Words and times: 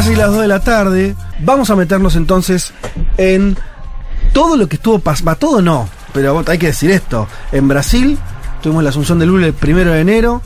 casi 0.00 0.16
las 0.16 0.30
2 0.30 0.40
de 0.40 0.48
la 0.48 0.60
tarde. 0.60 1.14
Vamos 1.40 1.68
a 1.68 1.76
meternos 1.76 2.16
entonces 2.16 2.72
en 3.18 3.54
todo 4.32 4.56
lo 4.56 4.66
que 4.66 4.76
estuvo 4.76 4.98
pasando. 4.98 5.36
Todo 5.36 5.60
no, 5.60 5.90
pero 6.14 6.42
hay 6.46 6.56
que 6.56 6.68
decir 6.68 6.90
esto. 6.90 7.28
En 7.52 7.68
Brasil 7.68 8.18
tuvimos 8.62 8.82
la 8.82 8.88
asunción 8.88 9.18
de 9.18 9.26
Lula 9.26 9.48
el 9.48 9.52
primero 9.52 9.92
de 9.92 10.00
enero. 10.00 10.40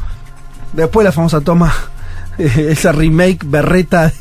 Después 0.72 1.04
la 1.04 1.12
famosa 1.12 1.40
toma, 1.40 1.72
esa 2.38 2.90
remake 2.90 3.44
berreta 3.46 4.12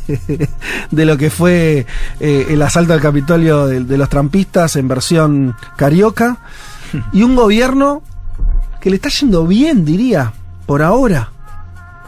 de, 0.92 1.06
lo 1.06 1.18
que 1.18 1.32
fue 1.32 1.88
eh, 2.20 2.48
el 2.50 2.62
asalto 2.62 2.94
al 2.94 3.02
Capitolio 3.02 3.66
de, 3.66 3.84
de 3.84 3.98
los 3.98 4.10
trampistas 4.10 4.76
en 4.76 4.88
versión 4.88 5.56
carioca. 5.78 6.38
Y 7.12 7.24
un 7.24 7.36
gobierno 7.36 8.04
que 8.80 8.92
le 8.92 8.98
está 8.98 9.10
yendo 9.10 9.48
bien, 9.48 9.84
diría, 9.84 10.32
por 10.68 10.84
ahora. 10.84 11.32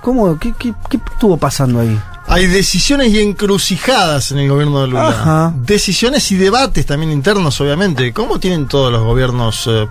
¿Cómo? 0.03 0.38
¿Qué, 0.38 0.53
qué, 0.59 0.76
qué 0.91 0.98
estuvo 0.98 1.38
pasando 1.38 1.80
ahí? 1.80 1.99
Hay 2.27 2.47
decisiones 2.47 3.13
y 3.13 3.20
encrucijadas 3.20 4.31
en 4.31 4.39
el 4.39 4.49
gobierno 4.49 4.81
de 4.81 4.88
Lula. 4.88 5.09
Ajá. 5.09 5.53
Decisiones 5.57 6.31
y 6.31 6.35
debates 6.38 6.85
también 6.85 7.11
internos, 7.11 7.59
obviamente. 7.61 8.11
¿Cómo 8.13 8.39
tienen 8.39 8.67
todos 8.67 8.91
los 8.91 9.03
gobiernos? 9.03 9.63
eh, 9.67 9.88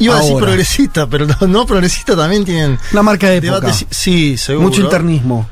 iba 0.00 0.14
a 0.16 0.18
decir 0.18 0.32
Ahora. 0.32 0.46
progresistas, 0.46 1.06
pero 1.10 1.26
no, 1.26 1.46
no 1.46 1.66
progresistas 1.66 2.16
también 2.16 2.44
tienen 2.44 2.78
Una 2.92 3.02
marca 3.02 3.28
de 3.30 3.36
época. 3.36 3.60
debates. 3.60 3.86
Sí, 3.90 4.36
seguro. 4.36 4.68
Mucho 4.68 4.80
internismo. 4.82 5.48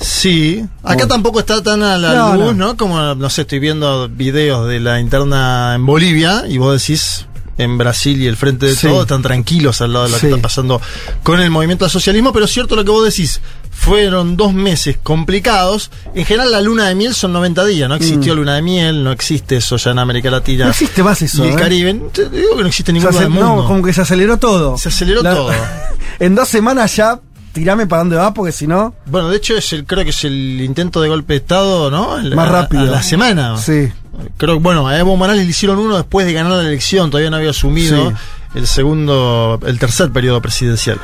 Sí, 0.00 0.60
acá 0.82 0.94
Bueno. 0.94 1.06
tampoco 1.08 1.40
está 1.40 1.62
tan 1.62 1.82
a 1.82 1.96
la 1.96 2.12
No, 2.14 2.34
luz, 2.34 2.56
no. 2.56 2.66
¿no? 2.66 2.76
Como, 2.76 3.14
no 3.14 3.30
sé, 3.30 3.42
estoy 3.42 3.60
viendo 3.60 4.08
videos 4.08 4.68
de 4.68 4.80
la 4.80 5.00
interna 5.00 5.74
en 5.76 5.86
Bolivia 5.86 6.44
y 6.48 6.58
vos 6.58 6.78
decís, 6.80 7.26
en 7.56 7.78
Brasil 7.78 8.20
y 8.20 8.26
el 8.26 8.36
frente 8.36 8.66
de 8.66 8.74
Sí. 8.74 8.88
todo 8.88 9.02
están 9.02 9.22
tranquilos 9.22 9.80
al 9.80 9.92
lado 9.92 10.06
de 10.06 10.10
lo 10.10 10.16
Sí. 10.18 10.22
que 10.22 10.32
está 10.32 10.42
pasando 10.42 10.80
con 11.22 11.40
el 11.40 11.48
movimiento 11.50 11.84
al 11.84 11.90
socialismo, 11.92 12.32
pero 12.32 12.46
es 12.46 12.50
cierto 12.52 12.74
lo 12.74 12.84
que 12.84 12.90
vos 12.90 13.04
decís, 13.04 13.40
fueron 13.74 14.36
dos 14.36 14.54
meses 14.54 14.96
complicados. 15.02 15.90
En 16.14 16.24
general 16.24 16.50
la 16.52 16.60
luna 16.60 16.88
de 16.88 16.94
miel 16.94 17.14
son 17.14 17.32
90 17.32 17.64
días, 17.66 17.88
no 17.88 17.94
existió 17.96 18.34
luna 18.34 18.54
de 18.54 18.62
miel, 18.62 19.04
no 19.04 19.12
existe 19.12 19.56
eso 19.56 19.76
ya 19.76 19.90
en 19.90 19.98
América 19.98 20.30
Latina. 20.30 20.64
Mm. 20.64 20.68
No 20.68 20.70
existe 20.70 21.02
más 21.02 21.20
eso. 21.22 21.44
y 21.44 21.48
el 21.48 21.54
¿eh? 21.54 21.56
Caribe, 21.56 21.94
te 22.12 22.28
digo 22.30 22.56
que 22.56 22.62
no 22.62 22.68
existe 22.68 22.92
ningún 22.92 23.08
lugar 23.10 23.22
del 23.24 23.30
mundo. 23.30 23.56
no, 23.62 23.66
como 23.66 23.82
que 23.82 23.92
se 23.92 24.00
aceleró 24.00 24.38
todo. 24.38 24.78
Se 24.78 24.88
aceleró 24.88 25.22
todo. 25.22 25.50
en 26.18 26.34
dos 26.34 26.48
semanas 26.48 26.94
ya, 26.96 27.20
tirame 27.52 27.86
para 27.86 28.00
dónde 28.00 28.16
va, 28.16 28.32
porque 28.32 28.52
si 28.52 28.66
no. 28.66 28.94
Bueno, 29.06 29.28
de 29.28 29.36
hecho 29.36 29.56
es 29.56 29.72
el, 29.72 29.84
creo 29.84 30.04
que 30.04 30.10
es 30.10 30.24
el 30.24 30.60
intento 30.60 31.00
de 31.02 31.08
golpe 31.08 31.34
de 31.34 31.38
estado, 31.40 31.90
¿no? 31.90 32.16
El- 32.18 32.34
Más 32.34 32.48
rápido. 32.48 32.82
A 32.82 32.86
la 32.86 33.02
semana. 33.02 33.56
Sí. 33.58 33.92
Creo 34.38 34.54
que, 34.54 34.60
bueno, 34.60 34.86
a 34.88 34.96
Evo 34.98 35.16
Morales 35.16 35.44
le 35.44 35.50
hicieron 35.50 35.78
uno 35.78 35.96
después 35.96 36.24
de 36.24 36.32
ganar 36.32 36.52
la 36.52 36.60
elección, 36.68 37.10
todavía 37.10 37.30
no 37.30 37.36
había 37.36 37.50
asumido 37.50 38.10
Sí. 38.10 38.16
el 38.54 38.66
segundo, 38.68 39.58
el 39.66 39.78
tercer 39.78 40.10
periodo 40.12 40.40
presidencial. 40.40 40.98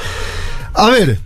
A 0.75 0.89
ver, 0.91 1.19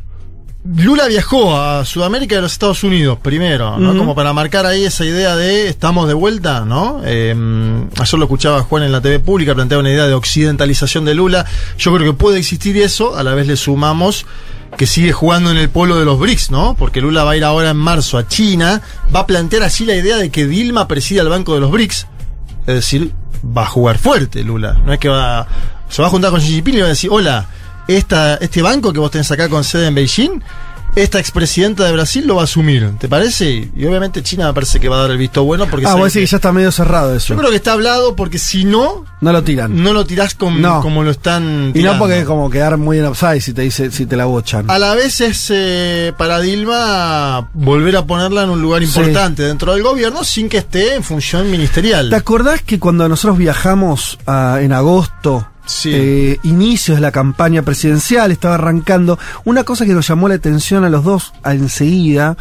Lula 0.65 1.07
viajó 1.09 1.61
a 1.61 1.85
Sudamérica 1.85 2.37
y 2.37 2.39
a 2.39 2.41
los 2.41 2.53
Estados 2.53 2.83
Unidos 2.85 3.19
primero, 3.21 3.77
¿no? 3.79 3.97
Como 3.99 4.15
para 4.15 4.33
marcar 4.33 4.65
ahí 4.65 4.85
esa 4.85 5.05
idea 5.05 5.37
de 5.37 5.69
estamos 5.69 6.09
de 6.09 6.15
vuelta, 6.15 6.65
¿no? 6.65 7.03
Eh, 7.05 7.35
ayer 7.99 8.19
lo 8.19 8.25
escuchaba 8.25 8.63
Juan 8.63 8.83
en 8.83 8.91
la 8.91 9.03
TV 9.03 9.21
pública, 9.21 9.55
planteaba 9.55 9.81
una 9.81 9.91
idea 9.91 10.07
de 10.07 10.15
occidentalización 10.15 11.05
de 11.05 11.15
Lula. 11.15 11.45
Yo 11.77 11.95
creo 11.95 12.11
que 12.11 12.17
puede 12.17 12.39
existir 12.39 12.79
eso, 12.79 13.15
a 13.15 13.23
la 13.23 13.35
vez 13.35 13.47
le 13.47 13.57
sumamos 13.57 14.25
que 14.79 14.87
sigue 14.87 15.13
jugando 15.13 15.51
en 15.51 15.59
el 15.59 15.69
polo 15.69 15.99
de 15.99 16.07
los 16.07 16.19
BRICS, 16.19 16.51
¿no? 16.51 16.75
Porque 16.79 17.03
Lula 17.03 17.25
va 17.25 17.33
a 17.33 17.37
ir 17.37 17.45
ahora 17.45 17.71
en 17.71 17.77
marzo 17.77 18.17
a 18.17 18.27
China, 18.27 18.81
va 19.15 19.21
a 19.21 19.27
plantear 19.27 19.65
así 19.65 19.85
la 19.85 19.95
idea 19.95 20.17
de 20.17 20.31
que 20.31 20.47
Dilma 20.47 20.89
presida 20.89 21.21
el 21.21 21.29
Banco 21.29 21.55
de 21.55 21.61
los 21.61 21.71
BRICS, 21.71 22.07
es 22.67 22.75
decir, 22.75 23.13
va 23.45 23.65
a 23.65 23.67
jugar 23.67 23.99
fuerte 23.99 24.43
Lula, 24.43 24.81
no 24.85 24.95
es 24.95 24.99
que 24.99 25.11
va 25.11 25.47
se 25.95 26.03
va 26.03 26.09
a 26.09 26.11
juntar 26.11 26.33
con 26.33 26.41
Xi 26.41 26.55
Jinping 26.55 26.75
y 26.75 26.81
va 26.81 26.87
a 26.87 26.89
decir, 26.89 27.11
hola, 27.13 27.47
esta, 27.89 28.35
este 28.37 28.63
banco 28.63 28.93
que 28.93 28.99
vos 29.01 29.11
tenés 29.11 29.31
acá 29.31 29.49
con 29.49 29.65
sede 29.65 29.89
en 29.89 29.95
Beijing, 29.95 30.41
esta 30.97 31.19
expresidenta 31.19 31.85
de 31.85 31.91
Brasil 31.93 32.25
lo 32.25 32.37
va 32.37 32.43
a 32.43 32.45
asumir, 32.45 32.93
¿te 33.01 33.09
parece? 33.09 33.69
Y 33.77 33.85
obviamente 33.85 34.23
China 34.23 34.47
me 34.47 34.55
parece 34.55 34.79
que 34.79 34.89
va 34.89 34.99
a 34.99 35.01
dar 35.01 35.11
el 35.11 35.19
visto 35.19 35.43
bueno 35.43 35.67
porque 35.69 35.87
Ah, 35.89 35.95
vos 35.97 36.05
decís 36.15 36.29
que- 36.29 36.33
ya 36.33 36.37
está 36.37 36.53
medio 36.53 36.71
cerrado 36.71 37.17
eso. 37.17 37.35
yo 37.35 37.39
creo 37.41 37.51
que 37.51 37.57
está 37.57 37.73
hablado 37.73 38.15
porque 38.15 38.39
si 38.39 38.65
no, 38.65 39.05
No 39.21 39.33
lo 39.33 39.43
tiran. 39.43 39.83
no 39.83 39.93
lo 39.93 40.07
tirás 40.07 40.35
con- 40.37 40.63
No. 40.63 40.81
como 40.83 41.03
lo 41.03 41.11
están 41.11 41.71
y 41.71 41.73
tirando. 41.73 41.95
no 41.95 41.99
porque 41.99 42.21
es 42.21 42.25
como 42.25 42.49
quedar 42.49 42.77
muy 42.79 43.01
en 43.01 43.07
upside 43.07 43.41
si 43.41 43.53
te 43.53 43.63
dice, 43.63 43.91
si 43.91 44.07
te 44.07 44.15
la 44.17 44.27
bochan. 44.27 44.71
A 44.71 44.79
la 44.79 44.95
vez 44.95 45.21
es 45.21 45.49
eh, 45.53 46.13
para 46.17 46.39
Dilma 46.41 47.49
volver 47.55 47.97
a 47.97 48.07
ponerla 48.07 48.45
en 48.45 48.51
un 48.51 48.63
lugar 48.63 48.83
Sí. 48.83 48.87
importante 48.87 49.43
dentro 49.43 49.73
del 49.75 49.83
gobierno 49.83 50.23
sin 50.23 50.49
que 50.49 50.59
esté 50.59 50.95
en 50.95 51.03
función 51.03 51.51
ministerial. 51.51 52.09
¿Te 52.09 52.15
acordás 52.15 52.63
que 52.63 52.79
cuando 52.79 53.09
nosotros 53.09 53.37
viajamos 53.37 54.17
ah, 54.29 54.59
en 54.61 54.73
agosto, 54.73 55.49
Sí. 55.67 55.91
eh, 55.95 56.39
inicios 56.43 56.97
de 56.97 57.01
la 57.01 57.11
campaña 57.13 57.63
presidencial, 57.63 58.31
estaba 58.33 58.55
arrancando, 58.57 59.19
una 59.45 59.65
cosa 59.65 59.85
que 59.87 59.95
nos 59.95 60.07
llamó 60.07 60.29
la 60.29 60.35
atención 60.35 60.85
a 60.85 60.91
los 60.91 61.05
dos 61.05 61.33
enseguida 61.45 62.37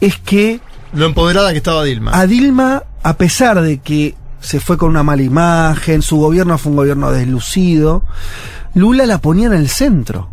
es 0.00 0.18
que 0.18 0.60
Lo 0.92 1.06
empoderada 1.06 1.52
que 1.52 1.58
estaba 1.58 1.84
Dilma. 1.84 2.10
a 2.18 2.26
Dilma, 2.26 2.82
a 3.02 3.16
pesar 3.16 3.60
de 3.62 3.78
que 3.78 4.14
se 4.40 4.60
fue 4.60 4.76
con 4.76 4.90
una 4.90 5.02
mala 5.02 5.22
imagen, 5.22 6.02
su 6.02 6.16
gobierno 6.18 6.58
fue 6.58 6.70
un 6.70 6.76
gobierno 6.76 7.10
deslucido, 7.10 8.02
Lula 8.74 9.06
la 9.06 9.18
ponía 9.18 9.46
en 9.46 9.52
el 9.54 9.68
centro. 9.68 10.30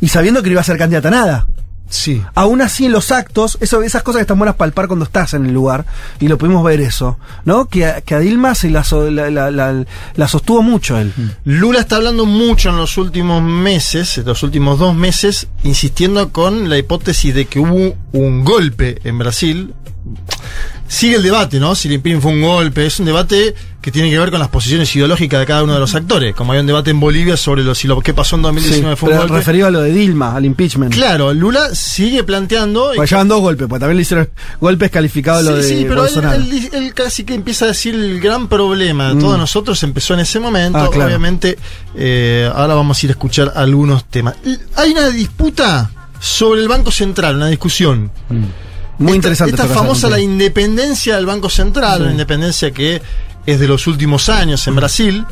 Y 0.00 0.08
sabiendo 0.08 0.42
que 0.42 0.48
no 0.48 0.52
iba 0.52 0.60
a 0.60 0.64
ser 0.64 0.78
candidata 0.78 1.08
a 1.08 1.10
nada. 1.10 1.46
Sí. 1.88 2.22
Aún 2.34 2.60
así 2.62 2.86
en 2.86 2.92
los 2.92 3.10
actos, 3.12 3.58
eso, 3.60 3.82
esas 3.82 4.02
cosas 4.02 4.18
que 4.18 4.22
están 4.22 4.38
buenas 4.38 4.56
palpar 4.56 4.86
cuando 4.88 5.04
estás 5.04 5.34
en 5.34 5.46
el 5.46 5.52
lugar, 5.52 5.84
y 6.20 6.28
lo 6.28 6.38
pudimos 6.38 6.62
ver 6.64 6.80
eso, 6.80 7.18
¿no? 7.44 7.66
Que, 7.66 7.86
a- 7.86 8.00
que 8.00 8.14
a 8.14 8.18
Dilma 8.18 8.54
se 8.54 8.70
la, 8.70 8.84
la, 9.10 9.30
la- 9.30 9.50
la- 9.50 9.84
la 10.14 10.28
sostuvo 10.28 10.62
mucho 10.62 10.98
él. 10.98 11.12
Lula 11.44 11.80
está 11.80 11.96
hablando 11.96 12.26
mucho 12.26 12.70
en 12.70 12.76
los 12.76 12.96
últimos 12.98 13.42
meses, 13.42 14.18
en 14.18 14.24
los 14.26 14.42
últimos 14.42 14.78
dos 14.78 14.94
meses, 14.94 15.48
insistiendo 15.64 16.30
con 16.30 16.68
la 16.68 16.78
hipótesis 16.78 17.34
de 17.34 17.46
que 17.46 17.58
hubo 17.60 17.94
un 18.12 18.44
golpe 18.44 19.00
en 19.04 19.18
Brasil. 19.18 19.74
Sigue 20.88 21.16
el 21.16 21.22
debate, 21.22 21.60
¿no? 21.60 21.74
Si 21.74 21.86
el 21.88 21.94
impeachment 21.94 22.22
fue 22.22 22.32
un 22.32 22.40
golpe. 22.40 22.86
Es 22.86 22.98
un 22.98 23.04
debate 23.06 23.54
que 23.82 23.92
tiene 23.92 24.10
que 24.10 24.18
ver 24.18 24.30
con 24.30 24.40
las 24.40 24.48
posiciones 24.48 24.94
ideológicas 24.96 25.38
de 25.38 25.46
cada 25.46 25.62
uno 25.62 25.74
de 25.74 25.80
los 25.80 25.94
actores. 25.94 26.34
Como 26.34 26.52
hay 26.52 26.60
un 26.60 26.66
debate 26.66 26.90
en 26.90 26.98
Bolivia 26.98 27.36
sobre 27.36 27.62
lo, 27.62 27.74
si 27.74 27.86
lo 27.86 28.00
que 28.00 28.14
pasó 28.14 28.36
en 28.36 28.42
2019 28.42 28.96
Sí, 28.96 28.98
fue 28.98 29.08
un 29.10 29.12
pero 29.14 29.20
golpe. 29.28 29.36
referido 29.36 29.66
a 29.66 29.70
lo 29.70 29.80
de 29.82 29.92
Dilma, 29.92 30.34
al 30.34 30.46
impeachment. 30.46 30.92
Claro, 30.94 31.32
Lula 31.34 31.74
sigue 31.74 32.24
planteando. 32.24 32.92
Porque 32.96 33.10
llevan 33.10 33.28
dos 33.28 33.40
golpes, 33.42 33.66
porque 33.68 33.80
también 33.80 33.96
le 33.98 34.02
hicieron 34.02 34.28
golpes 34.60 34.90
calificados 34.90 35.44
lo 35.44 35.56
de 35.56 35.62
Sí, 35.62 35.68
sí, 35.68 35.74
pero 35.82 35.92
él, 35.94 35.98
Bolsonaro. 36.14 36.34
él- 36.42 36.70
él 36.72 36.94
casi 36.94 37.24
que 37.24 37.34
empieza 37.34 37.66
a 37.66 37.68
decir 37.68 37.94
el 37.94 38.18
gran 38.20 38.48
problema 38.48 39.08
de 39.10 39.14
Mm. 39.16 39.18
todos 39.20 39.38
nosotros 39.38 39.82
empezó 39.82 40.14
en 40.14 40.20
ese 40.20 40.40
momento. 40.40 40.78
Ah, 40.78 40.88
claro. 40.90 41.04
Obviamente, 41.06 41.58
eh, 41.96 42.50
ahora 42.54 42.74
vamos 42.74 43.00
a 43.02 43.06
ir 43.06 43.10
a 43.10 43.12
escuchar 43.12 43.52
algunos 43.54 44.06
temas. 44.06 44.36
Hay 44.74 44.92
una 44.92 45.10
disputa 45.10 45.90
sobre 46.18 46.62
el 46.62 46.68
Banco 46.68 46.90
Central, 46.90 47.36
una 47.36 47.46
discusión. 47.48 48.10
Muy 48.98 49.08
Esta- 49.12 49.16
interesante. 49.16 49.54
Esta 49.54 49.68
famosa 49.68 50.08
la 50.08 50.18
independencia 50.18 51.16
del 51.16 51.26
Banco 51.26 51.48
Central, 51.48 51.98
Sí. 51.98 52.02
una 52.02 52.10
independencia 52.12 52.70
que 52.72 53.00
es 53.46 53.60
de 53.60 53.68
los 53.68 53.86
últimos 53.86 54.28
años 54.28 54.66
en 54.66 54.74
Brasil. 54.76 55.24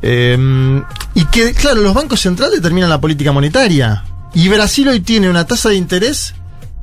Eh, 0.00 0.82
y 1.14 1.24
que, 1.26 1.52
claro, 1.54 1.80
los 1.82 1.92
bancos 1.94 2.20
centrales 2.20 2.56
determinan 2.56 2.88
la 2.90 3.00
política 3.00 3.32
monetaria. 3.32 4.04
Y 4.34 4.48
Brasil 4.48 4.88
hoy 4.88 5.00
tiene 5.00 5.28
una 5.28 5.44
tasa 5.46 5.70
de 5.70 5.74
interés 5.76 6.34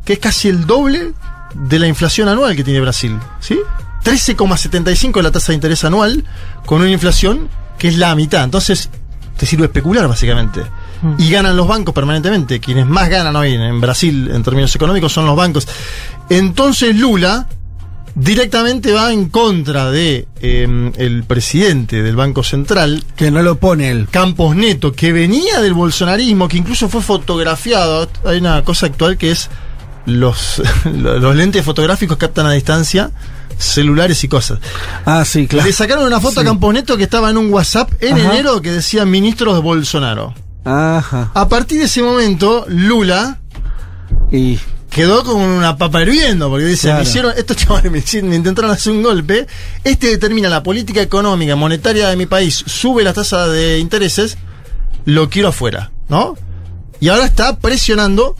que 0.03 0.13
es 0.13 0.19
casi 0.19 0.49
el 0.49 0.65
doble 0.67 1.13
de 1.53 1.79
la 1.79 1.87
inflación 1.87 2.27
anual 2.27 2.55
que 2.55 2.63
tiene 2.63 2.81
Brasil. 2.81 3.17
¿Sí? 3.39 3.57
13,75 4.03 5.19
es 5.19 5.23
la 5.23 5.31
tasa 5.31 5.47
de 5.51 5.55
interés 5.55 5.83
anual, 5.83 6.23
con 6.65 6.81
una 6.81 6.91
inflación 6.91 7.49
que 7.79 7.87
es 7.87 7.97
la 7.97 8.13
mitad. 8.15 8.43
Entonces, 8.43 8.89
te 9.37 9.45
sirve 9.45 9.65
especular, 9.65 10.07
básicamente. 10.07 10.61
Y 11.17 11.29
ganan 11.29 11.55
los 11.55 11.67
bancos 11.67 11.93
permanentemente. 11.93 12.59
Quienes 12.59 12.85
más 12.85 13.09
ganan 13.09 13.35
hoy 13.35 13.53
en, 13.53 13.61
en 13.61 13.81
Brasil 13.81 14.29
en 14.33 14.43
términos 14.43 14.75
económicos 14.75 15.11
son 15.11 15.25
los 15.25 15.35
bancos. 15.35 15.67
Entonces, 16.29 16.95
Lula 16.95 17.47
directamente 18.15 18.93
va 18.93 19.11
en 19.11 19.27
contra 19.27 19.91
de 19.91 20.27
eh, 20.41 20.91
el 20.97 21.23
presidente 21.25 22.01
del 22.01 22.15
Banco 22.15 22.43
Central, 22.43 23.03
Que 23.15 23.29
no 23.29 23.43
lo 23.43 23.57
pone 23.57 23.91
él. 23.91 24.07
Campos 24.09 24.55
Neto, 24.55 24.93
que 24.93 25.11
venía 25.11 25.59
del 25.59 25.73
bolsonarismo, 25.73 26.47
que 26.47 26.57
incluso 26.57 26.87
fue 26.89 27.01
fotografiado. 27.01 28.09
Hay 28.25 28.37
una 28.37 28.63
cosa 28.63 28.87
actual 28.87 29.17
que 29.17 29.31
es 29.31 29.49
los, 30.05 30.61
los 30.85 31.35
lentes 31.35 31.63
fotográficos 31.63 32.17
captan 32.17 32.47
a 32.47 32.51
distancia 32.53 33.11
celulares 33.57 34.21
y 34.23 34.27
cosas. 34.27 34.59
Ah, 35.05 35.23
sí, 35.23 35.47
claro. 35.47 35.65
Le 35.65 35.73
sacaron 35.73 36.05
una 36.05 36.19
foto 36.19 36.41
a. 36.41 36.43
Campos 36.43 36.73
Neto 36.73 36.97
que 36.97 37.03
estaba 37.03 37.29
en 37.29 37.37
un 37.37 37.53
WhatsApp 37.53 37.91
en 38.01 38.15
Ajá. 38.17 38.33
enero 38.33 38.61
que 38.61 38.71
decía 38.71 39.05
ministros 39.05 39.55
de 39.55 39.61
Bolsonaro. 39.61 40.33
Ajá. 40.65 41.31
A 41.33 41.47
partir 41.47 41.79
de 41.79 41.85
ese 41.85 42.01
momento, 42.01 42.65
Lula 42.67 43.39
Y 44.31 44.59
quedó 44.89 45.23
con 45.23 45.39
una 45.41 45.77
papa 45.77 46.01
hirviendo, 46.01 46.49
porque 46.49 46.65
dice, 46.65 46.87
Claro. 46.87 47.03
me 47.03 47.09
hicieron, 47.09 47.33
estos 47.37 47.57
chavales 47.57 47.91
me, 47.91 47.99
hicieron- 47.99 48.29
me 48.29 48.35
intentaron 48.37 48.71
hacer 48.71 48.93
un 48.93 49.03
golpe, 49.03 49.45
este 49.83 50.07
determina 50.07 50.49
la 50.49 50.63
política 50.63 51.01
económica, 51.01 51.55
monetaria 51.55 52.07
de 52.07 52.15
mi 52.15 52.25
país, 52.25 52.63
sube 52.65 53.03
la 53.03 53.13
tasa 53.13 53.47
de 53.47 53.79
intereses, 53.79 54.37
lo 55.05 55.29
quiero 55.29 55.49
afuera, 55.49 55.91
¿no? 56.09 56.35
Y 57.01 57.09
ahora 57.09 57.25
está 57.25 57.59
presionando, 57.59 58.35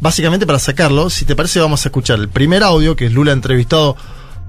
básicamente 0.00 0.46
para 0.46 0.58
sacarlo, 0.58 1.08
si 1.10 1.24
te 1.24 1.34
parece 1.34 1.58
vamos 1.58 1.84
a 1.84 1.88
escuchar 1.88 2.18
el 2.18 2.28
primer 2.28 2.62
audio, 2.62 2.94
que 2.96 3.06
es 3.06 3.12
Lula 3.12 3.32
entrevistado 3.32 3.96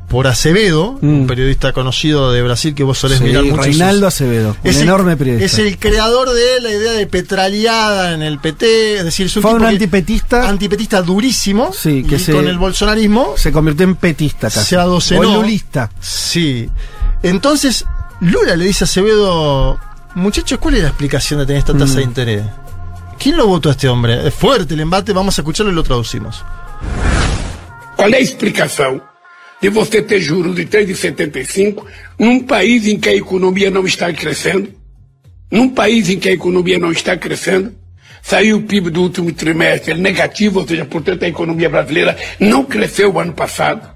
por 0.07 0.28
Acevedo, 0.28 0.98
Mm. 1.02 1.22
un 1.22 1.28
periodista 1.28 1.74
conocido 1.74 2.31
de 2.31 2.42
Brasil 2.44 2.75
que 2.75 2.84
vos 2.84 2.98
solés 2.98 3.18
Sí, 3.18 3.24
mirar 3.25 3.44
mucho. 3.44 3.62
Reinaldo 3.62 4.06
sus- 4.12 4.13
Acevedo, 4.22 4.50
un 4.63 4.69
Es 4.69 4.78
el- 4.78 4.84
enorme 4.84 5.18
periodista. 5.18 5.46
Es 5.46 5.57
el 5.60 5.78
creador 5.80 6.30
de 6.31 6.62
la 6.62 6.69
idea 6.72 6.92
de 6.94 7.07
petraleada 7.07 8.13
en 8.13 8.22
el 8.22 8.40
PT, 8.40 8.98
es 8.98 9.04
decir, 9.04 9.25
es 9.25 9.36
un 9.36 9.42
Fue 9.42 9.52
tipo 9.52 9.56
un 9.63 9.68
que- 9.69 9.74
antipetista. 9.74 10.48
antipetista 10.48 11.02
durísimo 11.02 11.72
Sí, 11.74 12.04
que 12.07 12.16
y 12.16 12.19
se- 12.19 12.31
con 12.34 12.48
el 12.48 12.57
bolsonarismo 12.57 13.34
se 13.36 13.52
convirtió 13.52 13.84
en 13.86 13.96
petista 13.96 14.50
casi. 14.50 14.63
Se 14.69 14.75
adocenó. 14.78 15.22
O 15.22 15.42
lulista. 15.42 15.90
Sí. 16.00 16.69
Entonces, 17.24 17.86
Lula 18.22 18.56
le 18.56 18.66
dice 18.66 18.84
a 18.84 18.86
Acevedo, 18.86 19.80
muchachos, 20.13 20.60
¿cuál 20.60 20.75
es 20.75 20.84
la 20.84 20.90
explicación 20.90 21.40
de 21.40 21.46
tener 21.48 21.60
esta 21.60 21.74
tasa 21.74 21.94
Mm. 21.94 21.98
de 21.98 22.04
interés? 22.04 22.44
¿Quién 23.19 23.38
lo 23.38 23.48
votó 23.48 23.69
a 23.69 23.72
este 23.74 23.90
hombre? 23.90 24.28
Es 24.28 24.34
fuerte 24.34 24.74
el 24.75 24.80
embate, 24.81 25.12
vamos 25.13 25.38
a 25.38 25.42
escucharlo 25.42 25.72
y 25.72 25.75
lo 25.75 25.84
traducimos. 25.84 26.44
Qual 27.98 28.13
é 28.13 28.18
a 28.18 28.19
explicação 28.19 29.02
de 29.62 29.69
você 29.69 30.02
ter 30.02 30.19
juros 30.19 30.56
de 30.56 30.66
3,75 30.66 31.86
num 32.19 32.40
país 32.40 32.88
em 32.88 33.00
que 33.00 33.10
a 33.10 33.16
economia 33.16 33.72
não 33.72 33.86
está 33.86 34.12
crescendo? 34.12 34.74
Num 35.52 35.69
país 35.69 36.10
em 36.10 36.19
que 36.19 36.30
a 36.30 36.34
economia 36.34 36.78
não 36.78 36.92
está 36.92 37.16
crescendo? 37.16 37.74
Saiu 38.22 38.57
o 38.57 38.63
PIB 38.63 38.90
do 38.90 39.04
último 39.04 39.31
trimestre 39.31 39.94
negativo, 39.94 40.60
ou 40.60 40.68
seja, 40.68 40.84
portanto 40.84 41.24
a 41.24 41.28
economia 41.28 41.69
brasileira 41.69 42.18
não 42.40 42.63
cresceu 42.63 43.13
o 43.13 43.19
ano 43.19 43.34
passado. 43.34 43.88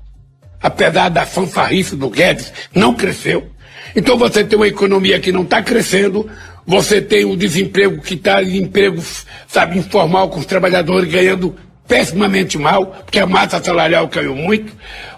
Apesar 0.61 1.09
da 1.09 1.25
fanfarrice 1.25 1.95
do 1.95 2.09
Guedes, 2.09 2.53
não 2.73 2.93
cresceu. 2.93 3.49
Então 3.95 4.17
você 4.17 4.43
tem 4.43 4.57
uma 4.57 4.67
economia 4.67 5.19
que 5.19 5.31
não 5.31 5.41
está 5.41 5.63
crescendo, 5.63 6.29
você 6.65 7.01
tem 7.01 7.25
o 7.25 7.35
desemprego 7.35 8.01
que 8.01 8.13
está 8.13 8.43
emprego, 8.43 9.01
sabe, 9.47 9.79
informal 9.79 10.29
com 10.29 10.39
os 10.39 10.45
trabalhadores 10.45 11.11
ganhando 11.11 11.55
pessimamente 11.87 12.57
mal, 12.57 12.85
porque 13.03 13.17
a 13.17 13.25
massa 13.25 13.61
salarial 13.63 14.07
caiu 14.07 14.35
muito. 14.35 14.71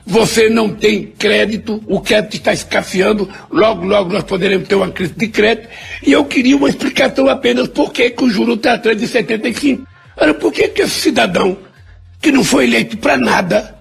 Você 0.05 0.49
não 0.49 0.69
tem 0.69 1.03
crédito, 1.05 1.81
o 1.87 2.01
crédito 2.01 2.35
está 2.35 2.51
escasseando, 2.51 3.29
logo, 3.51 3.85
logo 3.85 4.11
nós 4.11 4.23
poderemos 4.23 4.67
ter 4.67 4.75
uma 4.75 4.89
crise 4.89 5.13
de 5.15 5.27
crédito. 5.27 5.69
E 6.05 6.11
eu 6.11 6.25
queria 6.25 6.57
uma 6.57 6.69
explicação 6.69 7.29
apenas 7.29 7.67
por 7.67 7.91
que, 7.91 8.09
que 8.09 8.23
o 8.23 8.29
juro 8.29 8.55
está 8.55 8.73
atrás 8.73 8.97
de 8.97 9.07
75. 9.07 9.87
Olha, 10.17 10.33
por 10.33 10.51
que, 10.51 10.67
que 10.69 10.81
esse 10.81 10.99
cidadão, 10.99 11.57
que 12.21 12.31
não 12.31 12.43
foi 12.43 12.65
eleito 12.65 12.97
para 12.97 13.17
nada, 13.17 13.75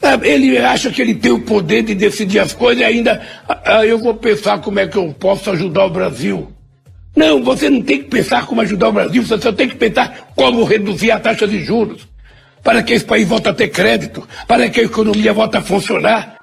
sabe, 0.00 0.28
ele 0.28 0.58
acha 0.58 0.90
que 0.90 1.00
ele 1.00 1.14
tem 1.14 1.32
o 1.32 1.40
poder 1.40 1.82
de 1.82 1.94
decidir 1.94 2.40
as 2.40 2.52
coisas 2.52 2.82
e 2.82 2.84
ainda, 2.84 3.22
ah, 3.48 3.62
ah, 3.64 3.86
eu 3.86 3.98
vou 3.98 4.14
pensar 4.14 4.58
como 4.58 4.80
é 4.80 4.86
que 4.86 4.96
eu 4.96 5.14
posso 5.18 5.50
ajudar 5.50 5.86
o 5.86 5.90
Brasil. 5.90 6.52
Não, 7.14 7.42
você 7.42 7.68
não 7.68 7.82
tem 7.82 7.98
que 7.98 8.08
pensar 8.08 8.46
como 8.46 8.62
ajudar 8.62 8.88
o 8.88 8.92
Brasil, 8.92 9.22
você 9.22 9.38
só 9.38 9.52
tem 9.52 9.68
que 9.68 9.76
pensar 9.76 10.32
como 10.34 10.64
reduzir 10.64 11.10
a 11.10 11.20
taxa 11.20 11.46
de 11.46 11.62
juros, 11.62 12.08
para 12.62 12.82
que 12.84 12.94
esse 12.94 13.04
país 13.04 13.26
volte 13.28 13.48
a 13.48 13.54
ter 13.54 13.70
crédito, 13.70 14.26
para 14.46 14.70
que 14.70 14.80
a 14.80 14.84
economia 14.84 15.32
volte 15.32 15.56
a 15.56 15.62
funcionar. 15.62 16.41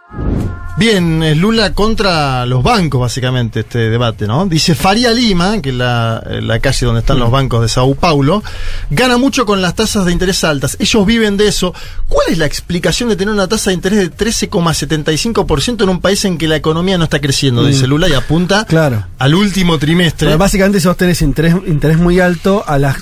Bien, 0.79 1.21
es 1.23 1.35
Lula 1.35 1.73
contra 1.73 2.45
los 2.45 2.63
bancos, 2.63 3.01
básicamente, 3.01 3.59
este 3.59 3.89
debate, 3.89 4.25
¿no? 4.27 4.45
Dice 4.45 4.75
Faria 4.75 5.11
Lima, 5.11 5.61
que 5.61 5.71
es 5.71 5.75
la, 5.75 6.23
la 6.41 6.59
calle 6.59 6.85
donde 6.85 7.01
están 7.01 7.19
los 7.19 7.29
bancos 7.29 7.61
de 7.61 7.67
Sao 7.67 7.95
Paulo, 7.95 8.41
gana 8.89 9.17
mucho 9.17 9.45
con 9.45 9.61
las 9.61 9.75
tasas 9.75 10.05
de 10.05 10.13
interés 10.13 10.41
altas. 10.45 10.77
Ellos 10.79 11.05
viven 11.05 11.35
de 11.35 11.49
eso. 11.49 11.73
¿Cuál 12.07 12.27
es 12.29 12.37
la 12.37 12.45
explicación 12.45 13.09
de 13.09 13.17
tener 13.17 13.33
una 13.33 13.49
tasa 13.49 13.71
de 13.71 13.73
interés 13.73 13.99
de 13.99 14.09
13,75% 14.09 15.83
en 15.83 15.89
un 15.89 15.99
país 15.99 16.23
en 16.23 16.37
que 16.37 16.47
la 16.47 16.55
economía 16.55 16.97
no 16.97 17.03
está 17.03 17.19
creciendo? 17.19 17.65
Dice 17.65 17.85
Lula 17.85 18.07
y 18.07 18.13
apunta 18.13 18.63
Claro. 18.63 19.05
al 19.17 19.35
último 19.35 19.77
trimestre. 19.79 20.27
Pero 20.27 20.37
básicamente 20.37 20.79
si 20.79 20.87
vos 20.87 20.95
tenés 20.95 21.21
interés, 21.21 21.55
interés 21.67 21.97
muy 21.97 22.21
alto 22.21 22.63
a 22.65 22.77
las, 22.77 22.95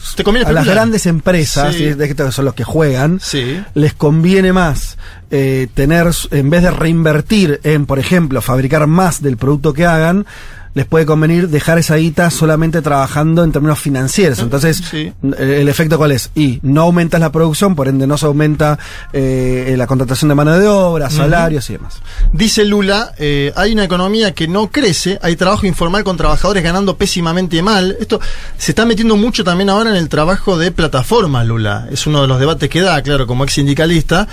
a 0.45 0.51
las 0.51 0.65
grandes 0.65 1.05
empresas, 1.05 1.75
Sí. 1.75 1.93
que 1.95 2.31
son 2.31 2.45
los 2.45 2.55
que 2.55 2.63
juegan, 2.63 3.19
Sí. 3.21 3.61
les 3.75 3.93
conviene 3.93 4.51
más 4.51 4.97
eh, 5.31 5.67
tener, 5.73 6.07
en 6.31 6.49
vez 6.49 6.63
de 6.63 6.71
reinvertir 6.71 7.59
en, 7.63 7.85
por 7.85 7.99
ejemplo, 7.99 8.41
fabricar 8.41 8.87
más 8.87 9.21
del 9.21 9.37
producto 9.37 9.73
que 9.73 9.85
hagan, 9.85 10.25
les 10.73 10.85
puede 10.85 11.05
convenir 11.05 11.49
dejar 11.49 11.77
esa 11.77 11.95
guita 11.95 12.29
solamente 12.29 12.81
trabajando 12.81 13.43
en 13.43 13.51
términos 13.51 13.79
financieros. 13.79 14.39
Entonces, 14.39 14.77
Sí. 14.77 15.11
el, 15.23 15.33
el 15.49 15.67
efecto 15.69 15.97
cuál 15.97 16.11
es? 16.11 16.29
Y 16.35 16.59
no 16.61 16.81
aumentas 16.83 17.19
la 17.19 17.31
producción, 17.31 17.75
por 17.75 17.87
ende 17.87 18.05
no 18.07 18.17
se 18.17 18.25
aumenta 18.25 18.77
eh, 19.13 19.73
la 19.77 19.87
contratación 19.87 20.29
de 20.29 20.35
mano 20.35 20.57
de 20.57 20.67
obra, 20.67 21.09
salarios 21.09 21.69
y 21.69 21.73
demás. 21.73 21.99
Dice 22.31 22.65
Lula, 22.65 23.13
eh, 23.17 23.51
hay 23.55 23.73
una 23.73 23.83
economía 23.83 24.33
que 24.33 24.47
no 24.47 24.69
crece, 24.69 25.19
hay 25.21 25.35
trabajo 25.35 25.65
informal 25.65 26.03
con 26.03 26.17
trabajadores 26.17 26.63
ganando 26.63 26.97
pésimamente 26.97 27.61
mal. 27.61 27.97
Esto 27.99 28.19
se 28.57 28.71
está 28.71 28.85
metiendo 28.85 29.15
mucho 29.15 29.43
también 29.43 29.69
ahora 29.69 29.89
en 29.89 29.95
el 29.95 30.09
trabajo 30.09 30.57
de 30.57 30.71
plataformas, 30.71 31.45
Lula. 31.47 31.87
Es 31.91 32.05
uno 32.07 32.21
de 32.21 32.27
los 32.27 32.39
debates 32.39 32.69
que 32.69 32.81
da, 32.81 33.01
claro, 33.01 33.25
como 33.27 33.43
ex 33.43 33.53
sindicalista. 33.53 34.27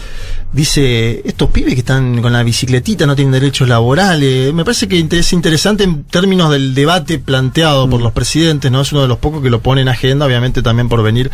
Dice, 0.52 1.22
estos 1.24 1.50
pibes 1.50 1.74
que 1.74 1.80
están 1.80 2.22
con 2.22 2.32
la 2.32 2.42
bicicletita 2.44 3.06
no 3.06 3.16
tienen 3.16 3.32
derechos 3.32 3.68
laborales. 3.68 4.54
Me 4.54 4.64
parece 4.64 4.86
que 4.86 4.98
es 5.10 5.32
interesante 5.32 5.82
en 5.84 6.04
términos 6.24 6.50
del 6.50 6.74
debate 6.74 7.18
planteado 7.18 7.86
por 7.90 8.00
los 8.00 8.12
presidentes, 8.12 8.72
¿no? 8.72 8.80
Es 8.80 8.92
uno 8.92 9.02
de 9.02 9.08
los 9.08 9.18
pocos 9.18 9.42
que 9.42 9.50
lo 9.50 9.60
pone 9.60 9.82
en 9.82 9.90
agenda, 9.90 10.24
obviamente 10.24 10.62
también 10.62 10.88
por 10.88 11.02
venir 11.02 11.30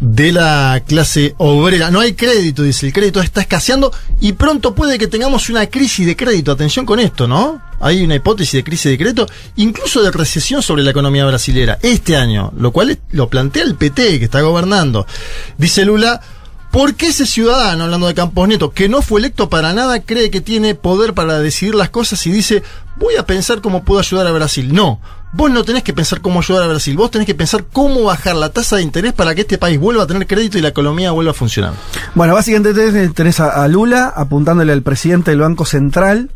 de 0.00 0.32
la 0.32 0.82
clase 0.84 1.36
obrera. 1.38 1.92
No 1.92 2.00
hay 2.00 2.14
crédito, 2.14 2.64
dice, 2.64 2.88
el 2.88 2.92
crédito 2.92 3.20
está 3.20 3.42
escaseando 3.42 3.92
y 4.20 4.32
pronto 4.32 4.74
puede 4.74 4.98
que 4.98 5.06
tengamos 5.06 5.50
una 5.50 5.68
crisis 5.68 6.04
de 6.04 6.16
crédito. 6.16 6.50
Atención 6.50 6.84
con 6.84 6.98
esto, 6.98 7.28
¿no? 7.28 7.62
Hay 7.78 8.02
una 8.02 8.16
hipótesis 8.16 8.54
de 8.54 8.64
crisis 8.64 8.90
de 8.90 8.98
crédito, 8.98 9.28
incluso 9.54 10.02
de 10.02 10.10
recesión 10.10 10.62
sobre 10.62 10.82
la 10.82 10.90
economía 10.90 11.24
brasilera 11.26 11.78
este 11.80 12.16
año, 12.16 12.52
lo 12.56 12.72
cual 12.72 12.98
lo 13.12 13.28
plantea 13.28 13.62
el 13.62 13.76
PT 13.76 14.18
que 14.18 14.24
está 14.24 14.40
gobernando. 14.40 15.06
Dice 15.58 15.84
Lula, 15.84 16.20
¿Por 16.74 16.96
qué 16.96 17.06
ese 17.06 17.24
ciudadano, 17.24 17.84
hablando 17.84 18.08
de 18.08 18.14
Campos 18.14 18.48
Neto, 18.48 18.72
que 18.72 18.88
no 18.88 19.00
fue 19.00 19.20
electo 19.20 19.48
para 19.48 19.72
nada, 19.72 20.00
cree 20.00 20.28
que 20.32 20.40
tiene 20.40 20.74
poder 20.74 21.14
para 21.14 21.38
decidir 21.38 21.76
las 21.76 21.90
cosas 21.90 22.26
y 22.26 22.32
dice, 22.32 22.64
voy 22.96 23.14
a 23.14 23.24
pensar 23.24 23.60
cómo 23.60 23.84
puedo 23.84 24.00
ayudar 24.00 24.26
a 24.26 24.32
Brasil? 24.32 24.74
No, 24.74 25.00
vos 25.32 25.52
no 25.52 25.62
tenés 25.62 25.84
que 25.84 25.92
pensar 25.92 26.20
cómo 26.20 26.40
ayudar 26.40 26.64
a 26.64 26.66
Brasil, 26.66 26.96
vos 26.96 27.12
tenés 27.12 27.28
que 27.28 27.34
pensar 27.36 27.64
cómo 27.72 28.02
bajar 28.02 28.34
la 28.34 28.50
tasa 28.50 28.74
de 28.74 28.82
interés 28.82 29.12
para 29.12 29.36
que 29.36 29.42
este 29.42 29.56
país 29.56 29.78
vuelva 29.78 30.02
a 30.02 30.08
tener 30.08 30.26
crédito 30.26 30.58
y 30.58 30.62
la 30.62 30.68
economía 30.70 31.12
vuelva 31.12 31.30
a 31.30 31.34
funcionar. 31.34 31.74
Bueno, 32.16 32.34
básicamente 32.34 33.08
tenés, 33.10 33.38
a 33.38 33.68
Lula 33.68 34.12
apuntándole 34.12 34.72
al 34.72 34.82
presidente 34.82 35.30
del 35.30 35.38
Banco 35.38 35.66
Central, 35.66 36.32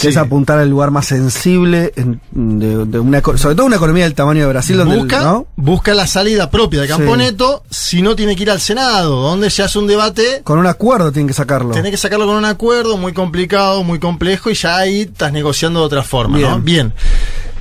que 0.00 0.08
es 0.08 0.16
apuntar 0.16 0.58
al 0.58 0.68
lugar 0.70 0.90
más 0.90 1.06
sensible 1.06 1.92
en- 1.96 2.20
de, 2.32 2.84
de 2.86 2.98
una, 2.98 3.20
sobre 3.20 3.54
todo 3.54 3.66
una 3.66 3.76
economía 3.76 4.04
del 4.04 4.14
tamaño 4.14 4.40
de 4.42 4.46
Brasil, 4.48 4.76
donde 4.76 4.96
busca, 4.96 5.22
¿no? 5.22 5.46
busca 5.56 5.94
la 5.94 6.06
salida 6.06 6.50
propia 6.50 6.80
de 6.82 6.86
Sí. 6.86 6.92
Camponeto, 6.94 7.64
si 7.70 8.02
no 8.02 8.14
tiene 8.16 8.34
que 8.36 8.42
ir 8.42 8.50
al 8.50 8.60
Senado, 8.60 9.22
donde 9.22 9.50
se 9.50 9.62
hace 9.62 9.78
un 9.78 9.86
debate 9.86 10.40
con 10.44 10.58
un 10.58 10.66
acuerdo 10.66 11.12
tienen 11.12 11.28
que 11.28 11.34
sacarlo. 11.34 11.70
Tenés 11.72 11.90
que 11.90 11.96
sacarlo 11.96 12.26
con 12.26 12.36
un 12.36 12.44
acuerdo 12.44 12.96
muy 12.96 13.12
complicado, 13.12 13.82
muy 13.84 13.98
complejo, 13.98 14.50
y 14.50 14.54
ya 14.54 14.76
ahí 14.78 15.02
estás 15.02 15.32
negociando 15.32 15.80
de 15.80 15.86
otra 15.86 16.02
forma, 16.02 16.38
¿no? 16.38 16.58
Bien. 16.60 16.64
Bien. 16.64 16.92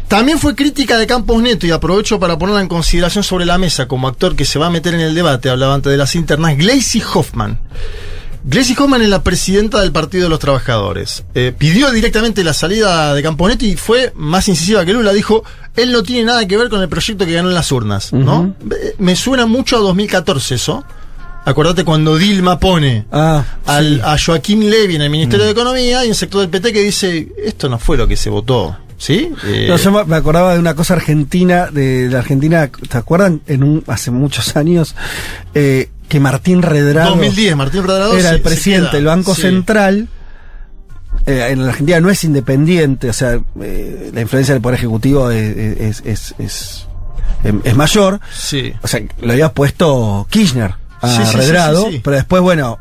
También 0.08 0.40
fue 0.40 0.56
crítica 0.56 0.98
de 0.98 1.08
Campos 1.08 1.42
Neto, 1.42 1.66
y 1.66 1.72
aprovecho 1.72 2.20
para 2.20 2.38
ponerla 2.38 2.60
en 2.62 2.68
consideración 2.68 3.24
sobre 3.24 3.46
la 3.46 3.58
mesa 3.58 3.88
como 3.88 4.10
actor 4.10 4.36
que 4.36 4.44
se 4.44 4.60
va 4.60 4.68
a 4.68 4.70
meter 4.70 4.94
en 4.94 5.00
el 5.00 5.16
debate, 5.16 5.50
hablaba 5.50 5.74
antes 5.74 5.90
de 5.90 5.98
las 5.98 6.16
internas, 6.16 6.58
Gleisi 6.58 7.02
Hoffman. 7.14 7.60
Gleisi 8.44 8.74
Hoffman 8.78 9.02
es 9.04 9.10
la 9.10 9.22
presidenta 9.24 9.82
del 9.82 9.92
Partido 9.92 10.24
de 10.24 10.30
los 10.30 10.40
Trabajadores. 10.40 11.24
Eh, 11.36 11.54
pidió 11.56 11.92
directamente 11.92 12.44
la 12.44 12.54
salida 12.54 13.14
de 13.14 13.22
Campos 13.22 13.50
Neto 13.50 13.66
y 13.66 13.76
fue 13.76 14.12
más 14.16 14.48
incisiva 14.48 14.84
que 14.84 14.94
Lula. 14.94 15.14
Dijo, 15.14 15.44
él 15.76 15.92
no 15.92 16.02
tiene 16.02 16.26
nada 16.26 16.48
que 16.48 16.58
ver 16.58 16.70
con 16.70 16.82
el 16.82 16.90
proyecto 16.90 17.26
que 17.26 17.34
ganó 17.34 17.50
en 17.50 17.56
las 17.56 17.72
urnas, 17.72 18.12
¿no? 18.14 18.56
Me 18.98 19.16
suena 19.16 19.46
mucho 19.46 19.78
a 19.78 19.80
2014 19.82 20.56
eso. 20.56 20.84
Acordate 21.46 21.84
cuando 21.84 22.18
Dilma 22.18 22.60
pone 22.60 23.06
Ah, 23.12 23.44
al, 23.66 23.96
sí. 23.96 24.02
a 24.04 24.16
Joaquín 24.18 24.70
Levy 24.70 24.96
en 24.96 25.02
el 25.04 25.10
Ministerio 25.10 25.46
de 25.46 25.52
Economía 25.52 26.04
y 26.06 26.10
un 26.10 26.16
sector 26.16 26.42
del 26.42 26.50
PT 26.50 26.72
que 26.74 26.82
dice, 26.84 27.30
esto 27.44 27.68
no 27.70 27.78
fue 27.80 27.98
lo 27.98 28.08
que 28.08 28.16
se 28.16 28.30
votó, 28.30 28.78
¿sí? 28.98 29.32
Eh, 29.46 29.66
No, 29.68 29.76
yo 29.78 29.92
me- 29.92 30.04
me 30.06 30.16
acordaba 30.18 30.54
de 30.54 30.60
una 30.60 30.76
cosa 30.76 30.94
argentina, 30.96 31.68
de 31.72 32.10
la 32.12 32.20
Argentina, 32.20 32.70
¿te 32.88 32.96
acuerdan? 32.98 33.42
En 33.48 33.64
un, 33.64 33.84
hace 33.88 34.12
muchos 34.12 34.56
años, 34.56 34.94
eh, 35.56 35.90
que 36.12 36.20
Martín 36.20 36.62
Redrado 36.62 37.12
2010, 37.12 37.56
Martín 37.56 37.84
Redrado 37.84 38.18
era 38.18 38.32
el 38.32 38.42
presidente 38.42 38.98
del 38.98 39.06
Banco 39.06 39.34
sí. 39.34 39.44
Central. 39.44 40.10
Eh, 41.26 41.48
en 41.52 41.64
la 41.64 41.70
Argentina 41.70 42.02
no 42.02 42.10
es 42.10 42.22
independiente, 42.26 43.10
o 43.10 43.14
sea, 43.14 43.40
eh, 43.62 44.12
la 44.14 44.20
influencia 44.20 44.54
del 44.54 44.62
Poder 44.62 44.78
Ejecutivo 44.78 45.32
es, 45.32 46.02
es, 46.06 46.36
es, 46.38 46.88
mayor. 47.78 48.20
Sí. 48.34 48.74
O 48.82 48.90
sea, 48.90 49.02
lo 49.22 49.32
había 49.32 49.54
puesto 49.54 50.28
Kirchner 50.30 50.74
a 51.00 51.08
Sí, 51.08 51.38
Redrado, 51.38 51.88
pero 52.04 52.18
después, 52.18 52.42
bueno, 52.42 52.78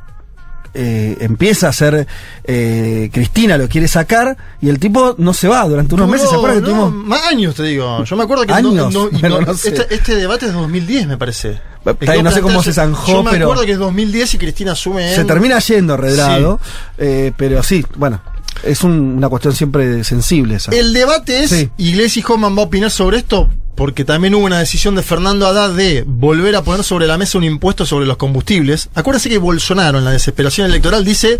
eh, 0.74 1.16
empieza 1.20 1.68
a 1.68 1.72
ser 1.72 2.06
eh, 2.44 3.10
Cristina 3.12 3.56
lo 3.58 3.68
quiere 3.68 3.88
sacar 3.88 4.36
y 4.60 4.68
el 4.68 4.78
tipo 4.78 5.14
no 5.18 5.32
se 5.34 5.48
va 5.48 5.66
durante 5.66 5.94
unos 5.94 6.08
meses, 6.08 6.28
¿se 6.30 6.36
acuerdan 6.36 6.62
que 6.62 6.70
no, 6.70 6.86
tuvimos 6.88 6.92
Más 7.06 7.26
años, 7.26 7.54
te 7.54 7.64
digo. 7.64 8.04
Yo 8.04 8.16
me 8.16 8.22
acuerdo 8.24 8.44
que... 8.46 8.52
¿Años? 8.52 8.94
y 9.12 9.20
Bueno, 9.20 9.40
no 9.40 9.54
sé. 9.54 9.68
este, 9.70 9.94
este 9.94 10.14
debate 10.16 10.46
es 10.46 10.52
de 10.52 10.58
2010, 10.58 11.06
me 11.06 11.16
parece. 11.18 11.60
Bien, 12.00 12.22
no 12.22 12.30
sé 12.30 12.40
cómo 12.42 12.62
se 12.62 12.72
zanjó, 12.72 13.12
Yo 13.12 13.22
me 13.22 13.30
pero- 13.32 13.46
acuerdo 13.46 13.64
que 13.64 13.72
es 13.72 13.78
2010 13.78 14.34
y 14.34 14.38
Cristina 14.38 14.72
asume 14.72 15.14
Se 15.14 15.22
en- 15.22 15.26
termina 15.26 15.58
yendo 15.60 15.96
Redrado, 15.96 16.60
eh, 16.98 17.32
pero 17.36 17.62
sí, 17.62 17.84
bueno, 17.96 18.20
es 18.62 18.84
un- 18.84 19.16
una 19.16 19.28
cuestión 19.28 19.54
siempre 19.54 20.04
sensible 20.04 20.56
esa. 20.56 20.70
El 20.72 20.92
debate 20.92 21.42
es, 21.44 21.50
Sí. 21.50 21.70
Iglesias 21.78 22.24
y 22.28 22.32
Hoffman 22.32 22.56
va 22.56 22.62
a 22.62 22.64
opinar 22.66 22.90
sobre 22.90 23.16
esto, 23.18 23.48
porque 23.80 24.04
también 24.04 24.34
hubo 24.34 24.44
una 24.44 24.58
decisión 24.58 24.94
de 24.94 25.02
Fernando 25.02 25.46
Haddad 25.46 25.70
de 25.70 26.04
volver 26.06 26.54
a 26.54 26.62
poner 26.62 26.84
sobre 26.84 27.06
la 27.06 27.16
mesa 27.16 27.38
un 27.38 27.44
impuesto 27.44 27.86
sobre 27.86 28.04
los 28.04 28.18
combustibles. 28.18 28.90
Acuérdense 28.94 29.30
que 29.30 29.38
Bolsonaro, 29.38 29.96
en 29.96 30.04
la 30.04 30.10
desesperación 30.10 30.66
electoral, 30.66 31.02
dice, 31.02 31.38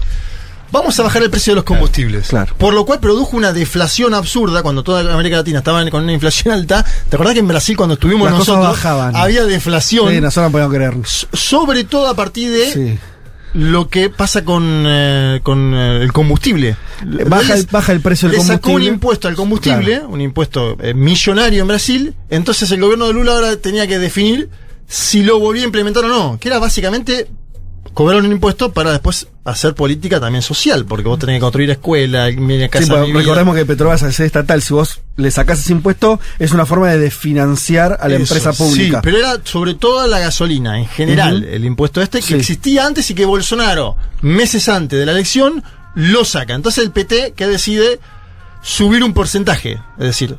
vamos 0.73 0.99
a 0.99 1.02
bajar 1.02 1.23
el 1.23 1.28
precio 1.28 1.50
de 1.50 1.56
los 1.56 1.64
combustibles. 1.64 2.28
Claro. 2.28 2.54
Por 2.56 2.73
lo 2.73 2.87
cual 2.87 2.99
produjo 2.99 3.37
una 3.37 3.52
deflación 3.52 4.14
absurda 4.14 4.62
cuando 4.62 4.82
toda 4.82 5.12
América 5.12 5.37
Latina 5.37 5.59
estaba 5.59 5.85
con 5.90 6.02
una 6.04 6.14
inflación 6.14 6.54
alta. 6.54 6.82
¿Te 7.11 7.16
acordás 7.16 7.35
que 7.35 7.40
en 7.40 7.49
Brasil 7.49 7.76
cuando 7.76 7.92
estuvimos 7.97 8.30
Las 8.30 8.38
nosotros 8.38 8.68
bajaban. 8.68 9.14
había 9.16 9.44
deflación? 9.44 10.09
Sí, 10.09 10.18
nosotros 10.23 10.47
no 10.47 10.52
podemos 10.52 10.75
creer. 10.75 10.94
S- 11.04 11.26
sobre 11.35 11.85
todo 11.85 12.09
a 12.09 12.14
partir 12.16 12.50
de 12.52 12.73
Sí. 12.73 12.99
Lo 13.54 13.88
que 13.88 14.11
pasa 14.11 14.45
con, 14.45 14.85
eh, 14.87 15.40
con 15.42 15.75
eh, 15.75 16.02
el 16.02 16.12
combustible. 16.12 16.76
Baja 17.26 17.54
el- 17.54 17.66
baja 17.71 17.92
el 17.92 18.00
precio 18.00 18.28
del 18.28 18.38
le 18.38 18.45
sacó 18.45 18.54
un 18.54 18.61
combustible. 18.75 18.95
impuesto 18.95 19.28
al 19.28 19.35
combustible, 19.35 20.00
un 20.07 20.21
impuesto 20.21 20.76
eh, 20.80 20.95
millonario 20.95 21.62
en 21.62 21.69
Brasil, 21.69 22.14
entonces 22.28 22.71
el 22.71 22.80
gobierno 22.80 23.07
de 23.09 23.14
Lula 23.14 23.33
ahora 23.33 23.57
tenía 23.57 23.87
que 23.87 23.99
definir 23.99 24.49
si 24.87 25.23
lo 25.23 25.38
volvía 25.38 25.62
a 25.62 25.66
implementar 25.66 26.04
o 26.04 26.09
no, 26.09 26.38
que 26.40 26.49
era 26.49 26.59
básicamente 26.59 27.28
cobrar 27.95 28.21
un 28.23 28.30
impuesto 28.30 28.73
para 28.73 28.92
después 28.92 29.26
hacer 29.44 29.75
política 29.75 30.20
también 30.20 30.42
social, 30.42 30.85
porque 30.85 31.09
vos 31.09 31.18
tenés 31.18 31.37
que 31.37 31.40
construir 31.40 31.70
escuela, 31.70 32.28
casa 32.68 32.85
Sí, 32.85 32.90
pues, 32.90 33.12
recordemos 33.14 33.56
que 33.56 33.64
Petrobras 33.64 34.00
ser 34.00 34.26
estatal, 34.26 34.61
si 34.62 34.75
vos 34.75 35.00
le 35.16 35.30
sacás 35.30 35.61
ese 35.61 35.73
impuesto, 35.73 36.20
es 36.38 36.52
una 36.52 36.66
forma 36.66 36.88
de 36.90 36.99
desfinanciar 36.99 37.99
a 38.00 38.09
la 38.09 38.16
Eso, 38.16 38.35
empresa 38.35 38.52
pública. 38.52 38.99
Sí, 38.99 39.02
pero 39.02 39.18
era 39.18 39.38
sobre 39.44 39.75
todo 39.75 40.06
la 40.06 40.18
gasolina, 40.18 40.78
en 40.78 40.87
general, 40.87 41.44
el 41.44 41.64
impuesto 41.64 42.02
este 42.02 42.20
que 42.20 42.26
Sí. 42.26 42.35
existía 42.35 42.87
antes 42.87 43.11
y 43.11 43.14
que 43.14 43.25
Bolsonaro, 43.25 43.97
meses 44.20 44.68
antes 44.68 44.99
de 44.99 45.06
la 45.06 45.12
elección, 45.12 45.64
lo 45.94 46.25
saca. 46.25 46.54
Entonces 46.54 46.85
el 46.85 46.90
PT 46.92 47.32
que 47.35 47.47
decide 47.47 47.99
subir 48.62 49.02
un 49.02 49.14
porcentaje, 49.14 49.80
es 49.99 50.04
decir, 50.06 50.37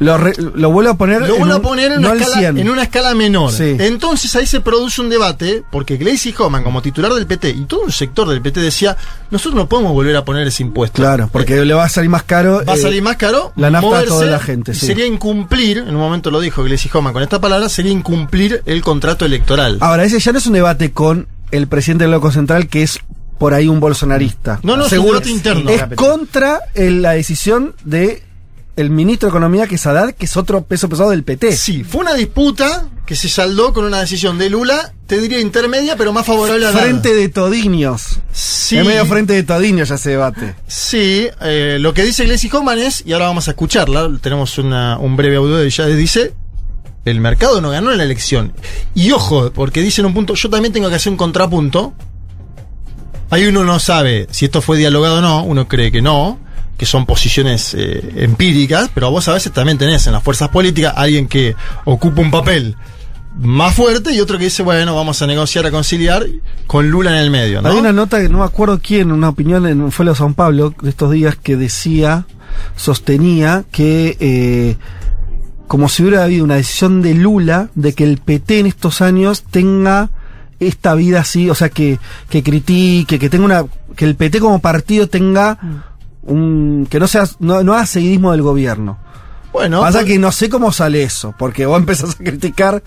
Lo, 0.00 0.18
re- 0.18 0.34
lo 0.54 0.70
vuelvo 0.70 0.90
a 0.90 0.96
poner. 0.96 1.22
lo 1.22 1.36
vuelve 1.36 1.54
a 1.54 1.60
poner 1.62 1.92
en 1.92 1.98
una, 2.00 2.10
al 2.10 2.20
escala, 2.20 2.38
100. 2.38 2.58
en 2.58 2.68
una 2.68 2.82
escala 2.82 3.14
menor. 3.14 3.52
Sí. 3.52 3.76
Entonces 3.78 4.34
ahí 4.36 4.46
se 4.46 4.60
produce 4.60 5.00
un 5.00 5.08
debate, 5.08 5.62
porque 5.70 5.96
Gleisi 5.96 6.34
Homan, 6.36 6.64
como 6.64 6.82
titular 6.82 7.12
del 7.14 7.26
PT, 7.26 7.50
y 7.50 7.64
todo 7.66 7.82
un 7.82 7.92
sector 7.92 8.28
del 8.28 8.42
PT 8.42 8.60
decía, 8.60 8.96
nosotros 9.30 9.54
no 9.54 9.68
podemos 9.68 9.92
volver 9.92 10.16
a 10.16 10.24
poner 10.24 10.46
ese 10.46 10.62
impuesto. 10.64 10.96
Claro, 10.96 11.28
porque 11.32 11.64
le 11.64 11.74
va 11.74 11.84
a 11.84 11.88
salir 11.88 12.10
más 12.10 12.24
caro. 12.24 12.62
Va 12.66 12.72
a 12.72 12.76
eh, 12.76 12.80
salir 12.80 13.02
más 13.02 13.16
caro. 13.16 13.52
la 13.56 13.70
nafta 13.70 13.86
a 13.86 13.90
moverse, 13.90 14.08
toda 14.08 14.26
la 14.26 14.40
gente, 14.40 14.74
sí. 14.74 14.86
Sería 14.86 15.06
incumplir, 15.06 15.78
en 15.78 15.88
un 15.94 16.00
momento 16.00 16.30
lo 16.30 16.40
dijo 16.40 16.64
Gleisi 16.64 16.90
Homan 16.92 17.12
con 17.12 17.22
esta 17.22 17.40
palabra, 17.40 17.68
sería 17.68 17.92
incumplir 17.92 18.62
el 18.66 18.82
contrato 18.82 19.24
electoral. 19.24 19.78
Ahora, 19.80 20.04
ese 20.04 20.18
ya 20.18 20.32
no 20.32 20.38
es 20.38 20.46
un 20.46 20.54
debate 20.54 20.92
con 20.92 21.28
el 21.52 21.68
presidente 21.68 22.04
del 22.04 22.12
Banco 22.14 22.32
Central, 22.32 22.66
que 22.68 22.82
es 22.82 22.98
por 23.38 23.54
ahí 23.54 23.68
un 23.68 23.78
bolsonarista. 23.80 24.58
No, 24.62 24.76
no, 24.76 24.86
es 24.86 24.92
un 24.92 24.98
Seguro- 24.98 25.20
debate 25.20 25.30
interno. 25.30 25.70
Es 25.70 25.82
contra 25.94 26.60
el- 26.74 27.02
la 27.02 27.12
decisión 27.12 27.74
de 27.84 28.22
el 28.76 28.90
ministro 28.90 29.28
de 29.28 29.30
Economía, 29.30 29.66
que 29.66 29.76
es 29.76 29.86
Haddad, 29.86 30.12
que 30.14 30.24
es 30.26 30.36
otro 30.36 30.62
peso 30.64 30.88
pesado 30.88 31.10
del 31.10 31.22
PT. 31.24 31.56
Sí, 31.56 31.84
fue 31.84 32.00
una 32.02 32.14
disputa 32.14 32.88
que 33.06 33.14
se 33.16 33.28
saldó 33.28 33.72
con 33.72 33.84
una 33.84 34.00
decisión 34.00 34.36
de 34.38 34.50
Lula, 34.50 34.92
te 35.06 35.18
diría 35.20 35.38
intermedia, 35.40 35.96
pero 35.96 36.12
más 36.12 36.26
favorable 36.26 36.66
a 36.66 36.72
la 36.72 36.78
Frente 36.80 37.14
de 37.14 37.28
todiños. 37.28 38.18
Sí, 38.32 38.78
Es 38.78 38.84
medio 38.86 39.04
frente 39.06 39.32
de 39.34 39.42
todiños 39.42 39.88
ya 39.90 39.94
ese 39.96 40.10
debate. 40.10 40.54
sí 40.66 41.28
eh, 41.42 41.76
lo 41.80 41.92
que 41.94 42.02
dice 42.02 42.24
Gleisi 42.24 42.48
Homan 42.52 42.78
es, 42.78 43.02
y 43.06 43.12
ahora 43.12 43.26
vamos 43.26 43.46
a 43.46 43.52
escucharla, 43.52 44.10
tenemos 44.20 44.56
una- 44.58 44.98
un 44.98 45.16
breve 45.16 45.36
audio 45.36 45.56
de 45.56 45.66
ella, 45.66 45.86
dice, 45.86 46.32
el 47.04 47.20
mercado 47.20 47.60
no 47.60 47.68
ganó 47.70 47.90
la 47.92 48.02
elección. 48.02 48.54
Y 48.94 49.12
ojo, 49.12 49.52
porque 49.52 49.82
dice 49.82 50.00
en 50.00 50.06
un 50.06 50.14
punto, 50.14 50.34
yo 50.34 50.48
también 50.48 50.72
tengo 50.72 50.88
que 50.88 50.94
hacer 50.96 51.10
un 51.12 51.18
contrapunto. 51.18 51.92
Ahí 53.30 53.46
uno 53.46 53.64
no 53.64 53.78
sabe 53.78 54.26
si 54.30 54.46
esto 54.46 54.62
fue 54.62 54.78
dialogado 54.78 55.18
o 55.18 55.20
no, 55.20 55.42
uno 55.44 55.66
cree 55.68 55.90
que 55.92 56.00
no, 56.02 56.38
que 56.76 56.86
son 56.86 57.06
posiciones 57.06 57.74
eh, 57.74 58.12
empíricas, 58.16 58.90
pero 58.92 59.10
vos 59.10 59.28
a 59.28 59.32
veces 59.32 59.52
también 59.52 59.78
tenés 59.78 60.06
en 60.06 60.12
las 60.12 60.22
fuerzas 60.22 60.48
políticas 60.48 60.94
alguien 60.96 61.28
que 61.28 61.54
ocupa 61.84 62.20
un 62.20 62.30
papel 62.30 62.76
más 63.38 63.74
fuerte 63.74 64.14
y 64.14 64.20
otro 64.20 64.38
que 64.38 64.44
dice, 64.44 64.62
bueno, 64.62 64.94
vamos 64.94 65.20
a 65.22 65.26
negociar, 65.26 65.66
a 65.66 65.70
conciliar 65.70 66.24
con 66.66 66.88
Lula 66.88 67.10
en 67.10 67.18
el 67.18 67.30
medio, 67.30 67.62
¿no? 67.62 67.68
Hay 67.68 67.76
una 67.76 67.92
nota 67.92 68.20
que 68.20 68.28
no 68.28 68.38
me 68.38 68.44
acuerdo 68.44 68.80
quién, 68.80 69.10
una 69.10 69.28
opinión 69.28 69.66
en 69.66 69.80
un 69.80 69.90
Fue 69.90 70.06
de 70.06 70.14
San 70.14 70.34
Pablo 70.34 70.74
de 70.80 70.90
estos 70.90 71.10
días 71.10 71.36
que 71.36 71.56
decía, 71.56 72.26
sostenía 72.76 73.64
que 73.72 74.16
eh, 74.20 74.76
como 75.66 75.88
si 75.88 76.02
hubiera 76.02 76.24
habido 76.24 76.44
una 76.44 76.56
decisión 76.56 77.02
de 77.02 77.14
Lula 77.14 77.70
de 77.74 77.94
que 77.94 78.04
el 78.04 78.18
PT 78.18 78.60
en 78.60 78.66
estos 78.66 79.00
años 79.00 79.42
tenga 79.42 80.10
esta 80.60 80.94
vida 80.94 81.20
así, 81.20 81.50
o 81.50 81.54
sea, 81.54 81.68
que, 81.68 81.98
que 82.28 82.42
critique, 82.42 83.18
que 83.18 83.28
tenga 83.28 83.44
una, 83.44 83.64
que 83.96 84.04
el 84.04 84.14
PT 84.14 84.40
como 84.40 84.60
partido 84.60 85.08
tenga 85.08 85.58
un, 86.26 86.86
que 86.90 86.98
no 86.98 87.06
sea, 87.06 87.24
no, 87.38 87.62
no 87.62 87.74
haga 87.74 87.86
seguidismo 87.86 88.32
del 88.32 88.42
gobierno. 88.42 88.98
Bueno, 89.52 89.80
Pasa 89.80 89.98
por- 90.00 90.08
que 90.08 90.18
no 90.18 90.32
sé 90.32 90.48
cómo 90.48 90.72
sale 90.72 91.02
eso, 91.02 91.34
porque 91.38 91.64
vos 91.66 91.78
empezás 91.84 92.10
a 92.18 92.24
criticar 92.24 92.82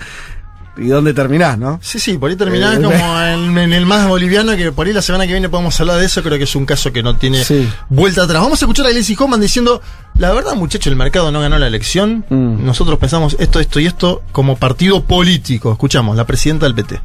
y 0.80 0.90
dónde 0.90 1.12
terminás, 1.12 1.58
¿no? 1.58 1.80
Sí, 1.82 1.98
sí, 1.98 2.20
por 2.20 2.30
ahí 2.30 2.36
terminás 2.36 2.78
Eh, 2.78 2.82
como 2.84 3.22
en, 3.22 3.58
en 3.58 3.74
el 3.74 3.86
más 3.88 4.08
boliviano, 4.08 4.56
que 4.56 4.72
por 4.72 4.86
ahí 4.86 4.94
la 4.94 5.02
semana 5.02 5.26
que 5.26 5.32
viene 5.32 5.50
podemos 5.50 5.80
hablar 5.80 5.98
de 5.98 6.06
eso, 6.06 6.22
creo 6.22 6.38
que 6.38 6.44
es 6.44 6.56
un 6.56 6.66
caso 6.68 6.92
que 6.94 7.02
no 7.02 7.16
tiene 7.16 7.44
Sí. 7.44 7.68
vuelta 7.90 8.24
atrás. 8.24 8.44
Vamos 8.44 8.62
a 8.62 8.66
escuchar 8.66 8.86
a 8.86 8.90
Gleisi 8.92 9.16
Homan 9.20 9.40
diciendo, 9.42 9.82
la 10.20 10.32
verdad 10.34 10.54
muchacho, 10.56 10.90
el 10.90 10.96
mercado 10.96 11.32
no 11.32 11.40
ganó 11.42 11.58
la 11.58 11.66
elección, 11.68 12.26
Mm. 12.30 12.64
nosotros 12.66 13.00
pensamos 13.00 13.36
esto, 13.40 13.60
esto 13.60 13.80
y 13.80 13.88
esto 13.88 14.22
como 14.32 14.56
partido 14.58 15.04
político. 15.04 15.72
Escuchamos, 15.72 16.16
la 16.16 16.26
presidenta 16.26 16.66
del 16.68 16.76
PT. 16.76 17.00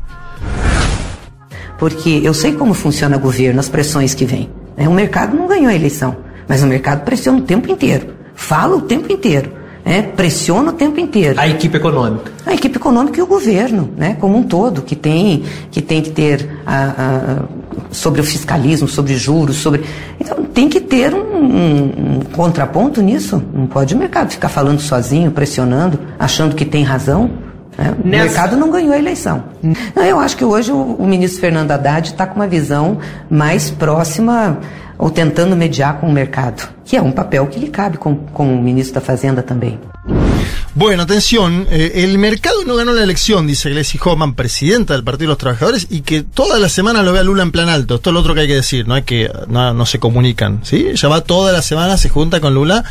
Porque 1.79 2.21
eu 2.23 2.33
sei 2.35 2.53
como 2.55 2.75
funciona 2.75 3.17
governo, 3.19 3.59
as 3.61 3.69
pressões 3.69 4.15
que 4.15 4.25
vêm. 4.27 4.49
Né? 4.77 4.89
O 4.89 4.93
mercado 4.93 5.37
não 5.37 5.47
ganhou 5.47 5.69
a 5.69 5.75
eleição, 5.75 6.17
mas 6.49 6.63
o 6.63 6.67
mercado 6.67 7.05
pressiona 7.05 7.39
o 7.39 7.43
tempo 7.43 7.71
inteiro. 7.71 8.09
Fala 8.35 8.77
o 8.77 8.83
tempo 8.83 9.13
inteiro. 9.13 9.51
né? 9.85 10.01
Pressiona 10.03 10.71
o 10.71 10.73
tempo 10.75 11.01
inteiro. 11.01 11.41
A 11.41 11.49
equipe 11.49 11.77
econômica. 11.77 12.31
A 12.47 12.55
equipe 12.55 12.77
econômica 12.77 13.19
e 13.19 13.23
o 13.23 13.27
governo, 13.27 13.91
né, 13.97 14.17
como 14.21 14.39
um 14.39 14.45
todo, 14.45 14.81
que 14.83 14.95
tem 14.95 15.43
que, 15.73 15.83
tem 15.83 16.01
que 16.01 16.11
ter 16.11 16.49
a- 16.65 16.85
a- 16.85 17.43
sobre 17.91 18.21
o 18.21 18.25
fiscalismo, 18.25 18.87
sobre 18.87 19.17
juros, 19.17 19.57
sobre. 19.57 19.83
Então 20.21 20.45
tem 20.45 20.69
que 20.69 20.81
ter 20.81 21.13
um, 21.13 21.19
um- 21.19 22.17
um 22.19 22.21
contraponto 22.33 23.03
nisso. 23.03 23.43
Não 23.53 23.67
pode 23.67 23.93
o 23.95 23.99
mercado 23.99 24.31
ficar 24.31 24.49
falando 24.49 24.79
sozinho, 24.81 25.33
pressionando, 25.33 25.99
achando 26.17 26.55
que 26.55 26.65
tem 26.65 26.85
razão. 26.85 27.29
Né? 27.77 27.95
O 28.03 28.07
Nessa- 28.07 28.25
mercado 28.27 28.57
não 28.57 28.71
ganhou 28.71 28.93
a 28.93 28.99
eleição. 28.99 29.45
Não, 29.95 30.03
eu 30.05 30.19
acho 30.19 30.37
que 30.37 30.45
hoje 30.45 30.71
o, 30.73 30.77
o 30.77 31.07
ministro 31.07 31.41
Fernando 31.41 31.71
Haddad 31.71 32.09
está 32.09 32.27
com 32.27 32.37
uma 32.37 32.47
visão 32.47 32.99
mais 33.31 33.71
próxima 33.71 34.59
ou 34.99 35.11
tentando 35.11 35.57
mediar 35.57 35.99
com 35.99 36.07
o 36.09 36.13
mercado, 36.13 36.69
que 36.85 36.97
é 36.97 37.03
um 37.03 37.11
papel 37.11 37.47
que 37.47 37.59
lhe 37.59 37.69
cabe 37.69 37.97
como, 37.99 38.21
como 38.33 38.61
ministro 38.63 38.95
da 38.97 39.01
Fazenda 39.01 39.43
também. 39.43 39.79
Bueno, 40.75 41.03
atención, 41.03 41.67
eh, 41.71 41.93
el 41.97 42.17
mercado 42.17 42.65
no 42.65 42.77
ganó 42.77 42.95
la 42.95 43.03
elección, 43.03 43.47
dice 43.47 43.69
Gleisi 43.69 43.99
Homan, 44.03 44.33
presidenta 44.33 44.95
del 44.95 45.05
Partido 45.05 45.27
de 45.27 45.33
los 45.33 45.39
Trabajadores, 45.39 45.87
y 45.91 46.01
que 46.01 46.23
toda 46.23 46.59
la 46.59 46.71
semana 46.71 47.03
lo 47.03 47.13
ve 47.13 47.19
a 47.19 47.23
Lula 47.23 47.43
en 47.43 47.53
plan 47.53 47.69
alto. 47.69 47.97
Esto 47.97 48.09
es 48.09 48.15
lo 48.15 48.21
otro 48.21 48.35
que 48.35 48.41
hay 48.41 48.47
que 48.47 48.55
decir, 48.55 48.89
no 48.89 48.97
es 48.97 49.05
que 49.05 49.31
no, 49.49 49.85
se 49.85 49.99
comunican, 49.99 50.61
¿sí? 50.65 50.87
Ella 50.89 51.09
va 51.11 51.21
toda 51.21 51.53
la 51.53 51.61
semana, 51.61 51.99
se 51.99 52.09
junta 52.09 52.41
con 52.41 52.55
Lula 52.55 52.85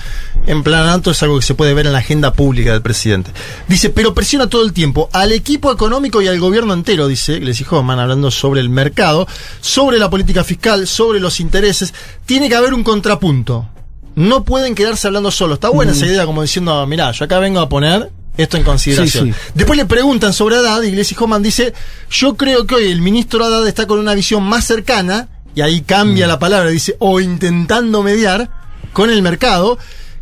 en 0.46 0.62
plan 0.62 0.88
alto, 0.88 1.10
es 1.10 1.24
algo 1.24 1.40
que 1.40 1.46
se 1.46 1.56
puede 1.56 1.74
ver 1.74 1.88
en 1.88 1.94
la 1.94 2.00
agenda 2.00 2.34
pública 2.34 2.72
del 2.72 2.84
presidente. 2.84 3.32
Dice, 3.68 3.90
pero 3.90 4.14
presiona 4.14 4.48
todo 4.48 4.64
el 4.64 4.74
tiempo 4.74 5.10
al 5.12 5.32
equipo 5.32 5.72
económico 5.72 6.22
y 6.22 6.28
al 6.28 6.40
gobierno 6.40 6.76
entero, 6.76 7.08
dice 7.08 7.40
Gleisi 7.40 7.66
Homan, 7.68 7.98
hablando 7.98 8.30
sobre 8.30 8.62
el 8.62 8.70
mercado, 8.70 9.28
sobre 9.60 9.98
la 9.98 10.12
política 10.12 10.44
fiscal, 10.44 10.86
sobre 10.86 11.20
los 11.20 11.40
intereses. 11.40 11.96
Tiene 12.28 12.48
que 12.48 12.56
haber 12.56 12.76
un 12.76 12.84
contrapunto. 12.84 13.68
No 14.15 14.44
pueden 14.44 14.75
quedarse 14.75 15.08
hablando 15.08 15.32
solos. 15.32 15.56
Está 15.56 15.70
buena 15.70 15.94
esa 15.94 16.06
idea, 16.06 16.25
como 16.25 16.41
diciendo, 16.41 16.86
mirá, 16.88 17.12
yo 17.12 17.25
acá 17.25 17.39
vengo 17.39 17.60
a 17.60 17.70
poner 17.70 18.12
esto 18.38 18.58
en 18.58 18.63
consideración. 18.63 19.27
Sí, 19.27 19.34
sí. 19.34 19.51
Después 19.53 19.77
le 19.77 19.86
preguntan 19.86 20.34
sobre 20.34 20.58
Haddad 20.58 20.82
y 20.84 20.91
Gleisi 20.91 21.15
Homan 21.20 21.44
dice, 21.44 21.74
yo 22.10 22.36
creo 22.36 22.65
que 22.65 22.75
hoy 22.75 22.91
el 22.91 23.01
ministro 23.01 23.44
Haddad 23.44 23.68
está 23.68 23.86
con 23.88 24.00
una 24.00 24.13
visión 24.13 24.44
más 24.44 24.65
cercana, 24.65 25.30
y 25.53 25.62
ahí 25.62 25.82
cambia 25.82 26.27
la 26.27 26.39
palabra, 26.39 26.70
dice, 26.70 26.96
o 27.00 27.20
intentando 27.20 28.03
mediar 28.03 28.50
con 28.94 29.10
el 29.10 29.22
mercado, 29.22 29.77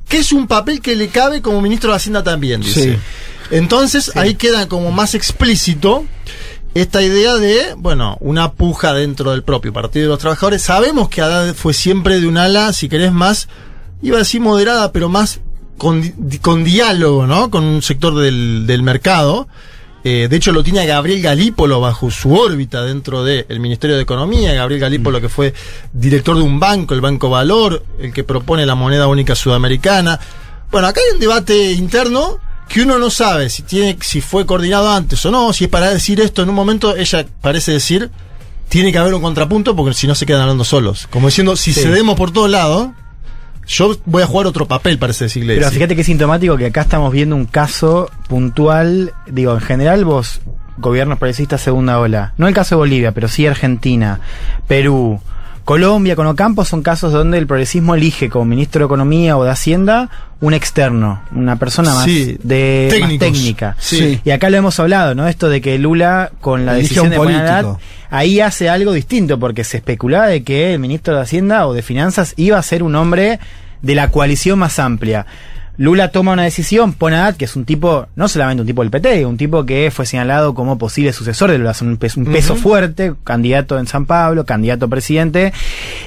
que 0.07 0.17
es 0.17 0.31
un 0.31 0.47
papel 0.47 0.81
que 0.81 0.95
le 0.95 1.09
cabe 1.09 1.41
como 1.41 1.61
ministro 1.61 1.91
de 1.91 1.97
Hacienda 1.97 2.23
también, 2.23 2.61
dice. 2.61 2.93
Sí. 2.93 2.99
Entonces 3.51 4.15
ahí 4.15 4.35
queda 4.35 4.67
como 4.67 4.91
más 4.91 5.15
explícito 5.15 6.03
esta 6.73 7.01
idea 7.01 7.35
de, 7.35 7.75
bueno, 7.77 8.17
una 8.19 8.53
puja 8.53 8.93
dentro 8.93 9.31
del 9.31 9.43
propio 9.43 9.73
Partido 9.73 10.05
de 10.05 10.09
los 10.09 10.19
Trabajadores. 10.19 10.61
Sabemos 10.61 11.09
que 11.09 11.21
Haddad 11.21 11.53
fue 11.53 11.73
siempre 11.73 12.19
de 12.19 12.27
un 12.27 12.37
ala, 12.37 12.73
si 12.73 12.89
querés, 12.89 13.11
más, 13.11 13.47
iba 14.01 14.17
a 14.17 14.19
decir 14.19 14.41
moderada, 14.41 14.91
pero 14.91 15.09
más 15.09 15.39
con, 15.77 16.01
di- 16.01 16.39
con 16.39 16.63
diálogo, 16.63 17.25
¿no? 17.27 17.49
Con 17.49 17.63
un 17.63 17.81
sector 17.81 18.15
del, 18.15 18.65
del 18.67 18.83
mercado. 18.83 19.47
Eh, 20.03 20.27
de 20.29 20.35
hecho, 20.37 20.53
lo 20.53 20.63
tiene 20.63 20.79
a 20.79 20.85
Gabriel 20.85 21.21
Galípolo 21.21 21.81
bajo 21.81 22.09
su 22.09 22.33
órbita 22.33 22.83
dentro 22.83 23.23
del 23.23 23.59
Ministerio 23.59 23.97
de 23.97 24.01
Economía. 24.03 24.53
Gabriel 24.53 24.79
Galípolo, 24.81 25.19
que 25.19 25.27
fue 25.27 25.53
director 25.91 26.37
de 26.37 26.43
un 26.43 26.59
banco, 26.59 26.93
el 26.93 27.01
Banco 27.01 27.29
Valor, 27.29 27.83
el 27.99 28.13
que 28.13 28.23
propone 28.23 28.65
la 28.65 28.75
moneda 28.75 29.07
única 29.07 29.35
sudamericana. 29.35 30.17
Bueno, 30.71 30.87
acá 30.87 31.01
hay 31.05 31.15
un 31.15 31.19
debate 31.19 31.73
interno 31.73 32.39
que 32.69 32.81
uno 32.83 32.97
no 32.99 33.09
sabe 33.09 33.49
si 33.49 33.63
tiene, 33.63 33.97
si 34.01 34.21
fue 34.21 34.45
coordinado 34.45 34.89
antes 34.91 35.25
o 35.25 35.31
no, 35.31 35.51
si 35.53 35.63
es 35.65 35.69
para 35.69 35.89
decir 35.89 36.21
esto 36.21 36.43
en 36.43 36.49
un 36.49 36.55
momento, 36.55 36.95
ella 36.95 37.25
parece 37.41 37.71
decir, 37.71 38.09
tiene 38.69 38.91
que 38.91 38.99
haber 38.99 39.13
un 39.15 39.21
contrapunto 39.23 39.75
porque 39.75 39.95
si 39.95 40.05
no 40.07 40.13
se 40.15 40.25
quedan 40.27 40.41
hablando 40.43 40.63
solos. 40.63 41.07
Como 41.09 41.27
diciendo, 41.27 41.55
si 41.55 41.73
cedemos 41.73 42.15
por 42.15 42.31
todos 42.31 42.49
lados, 42.49 42.89
yo 43.69 43.95
voy 44.05 44.23
a 44.23 44.25
jugar 44.25 44.47
otro 44.47 44.67
papel, 44.67 44.97
parece 44.97 45.25
decirle. 45.25 45.55
Pero 45.55 45.69
fíjate 45.69 45.93
que 45.93 46.01
es 46.01 46.07
sintomático 46.07 46.57
que 46.57 46.65
acá 46.65 46.81
estamos 46.81 47.13
viendo 47.13 47.35
un 47.35 47.45
caso 47.45 48.09
puntual. 48.27 49.13
Digo, 49.27 49.53
en 49.53 49.61
general 49.61 50.05
vos, 50.05 50.41
gobiernos 50.77 51.19
progresistas 51.19 51.61
segunda 51.61 51.99
ola. 51.99 52.33
No 52.37 52.47
el 52.47 52.55
caso 52.55 52.75
de 52.75 52.79
Bolivia, 52.79 53.11
pero 53.11 53.27
sí 53.27 53.45
Argentina, 53.45 54.21
Perú, 54.67 55.21
Colombia 55.69 56.15
con 56.15 56.25
Ocampo 56.25 56.65
son 56.65 56.81
casos 56.81 57.13
donde 57.13 57.37
el 57.37 57.45
progresismo 57.45 57.93
elige 57.93 58.27
como 58.27 58.43
ministro 58.45 58.79
de 58.79 58.85
Economía 58.87 59.37
o 59.37 59.43
de 59.43 59.51
Hacienda 59.51 60.09
un 60.41 60.55
externo, 60.55 61.21
una 61.31 61.57
persona 61.57 61.93
más 61.93 62.05
Sí, 62.05 62.39
de 62.41 62.97
más 62.99 63.19
técnica. 63.19 63.75
Sí. 63.77 64.19
Y 64.25 64.31
acá 64.31 64.49
lo 64.49 64.57
hemos 64.57 64.79
hablado, 64.79 65.13
¿no? 65.13 65.27
Esto 65.27 65.47
de 65.47 65.61
que 65.61 65.77
Lula 65.77 66.31
con 66.41 66.65
la 66.65 66.71
Elige 66.71 66.95
decisión 66.95 67.11
de 67.11 67.75
ahí 68.09 68.39
hace 68.41 68.67
algo 68.67 68.93
distinto 68.93 69.37
porque 69.37 69.63
se 69.63 69.77
especulaba 69.77 70.25
de 70.25 70.41
que 70.41 70.73
el 70.73 70.79
ministro 70.79 71.13
de 71.13 71.21
Hacienda 71.21 71.67
o 71.67 71.75
de 71.75 71.83
Finanzas 71.83 72.33
iba 72.35 72.57
a 72.57 72.63
ser 72.63 72.81
un 72.81 72.95
hombre 72.95 73.39
de 73.83 73.93
la 73.93 74.09
coalición 74.09 74.57
más 74.57 74.79
amplia. 74.79 75.27
Lula 75.79 76.11
toma 76.11 76.33
una 76.33 76.43
decisión, 76.43 76.91
pone 76.91 77.15
a 77.15 77.21
Haddad, 77.27 77.37
que 77.37 77.45
es 77.45 77.55
un 77.55 77.63
tipo, 77.63 78.05
no 78.17 78.27
solamente 78.27 78.59
un 78.61 78.67
tipo 78.67 78.81
del 78.81 78.91
PT, 78.91 79.25
un 79.25 79.37
tipo 79.37 79.65
que 79.65 79.89
fue 79.95 80.05
señalado 80.05 80.53
como 80.53 80.77
posible 80.77 81.13
sucesor 81.13 81.51
de 81.51 81.57
Lula, 81.57 81.71
es 81.71 81.81
un 81.81 81.95
peso, 81.95 82.19
un 82.19 82.25
peso 82.25 82.57
fuerte, 82.57 83.13
candidato 83.23 83.79
en 83.79 83.87
San 83.87 84.05
Pablo, 84.05 84.45
candidato 84.45 84.85
a 84.85 84.89
presidente, 84.89 85.53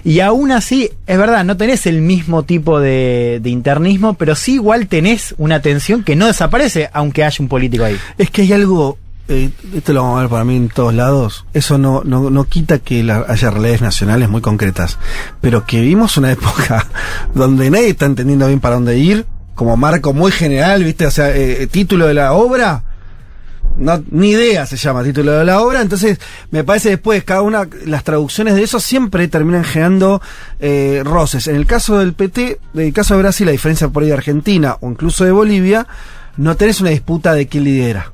y 0.05 0.21
aún 0.21 0.53
así, 0.53 0.91
es 1.07 1.17
verdad, 1.17 1.43
no 1.45 1.57
tenés 1.57 1.87
el 1.87 2.03
mismo 2.03 2.43
tipo 2.43 2.81
de, 2.81 3.41
de 3.43 3.49
internismo, 3.49 4.13
pero 4.13 4.35
sí 4.35 4.57
igual 4.57 4.89
tenés 4.89 5.35
una 5.39 5.63
tensión 5.63 6.05
que 6.05 6.17
no 6.17 6.27
desaparece, 6.27 6.91
aunque 6.93 7.25
haya 7.25 7.37
un 7.41 7.49
político 7.49 7.85
ahí. 7.85 7.97
Es 8.19 8.29
que 8.31 8.43
hay 8.43 8.53
algo, 8.53 8.99
eh, 9.29 9.49
esto 9.75 9.95
lo 9.95 10.03
vamos 10.03 10.19
a 10.19 10.21
ver 10.21 10.31
para 10.31 10.45
mí 10.45 10.55
en 10.55 10.69
todos 10.69 10.93
lados, 10.93 11.47
eso 11.55 11.79
no, 11.79 12.03
no, 12.05 12.29
no 12.29 12.45
quita 12.45 12.79
que 12.81 13.03
la- 13.03 13.25
haya 13.27 13.49
realidades 13.51 13.81
nacionales 13.81 14.29
muy 14.29 14.43
concretas, 14.43 14.99
pero 15.41 15.65
que 15.65 15.81
vimos 15.81 16.19
una 16.19 16.31
época 16.33 16.87
donde 17.35 17.71
nadie 17.71 17.89
está 17.89 18.05
entendiendo 18.05 18.49
bien 18.49 18.61
para 18.61 18.75
dónde 18.75 18.99
ir, 18.99 19.25
como 19.55 19.77
marco 19.77 20.13
muy 20.13 20.33
general, 20.33 20.85
¿viste? 20.85 21.07
O 21.07 21.11
sea, 21.11 21.35
eh, 21.35 21.67
título 21.71 22.07
de 22.07 22.15
la 22.15 22.33
obra, 22.33 22.85
no, 23.77 24.03
ni 24.11 24.31
idea 24.31 24.67
se 24.67 24.77
llama 24.77 25.03
título 25.03 25.33
de 25.33 25.45
la 25.45 25.61
obra, 25.61 25.81
entonces 25.81 26.19
me 26.51 26.65
parece 26.65 26.91
después 26.91 27.25
cada 27.25 27.43
una, 27.43 27.67
las 27.87 28.05
traducciones 28.05 28.55
de 28.55 28.63
eso 28.63 28.81
siempre 28.81 29.29
terminan 29.29 29.65
generando 29.65 30.21
eh, 30.61 31.03
roces. 31.05 31.47
En 31.47 31.57
el 31.57 31.67
caso 31.67 31.99
del 31.99 32.13
PT, 32.13 32.59
en 32.75 32.81
el 32.81 32.93
caso 32.93 33.15
de 33.15 33.23
Brasil, 33.23 33.47
la 33.47 33.53
diferencia 33.53 33.89
por 33.89 34.03
ahí 34.03 34.09
de 34.11 34.15
Argentina 34.15 34.77
o 34.81 34.91
incluso 34.91 35.25
de 35.25 35.33
Bolivia, 35.33 35.87
no 36.37 36.57
tenés 36.57 36.81
una 36.81 36.91
disputa 36.91 37.35
de 37.35 37.47
quién 37.47 37.65
lidera. 37.65 38.13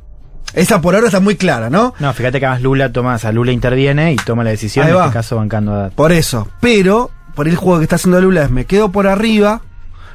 Esa 0.55 0.81
por 0.81 0.95
ahora 0.95 1.09
está 1.09 1.21
muy 1.21 1.37
clara, 1.37 1.69
¿no? 1.69 1.95
No, 1.99 2.13
fíjate 2.15 2.41
que 2.41 2.47
además 2.47 2.63
Lula 2.63 2.91
toma, 2.91 3.15
o 3.17 3.19
sea, 3.19 3.33
Lula 3.33 3.53
interviene 3.53 4.13
y 4.13 4.17
toma 4.17 4.45
la 4.45 4.51
decisión, 4.51 4.89
en 4.89 4.97
este 4.97 5.13
caso 5.13 5.37
bancando 5.37 5.75
a. 5.75 5.91
Por 5.91 6.13
eso. 6.13 6.49
Pero, 6.61 7.11
por 7.35 7.49
el 7.49 7.57
juego 7.57 7.79
que 7.79 7.85
está 7.85 7.97
haciendo 7.97 8.21
Lula 8.21 8.45
es 8.45 8.51
me 8.51 8.65
quedo 8.65 8.91
por 8.91 9.07
arriba. 9.07 9.61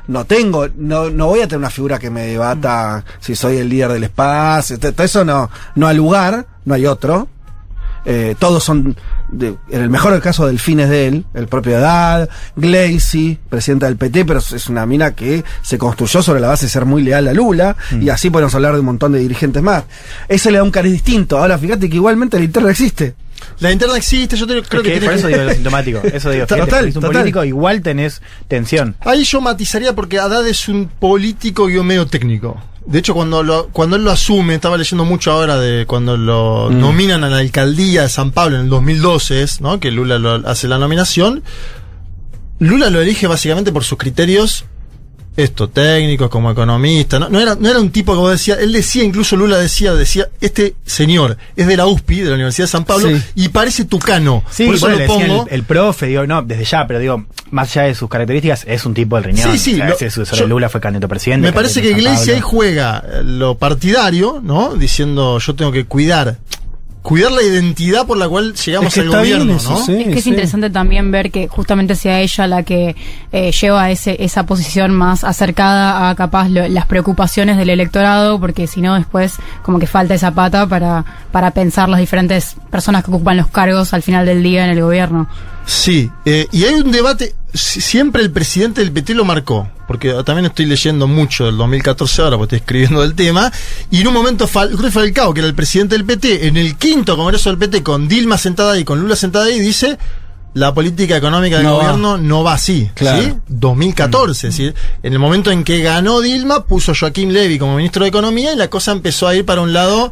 No 0.07 0.25
tengo, 0.25 0.67
no, 0.75 1.09
no 1.09 1.27
voy 1.27 1.39
a 1.41 1.43
tener 1.47 1.59
una 1.59 1.69
figura 1.69 1.97
que 1.99 2.09
me 2.09 2.23
debata 2.27 3.03
si 3.19 3.35
soy 3.35 3.57
el 3.57 3.69
líder 3.69 3.91
del 3.93 4.03
espacio. 4.03 4.77
eso 4.97 5.23
no, 5.23 5.49
no 5.75 5.87
hay 5.87 5.95
lugar, 5.97 6.45
no 6.65 6.73
hay 6.73 6.85
otro. 6.85 7.27
Eh, 8.05 8.35
todos 8.37 8.61
son, 8.65 8.97
de- 9.31 9.55
en 9.69 9.81
el 9.81 9.89
mejor 9.89 10.19
caso, 10.19 10.45
delfines 10.45 10.89
de 10.89 11.07
él, 11.07 11.25
el 11.33 11.47
propio 11.47 11.77
Haddad, 11.77 12.27
Gleisi, 12.57 13.39
presidenta 13.49 13.85
del 13.85 13.95
PT, 13.95 14.25
pero 14.25 14.39
es 14.39 14.67
una 14.67 14.85
mina 14.85 15.15
que 15.15 15.43
se 15.61 15.77
construyó 15.77 16.21
sobre 16.21 16.41
la 16.41 16.49
base 16.49 16.65
de 16.65 16.69
ser 16.69 16.83
muy 16.83 17.01
leal 17.01 17.29
a 17.29 17.33
Lula, 17.33 17.77
y 18.01 18.09
así 18.09 18.29
podemos 18.29 18.53
hablar 18.55 18.73
de 18.73 18.81
un 18.81 18.87
montón 18.87 19.13
de 19.13 19.19
dirigentes 19.19 19.63
más. 19.63 19.85
Eso 20.27 20.51
le 20.51 20.57
da 20.57 20.63
un 20.63 20.71
cariz 20.71 20.91
distinto. 20.91 21.37
Ahora, 21.37 21.57
fíjate 21.57 21.89
que 21.89 21.95
igualmente 21.95 22.37
la 22.37 22.43
interna 22.43 22.71
existe. 22.71 23.15
La 23.59 23.71
interna 23.71 23.97
existe, 23.97 24.35
yo 24.35 24.45
te- 24.47 24.61
creo 24.63 24.81
Es 24.81 24.87
que 24.87 24.99
que, 24.99 25.05
por 25.05 25.13
eso 25.13 25.27
que- 25.27 25.33
digo 25.33 25.45
lo 25.49 25.53
sintomático. 25.55 26.01
Eso 26.03 26.29
digo, 26.31 26.45
fíjate, 26.45 26.61
Total, 26.65 26.87
es 26.87 26.95
un 26.95 27.01
total. 27.01 27.17
político, 27.17 27.43
igual 27.43 27.81
tenés 27.81 28.21
tensión. 28.47 28.95
Ahí 29.01 29.23
yo 29.23 29.41
matizaría 29.41 29.93
porque 29.93 30.19
Haddad 30.19 30.47
es 30.47 30.67
un 30.69 30.87
político 30.87 31.67
guion 31.67 31.85
medio 31.85 32.05
técnico. 32.07 32.61
De 32.85 32.99
hecho, 32.99 33.13
cuando, 33.13 33.43
lo, 33.43 33.69
cuando 33.69 33.95
él 33.95 34.03
lo 34.03 34.11
asume, 34.11 34.55
estaba 34.55 34.75
leyendo 34.77 35.05
mucho 35.05 35.31
ahora 35.31 35.57
de 35.57 35.85
cuando 35.85 36.17
lo 36.17 36.69
Mm. 36.69 36.79
nominan 36.79 37.23
a 37.23 37.29
la 37.29 37.37
alcaldía 37.37 38.01
de 38.01 38.09
San 38.09 38.31
Pablo 38.31 38.57
en 38.57 38.63
el 38.63 38.69
2012, 38.69 39.41
es, 39.41 39.61
¿no? 39.61 39.79
que 39.79 39.89
Lula 39.89 40.19
lo- 40.19 40.45
hace 40.47 40.67
la 40.67 40.77
nominación. 40.77 41.43
Lula 42.59 42.89
lo 42.89 43.01
elige 43.01 43.27
básicamente 43.27 43.71
por 43.71 43.83
sus 43.83 43.97
criterios 43.97 44.65
esto, 45.35 45.69
técnicos, 45.69 46.29
como 46.29 46.51
economista. 46.51 47.19
No, 47.19 47.29
no 47.29 47.39
era, 47.39 47.55
no 47.59 47.69
era 47.69 47.79
un 47.79 47.89
tipo 47.91 48.15
vos 48.15 48.31
decía, 48.31 48.55
él 48.55 48.71
decía, 48.71 49.03
incluso 49.03 49.35
Lula 49.35 49.57
decía, 49.57 49.93
decía, 49.93 50.27
este 50.41 50.75
señor 50.85 51.37
es 51.55 51.67
de 51.67 51.75
la 51.77 51.85
USPI, 51.87 52.21
de 52.21 52.29
la 52.29 52.35
Universidad 52.35 52.65
de 52.67 52.71
San 52.71 52.85
Pablo, 52.85 53.09
Sí. 53.09 53.21
y 53.35 53.49
parece 53.49 53.85
tucano. 53.85 54.43
Sí, 54.51 54.65
por 54.65 54.75
eso 54.75 54.87
bueno, 54.87 55.01
lo 55.01 55.05
pongo. 55.07 55.47
el, 55.49 55.55
el 55.55 55.63
profe, 55.63 56.05
digo, 56.07 56.25
no, 56.27 56.41
desde 56.41 56.65
ya, 56.65 56.85
pero 56.87 56.99
digo, 56.99 57.25
más 57.51 57.71
allá 57.75 57.87
de 57.87 57.95
sus 57.95 58.09
características, 58.09 58.63
es 58.67 58.85
un 58.85 58.93
tipo 58.93 59.15
del 59.15 59.25
riñón. 59.25 59.51
Sí, 59.53 59.57
sí, 59.57 59.73
O 59.73 59.77
sea, 59.77 59.87
lo- 59.89 59.95
ese 59.95 60.09
sucesor 60.09 60.39
yo- 60.39 60.45
de 60.45 60.49
Lula 60.49 60.69
fue 60.69 60.81
candidato 60.81 61.05
a 61.07 61.09
presidente. 61.09 61.47
Me 61.47 61.53
parece 61.53 61.81
que 61.81 61.91
Iglesia 61.91 62.33
ahí 62.35 62.41
juega 62.41 63.03
eh, 63.05 63.21
lo 63.23 63.57
partidario, 63.57 64.39
¿no? 64.43 64.75
Diciendo 64.75 65.39
yo 65.39 65.55
tengo 65.55 65.71
que 65.71 65.85
cuidar, 65.85 66.37
cuidar 67.03 67.31
la 67.33 67.43
identidad 67.43 68.07
por 68.07 68.17
la 68.17 68.27
cual 68.27 68.53
llegamos 68.55 68.87
Es 68.87 68.93
que 68.95 68.99
al 69.01 69.05
está 69.07 69.21
bien 69.21 69.39
gobierno, 69.39 69.57
eso, 69.57 69.69
¿no? 69.71 69.85
sí. 69.85 69.93
Es 70.01 70.07
que 70.07 70.19
es 70.19 70.27
interesante 70.27 70.69
también 70.69 71.11
ver 71.11 71.29
que 71.31 71.47
justamente 71.49 71.95
sea 71.95 72.21
ella 72.21 72.47
la 72.47 72.63
que 72.63 72.95
eh, 73.31 73.51
lleva 73.51 73.91
ese, 73.91 74.15
esa 74.23 74.45
posición 74.45 74.93
más 74.95 75.23
acercada 75.25 76.09
a 76.09 76.15
capaz 76.15 76.47
lo- 76.49 76.67
las 76.67 76.85
preocupaciones 76.85 77.57
del 77.57 77.69
electorado, 77.69 78.39
porque 78.39 78.67
si 78.67 78.79
no 78.81 78.95
después 78.95 79.35
como 79.63 79.79
que 79.79 79.85
falta 79.87 80.13
esa 80.15 80.31
pata 80.31 80.65
para, 80.65 81.03
para 81.31 81.51
pensar 81.51 81.89
las 81.89 81.99
diferentes 81.99 82.55
personas 82.71 83.03
que 83.03 83.11
ocupan 83.11 83.37
los 83.37 83.47
cargos 83.47 83.93
al 83.93 84.01
final 84.01 84.25
del 84.25 84.41
día 84.41 84.63
en 84.65 84.71
el 84.71 84.81
gobierno. 84.81 85.27
Sí, 85.65 86.09
eh, 86.25 86.47
y 86.51 86.63
hay 86.63 86.73
un 86.75 86.91
debate, 86.91 87.35
siempre 87.53 88.21
el 88.21 88.31
presidente 88.31 88.81
del 88.81 88.91
PT 88.91 89.13
lo 89.13 89.25
marcó, 89.25 89.69
porque 89.87 90.13
también 90.25 90.45
estoy 90.45 90.65
leyendo 90.65 91.07
mucho 91.07 91.45
del 91.45 91.57
2014 91.57 92.21
ahora, 92.21 92.37
porque 92.37 92.55
estoy 92.55 92.63
escribiendo 92.65 93.01
del 93.01 93.13
tema, 93.15 93.51
y 93.91 94.01
en 94.01 94.07
un 94.07 94.13
momento 94.13 94.47
que 94.47 94.91
Falcao, 94.91 95.33
que 95.33 95.39
era 95.41 95.47
el 95.47 95.55
presidente 95.55 95.95
del 95.95 96.05
PT, 96.05 96.47
en 96.47 96.57
el 96.57 96.75
quinto 96.77 97.15
congreso 97.15 97.49
del 97.49 97.59
PT, 97.59 97.83
con 97.83 98.07
Dilma 98.07 98.37
sentada 98.37 98.73
ahí, 98.73 98.83
con 98.83 98.99
Lula 98.99 99.15
sentada 99.15 99.45
ahí, 99.45 99.59
dice, 99.59 99.97
la 100.55 100.73
política 100.73 101.17
económica 101.17 101.57
del 101.57 101.65
No 101.65 101.77
va. 101.77 101.83
gobierno 101.83 102.17
no 102.17 102.43
va 102.43 102.53
así, 102.53 102.89
Claro. 102.95 103.23
¿sí? 103.23 103.33
2014, 103.47 104.47
es 104.49 104.53
decir, 104.57 104.75
en 105.01 105.13
el 105.13 105.19
momento 105.19 105.51
en 105.51 105.63
que 105.63 105.81
ganó 105.81 106.21
Dilma, 106.21 106.65
puso 106.65 106.93
Joaquín 106.99 107.33
Levy 107.33 107.57
como 107.59 107.75
ministro 107.75 108.03
de 108.03 108.09
Economía 108.09 108.53
y 108.53 108.55
la 108.55 108.67
cosa 108.69 108.91
empezó 108.91 109.27
a 109.27 109.35
ir 109.35 109.45
para 109.45 109.61
un 109.61 109.73
lado 109.73 110.11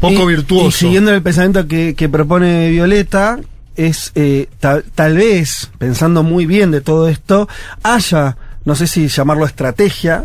poco 0.00 0.22
Y- 0.24 0.34
virtuoso. 0.34 0.68
Y 0.68 0.72
siguiendo 0.72 1.12
el 1.12 1.22
pensamiento 1.22 1.66
que, 1.66 1.94
que 1.96 2.08
propone 2.08 2.70
Violeta, 2.70 3.38
es 3.78 4.12
eh, 4.14 4.48
ta- 4.60 4.82
tal 4.94 5.16
vez, 5.16 5.70
pensando 5.78 6.22
muy 6.22 6.44
bien 6.44 6.70
de 6.70 6.80
todo 6.82 7.08
esto, 7.08 7.48
haya, 7.82 8.36
no 8.66 8.74
sé 8.74 8.86
si 8.86 9.08
llamarlo 9.08 9.46
estrategia, 9.46 10.24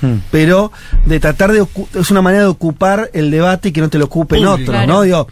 Hmm. 0.00 0.16
pero 0.32 0.72
de 1.06 1.20
tratar 1.20 1.52
de 1.52 1.62
ocu- 1.62 1.86
es 1.94 2.10
una 2.10 2.22
manera 2.22 2.42
de 2.42 2.48
ocupar 2.48 3.08
el 3.12 3.30
debate 3.30 3.68
y 3.68 3.72
que 3.72 3.80
no 3.80 3.88
te 3.88 3.98
lo 3.98 4.06
ocupen 4.06 4.44
otros, 4.46 4.68
Claro. 4.70 4.86
¿no? 4.88 5.02
Digo, 5.02 5.28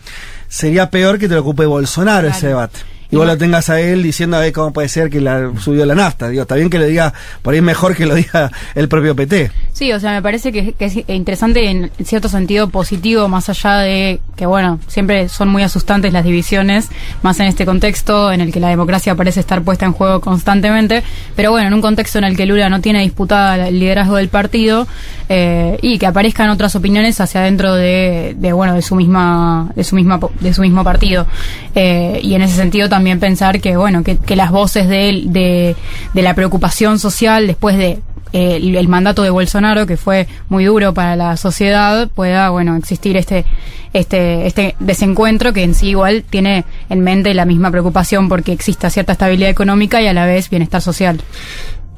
sería 0.47 0.91
peor 0.91 1.19
que 1.19 1.29
te 1.29 1.35
lo 1.35 1.41
ocupe 1.41 1.67
Bolsonaro 1.67 2.21
Claro. 2.29 2.37
ese 2.37 2.47
debate. 2.47 2.79
Y 3.11 3.16
vos 3.16 3.27
lo 3.27 3.37
tengas 3.37 3.68
a 3.70 3.81
él 3.81 4.03
diciendo 4.03 4.37
a 4.37 4.40
ver 4.40 4.53
cómo 4.53 4.73
puede 4.73 4.88
ser 4.88 5.11
que 5.11 5.20
la 5.20 5.51
subió 5.59 5.85
la 5.85 5.94
nafta. 5.94 6.29
Digo, 6.29 6.42
está 6.42 6.55
bien 6.55 6.70
que 6.70 6.79
lo 6.79 6.87
diga, 6.87 7.12
por 7.42 7.55
ahí 7.55 7.61
mejor 7.61 7.96
que 7.96 8.07
lo 8.07 8.14
diga 8.14 8.53
el 8.75 8.88
propio 8.88 9.16
PT. 9.16 9.51
Sí, 9.73 9.92
o 9.92 9.99
sea, 9.99 10.12
me 10.12 10.23
parece 10.23 10.53
que, 10.53 10.75
es 10.79 10.96
interesante 11.09 11.68
en 11.68 11.90
cierto 12.05 12.29
sentido 12.29 12.68
positivo, 12.68 13.29
más 13.29 13.49
allá 13.49 13.79
de 13.79 14.20
que, 14.37 14.46
bueno, 14.46 14.79
siempre 14.87 15.29
son 15.29 15.49
muy 15.49 15.62
asustantes 15.62 16.12
las 16.12 16.25
divisiones, 16.25 16.88
más 17.23 17.40
en 17.40 17.46
este 17.46 17.64
contexto 17.64 18.31
en 18.31 18.40
el 18.40 18.53
que 18.53 18.61
la 18.61 18.68
democracia 18.68 19.14
parece 19.14 19.40
estar 19.40 19.62
puesta 19.62 19.87
en 19.87 19.92
juego 19.92 20.20
constantemente, 20.20 21.03
pero 21.35 21.51
bueno, 21.51 21.68
en 21.68 21.75
un 21.75 21.81
contexto 21.81 22.18
en 22.18 22.25
el 22.25 22.37
que 22.37 22.46
Lula 22.46 22.68
no 22.68 22.81
tiene 22.81 23.01
disputada 23.01 23.68
el 23.68 23.81
liderazgo 23.81 24.16
del 24.16 24.29
partido 24.29 24.87
eh, 25.29 25.79
y 25.83 25.99
que 25.99 26.07
aparezcan 26.07 26.51
otras 26.51 26.77
opiniones 26.77 27.20
hacia 27.20 27.40
adentro 27.40 27.75
de, 27.75 28.35
de, 28.37 28.53
bueno, 28.53 28.75
de 28.75 28.83
su 28.83 28.94
misma, 28.94 29.73
de 29.75 29.85
su 29.85 29.96
misma, 29.96 30.20
de 30.40 30.55
su 30.55 30.62
mismo 30.62 30.85
partido. 30.85 31.27
Eh, 31.75 32.20
y 32.23 32.35
en 32.35 32.42
ese 32.42 32.57
sentido 32.57 32.88
también 32.88 33.00
pensar 33.21 33.61
que, 33.61 33.77
bueno, 33.77 34.03
que, 34.05 34.17
que 34.19 34.37
las 34.37 34.51
voces 34.51 34.89
de, 34.89 35.09
él- 35.09 35.33
de, 35.33 35.77
de 36.15 36.23
la 36.23 36.35
preocupación 36.35 36.99
social 36.99 37.47
después 37.47 37.77
de 37.77 38.01
eh, 38.33 38.57
el, 38.57 38.77
el 38.77 38.89
mandato 38.89 39.23
de 39.23 39.31
Bolsonaro, 39.31 39.87
que 39.87 39.97
fue 39.97 40.29
muy 40.49 40.65
duro 40.65 40.95
para 40.95 41.17
la 41.17 41.37
sociedad, 41.37 42.09
pueda, 42.09 42.51
bueno, 42.51 42.77
existir 42.77 43.17
este, 43.17 43.45
este, 43.93 44.47
este 44.47 44.77
desencuentro 44.79 45.53
que 45.53 45.65
en 45.65 45.75
sí 45.75 45.89
igual 45.89 46.25
tiene 46.31 46.65
en 46.89 47.01
mente 47.01 47.35
la 47.35 47.45
misma 47.45 47.71
preocupación 47.73 48.29
porque 48.29 48.53
exista 48.53 48.89
cierta 48.91 49.13
estabilidad 49.13 49.51
económica 49.51 50.01
y 50.01 50.07
a 50.07 50.13
la 50.13 50.27
vez 50.27 50.49
bienestar 50.49 50.81
social. 50.81 51.21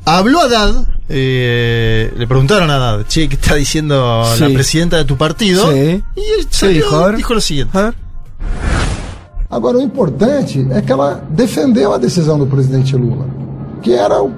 Habló 0.05 0.41
Haddad, 0.41 0.87
eh, 1.11 2.12
le 2.17 2.27
preguntaron 2.27 2.71
a 2.71 2.77
Haddad, 2.77 3.07
che, 3.07 3.29
¿qué 3.29 3.35
está 3.37 3.55
diciendo 3.55 4.25
la 4.41 4.49
presidenta 4.49 4.97
de 4.97 5.05
tu 5.05 5.17
partido? 5.17 5.71
Sí. 5.71 5.79
Y 6.17 6.21
él 6.41 6.47
¿Qué 6.49 6.57
salió, 6.57 6.75
dijo? 6.77 7.05
A 7.05 7.12
dijo 7.12 7.35
lo 7.35 7.41
siguiente. 7.41 7.79
A 7.79 7.83
ver. 7.83 7.95
Agora, 9.53 9.77
o 9.77 9.83
importante 9.83 10.67
é 10.71 10.81
que 10.81 10.91
ela 10.91 11.23
defendeu 11.29 11.93
a 11.93 11.99
decisão 11.99 12.38
do 12.38 12.47
presidente 12.47 12.97
Lula, 12.97 13.27
que 13.83 13.93
era 13.93 14.23
o 14.23 14.33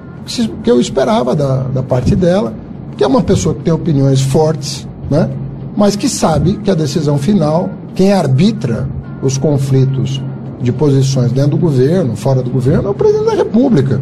que 0.61 0.69
eu 0.69 0.77
esperava 0.77 1.33
da, 1.33 1.59
da 1.63 1.81
parte 1.81 2.17
dela, 2.17 2.53
que 2.97 3.03
é 3.03 3.07
uma 3.07 3.21
pessoa 3.23 3.55
que 3.55 3.61
tem 3.61 3.71
opiniões 3.71 4.21
fortes, 4.21 4.85
né? 5.09 5.29
mas 5.77 5.95
que 5.95 6.09
sabe 6.09 6.57
que 6.57 6.69
a 6.69 6.75
decisão 6.75 7.17
final, 7.17 7.69
quem 7.95 8.11
arbitra 8.11 8.89
os 9.21 9.37
conflitos 9.37 10.21
de 10.61 10.73
posições 10.73 11.31
dentro 11.31 11.51
do 11.51 11.57
governo, 11.57 12.17
fora 12.17 12.43
do 12.43 12.49
governo, 12.49 12.89
é 12.89 12.91
o 12.91 12.93
presidente 12.93 13.25
da 13.27 13.35
República. 13.35 14.01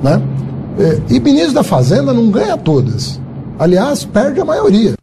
Né? 0.00 0.22
É, 0.78 1.00
E 1.10 1.18
ministro 1.18 1.54
da 1.54 1.64
Fazenda 1.64 2.12
não 2.12 2.30
ganha 2.30 2.56
todas. 2.56 3.20
Aliás, 3.58 4.04
perde 4.04 4.40
a 4.40 4.44
maioria. 4.44 4.94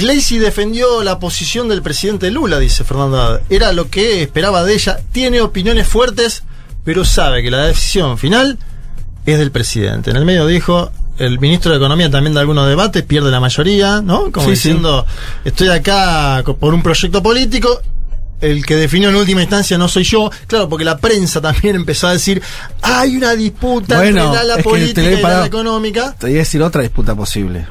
Gleisi 0.00 0.38
defendió 0.38 1.02
la 1.02 1.18
posición 1.18 1.68
del 1.68 1.82
presidente 1.82 2.30
Lula, 2.30 2.58
dice 2.58 2.84
Fernando 2.84 3.20
Haddad. 3.20 3.42
Era 3.50 3.72
lo 3.72 3.90
que 3.90 4.22
esperaba 4.22 4.64
de 4.64 4.74
ella. 4.74 4.98
Tiene 5.12 5.40
opiniones 5.42 5.86
fuertes, 5.86 6.42
pero 6.84 7.04
sabe 7.04 7.42
que 7.42 7.50
la 7.50 7.66
decisión 7.66 8.16
final 8.16 8.58
es 9.26 9.38
del 9.38 9.50
presidente. 9.50 10.10
En 10.10 10.16
el 10.16 10.24
medio 10.24 10.46
dijo, 10.46 10.90
el 11.18 11.38
ministro 11.38 11.72
de 11.72 11.76
Economía 11.76 12.10
también 12.10 12.32
da 12.32 12.40
algunos 12.40 12.66
debates, 12.66 13.02
pierde 13.02 13.30
la 13.30 13.40
mayoría, 13.40 14.00
¿no? 14.00 14.32
Como 14.32 14.46
Sí, 14.46 14.52
diciendo, 14.52 15.06
estoy 15.44 15.68
acá 15.68 16.42
por 16.58 16.72
un 16.72 16.82
proyecto 16.82 17.22
político. 17.22 17.82
El 18.40 18.64
que 18.64 18.76
definió 18.76 19.10
en 19.10 19.16
última 19.16 19.42
instancia 19.42 19.76
no 19.76 19.86
soy 19.86 20.04
yo. 20.04 20.30
Claro, 20.46 20.66
porque 20.66 20.86
la 20.86 20.96
prensa 20.96 21.42
también 21.42 21.76
empezó 21.76 22.06
a 22.06 22.12
decir, 22.14 22.40
hay 22.80 23.16
una 23.16 23.34
disputa 23.34 23.98
Bueno, 23.98 24.28
entre 24.28 24.44
la, 24.44 24.56
que 24.56 24.62
política 24.62 25.10
y 25.10 25.20
la 25.20 25.44
económica. 25.44 26.14
Te 26.18 26.28
voy 26.28 26.36
a 26.36 26.38
decir 26.38 26.62
otra 26.62 26.80
disputa 26.80 27.14
posible. 27.14 27.66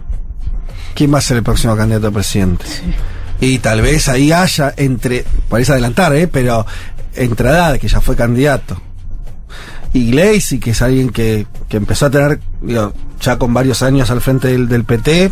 ¿Quién 0.93 1.13
va 1.13 1.19
a 1.19 1.21
ser 1.21 1.37
el 1.37 1.43
próximo 1.43 1.75
candidato 1.75 2.07
a 2.07 2.11
presidente? 2.11 2.65
Y 3.41 3.59
tal 3.59 3.81
vez 3.81 4.09
ahí 4.09 4.31
haya 4.31 4.73
entre, 4.75 5.25
parece 5.47 5.71
adelantar, 5.71 6.13
¿eh? 6.15 6.27
pero 6.27 6.65
entre 7.15 7.49
Haddad, 7.49 7.77
que 7.77 7.87
ya 7.87 8.01
fue 8.01 8.15
candidato, 8.15 8.81
y 9.93 10.11
Gleisi, 10.11 10.59
que 10.59 10.71
es 10.71 10.81
alguien 10.81 11.09
que, 11.09 11.47
que 11.67 11.77
empezó 11.77 12.07
a 12.07 12.09
tener, 12.11 12.39
digo, 12.61 12.93
ya 13.21 13.37
con 13.37 13.53
varios 13.53 13.81
años 13.81 14.11
al 14.11 14.21
frente 14.21 14.49
del, 14.49 14.67
del 14.67 14.83
PT, 14.83 15.31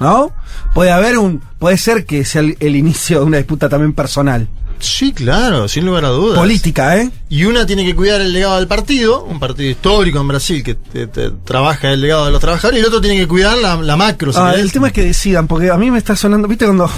¿no? 0.00 0.32
Puede 0.74 0.90
haber 0.90 1.18
un, 1.18 1.40
puede 1.58 1.78
ser 1.78 2.04
que 2.04 2.24
sea 2.24 2.42
el, 2.42 2.56
el 2.60 2.76
inicio 2.76 3.20
de 3.20 3.24
una 3.24 3.36
disputa 3.38 3.68
también 3.68 3.92
personal. 3.94 4.48
Sí, 4.78 5.12
claro, 5.12 5.66
sin 5.68 5.86
lugar 5.86 6.04
a 6.04 6.08
dudas. 6.08 6.38
Política, 6.38 6.98
¿eh? 6.98 7.10
Y 7.28 7.44
una 7.44 7.64
tiene 7.66 7.84
que 7.84 7.94
cuidar 7.94 8.20
el 8.20 8.32
legado 8.32 8.56
del 8.56 8.66
partido, 8.66 9.24
un 9.24 9.40
partido 9.40 9.70
histórico 9.70 10.20
en 10.20 10.28
Brasil 10.28 10.62
que 10.62 10.74
te- 10.74 11.06
te 11.06 11.30
trabaja 11.30 11.90
el 11.92 12.00
legado 12.00 12.26
de 12.26 12.32
los 12.32 12.40
trabajadores, 12.40 12.78
y 12.78 12.80
el 12.80 12.86
otro 12.86 13.00
tiene 13.00 13.16
que 13.18 13.26
cuidar 13.28 13.56
la, 13.58 13.76
la 13.76 13.96
macro. 13.96 14.30
Ah, 14.34 14.54
el 14.56 14.70
tema 14.72 14.88
es 14.88 14.92
que 14.92 15.02
decidan, 15.04 15.46
porque 15.46 15.70
a 15.70 15.76
mí 15.76 15.90
me 15.90 15.98
está 15.98 16.14
sonando, 16.16 16.46
¿viste 16.48 16.64
cuando... 16.66 16.90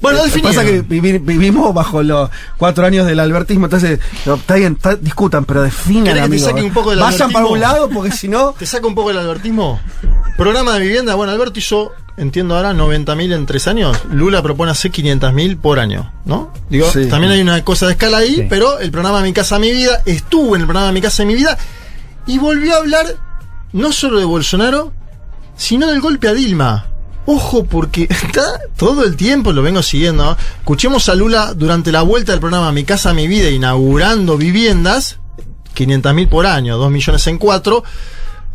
Bueno, 0.00 0.22
definieron. 0.22 0.54
pasa 0.54 0.66
que 0.66 0.82
vivi- 0.84 1.18
vivimos 1.24 1.72
bajo 1.74 2.02
los 2.02 2.30
cuatro 2.58 2.84
años 2.86 3.06
del 3.06 3.18
albertismo, 3.20 3.66
entonces, 3.66 3.98
está 4.26 4.54
bien, 4.56 4.74
está- 4.74 4.96
discutan, 4.96 5.44
pero 5.44 5.62
definan, 5.62 6.04
¿Querés 6.14 6.44
que 6.44 6.52
te 6.54 6.62
un 6.62 6.72
poco 6.72 6.90
del 6.90 7.00
Vayan 7.00 7.30
para 7.32 7.46
un 7.46 7.60
lado, 7.60 7.88
porque 7.88 8.12
si 8.12 8.28
no... 8.28 8.52
¿Te 8.58 8.66
saca 8.66 8.86
un 8.86 8.94
poco 8.94 9.10
el 9.10 9.18
albertismo? 9.18 9.80
Programa 10.36 10.74
de 10.74 10.80
vivienda, 10.80 11.14
bueno, 11.14 11.32
Alberto 11.32 11.58
hizo, 11.58 11.92
entiendo 12.18 12.54
ahora, 12.56 12.74
90.000 12.74 13.32
en 13.34 13.46
tres 13.46 13.66
años. 13.68 13.96
Lula 14.12 14.42
propone 14.42 14.70
hacer 14.72 14.92
500.000 14.92 15.56
por 15.58 15.78
año, 15.80 16.12
¿no? 16.26 16.52
Digo, 16.68 16.90
Sí. 16.92 17.06
también 17.08 17.32
hay 17.32 17.40
una 17.40 17.64
cosa 17.64 17.86
de 17.86 17.92
escala 17.92 18.18
ahí, 18.18 18.34
Sí. 18.36 18.46
pero 18.50 18.78
el 18.78 18.90
programa 18.90 19.22
Mi 19.22 19.32
Casa 19.32 19.58
Mi 19.58 19.70
Vida 19.72 20.02
estuvo 20.04 20.54
en 20.54 20.60
el 20.62 20.66
programa 20.66 20.92
Mi 20.92 21.00
Casa 21.00 21.24
Mi 21.24 21.34
Vida 21.34 21.56
y 22.26 22.38
volvió 22.38 22.74
a 22.74 22.78
hablar 22.78 23.06
no 23.72 23.92
solo 23.92 24.18
de 24.18 24.24
Bolsonaro, 24.26 24.92
sino 25.56 25.86
del 25.86 26.00
golpe 26.02 26.28
a 26.28 26.34
Dilma. 26.34 26.86
Ojo, 27.26 27.64
porque 27.64 28.04
está 28.10 28.60
todo 28.76 29.04
el 29.04 29.16
tiempo, 29.16 29.52
lo 29.52 29.62
vengo 29.62 29.82
siguiendo. 29.82 30.36
Escuchemos 30.58 31.08
a 31.08 31.14
Lula 31.14 31.54
durante 31.54 31.92
la 31.92 32.02
vuelta 32.02 32.32
del 32.32 32.40
programa 32.40 32.72
Mi 32.72 32.84
Casa 32.84 33.12
Mi 33.12 33.26
Vida, 33.26 33.50
inaugurando 33.50 34.38
viviendas, 34.38 35.18
500.000 35.76 36.28
por 36.28 36.46
año, 36.46 36.78
2 36.78 36.90
millones 36.90 37.26
en 37.26 37.38
4, 37.38 37.84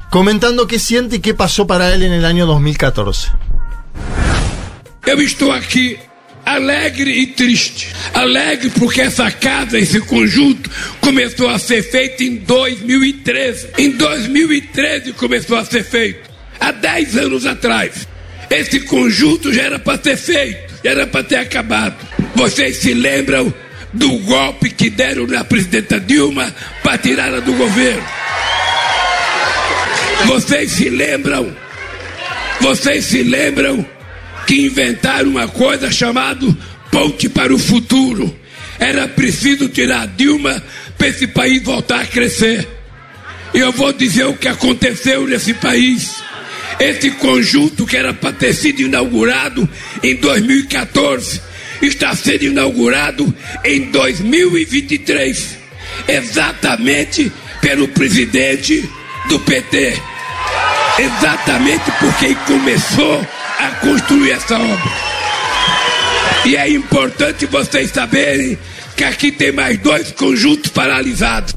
comentando 0.09 0.67
qué 0.67 0.79
siente 0.79 1.17
y 1.17 1.19
qué 1.19 1.33
pasó 1.33 1.67
para 1.67 1.93
él 1.93 2.03
en 2.03 2.13
el 2.13 2.25
año 2.25 2.45
2014. 2.45 3.29
Eu 5.03 5.19
estou 5.19 5.51
aqui 5.51 5.97
alegre 6.45 7.11
e 7.11 7.27
triste. 7.27 7.89
Alegre 8.13 8.69
porque 8.69 9.01
essa 9.01 9.31
casa, 9.31 9.77
esse 9.77 9.99
conjunto, 10.01 10.69
começou 10.99 11.49
a 11.49 11.57
ser 11.57 11.81
feito 11.83 12.23
em 12.23 12.37
2013. 12.37 13.69
Em 13.77 13.91
2013 13.91 15.13
começou 15.13 15.57
a 15.57 15.65
ser 15.65 15.83
feito. 15.83 16.29
Há 16.59 16.71
10 16.71 17.17
anos 17.17 17.45
atrás. 17.45 18.07
Esse 18.51 18.81
conjunto 18.81 19.51
já 19.53 19.63
era 19.63 19.79
para 19.79 19.97
ter 19.97 20.17
feito, 20.17 20.73
já 20.83 20.91
era 20.91 21.07
para 21.07 21.23
ter 21.23 21.37
acabado. 21.37 21.95
Vocês 22.35 22.77
se 22.77 22.93
lembram 22.93 23.51
do 23.93 24.09
golpe 24.19 24.69
que 24.69 24.89
deram 24.89 25.25
na 25.25 25.43
presidenta 25.43 25.99
Dilma 25.99 26.53
para 26.83 26.97
tirá-la 26.97 27.39
do 27.39 27.53
governo? 27.53 28.03
Vocês 30.25 30.71
se 30.71 30.89
lembram 30.89 31.55
vocês 32.61 33.05
se 33.05 33.23
lembram 33.23 33.83
que 34.45 34.67
inventaram 34.67 35.31
uma 35.31 35.47
coisa 35.47 35.91
chamada 35.91 36.45
Ponte 36.91 37.27
para 37.27 37.53
o 37.53 37.57
Futuro? 37.57 38.33
Era 38.77 39.07
preciso 39.07 39.67
tirar 39.67 40.07
Dilma 40.07 40.63
para 40.95 41.07
esse 41.07 41.25
país 41.25 41.63
voltar 41.63 42.01
a 42.01 42.05
crescer. 42.05 42.67
E 43.51 43.57
eu 43.57 43.71
vou 43.71 43.91
dizer 43.91 44.25
o 44.25 44.35
que 44.35 44.47
aconteceu 44.47 45.27
nesse 45.27 45.55
país. 45.55 46.20
Esse 46.81 47.11
conjunto 47.11 47.85
que 47.85 47.95
era 47.95 48.11
para 48.11 48.33
ter 48.33 48.55
sido 48.55 48.81
inaugurado 48.81 49.69
em 50.01 50.15
2014 50.15 51.39
está 51.79 52.15
sendo 52.15 52.45
inaugurado 52.45 53.31
em 53.63 53.91
2023, 53.91 55.57
exatamente 56.07 57.31
pelo 57.61 57.87
presidente 57.87 58.89
do 59.29 59.39
PT. 59.41 59.93
Exatamente 60.97 61.91
por 61.99 62.17
quem 62.17 62.33
começou 62.47 63.27
a 63.59 63.67
construir 63.75 64.31
essa 64.31 64.57
obra. 64.57 64.91
E 66.45 66.55
é 66.55 66.67
importante 66.67 67.45
vocês 67.45 67.91
saberem 67.91 68.57
que 68.97 69.03
aqui 69.03 69.31
tem 69.31 69.51
mais 69.51 69.77
dois 69.77 70.11
conjuntos 70.13 70.71
paralisados. 70.71 71.50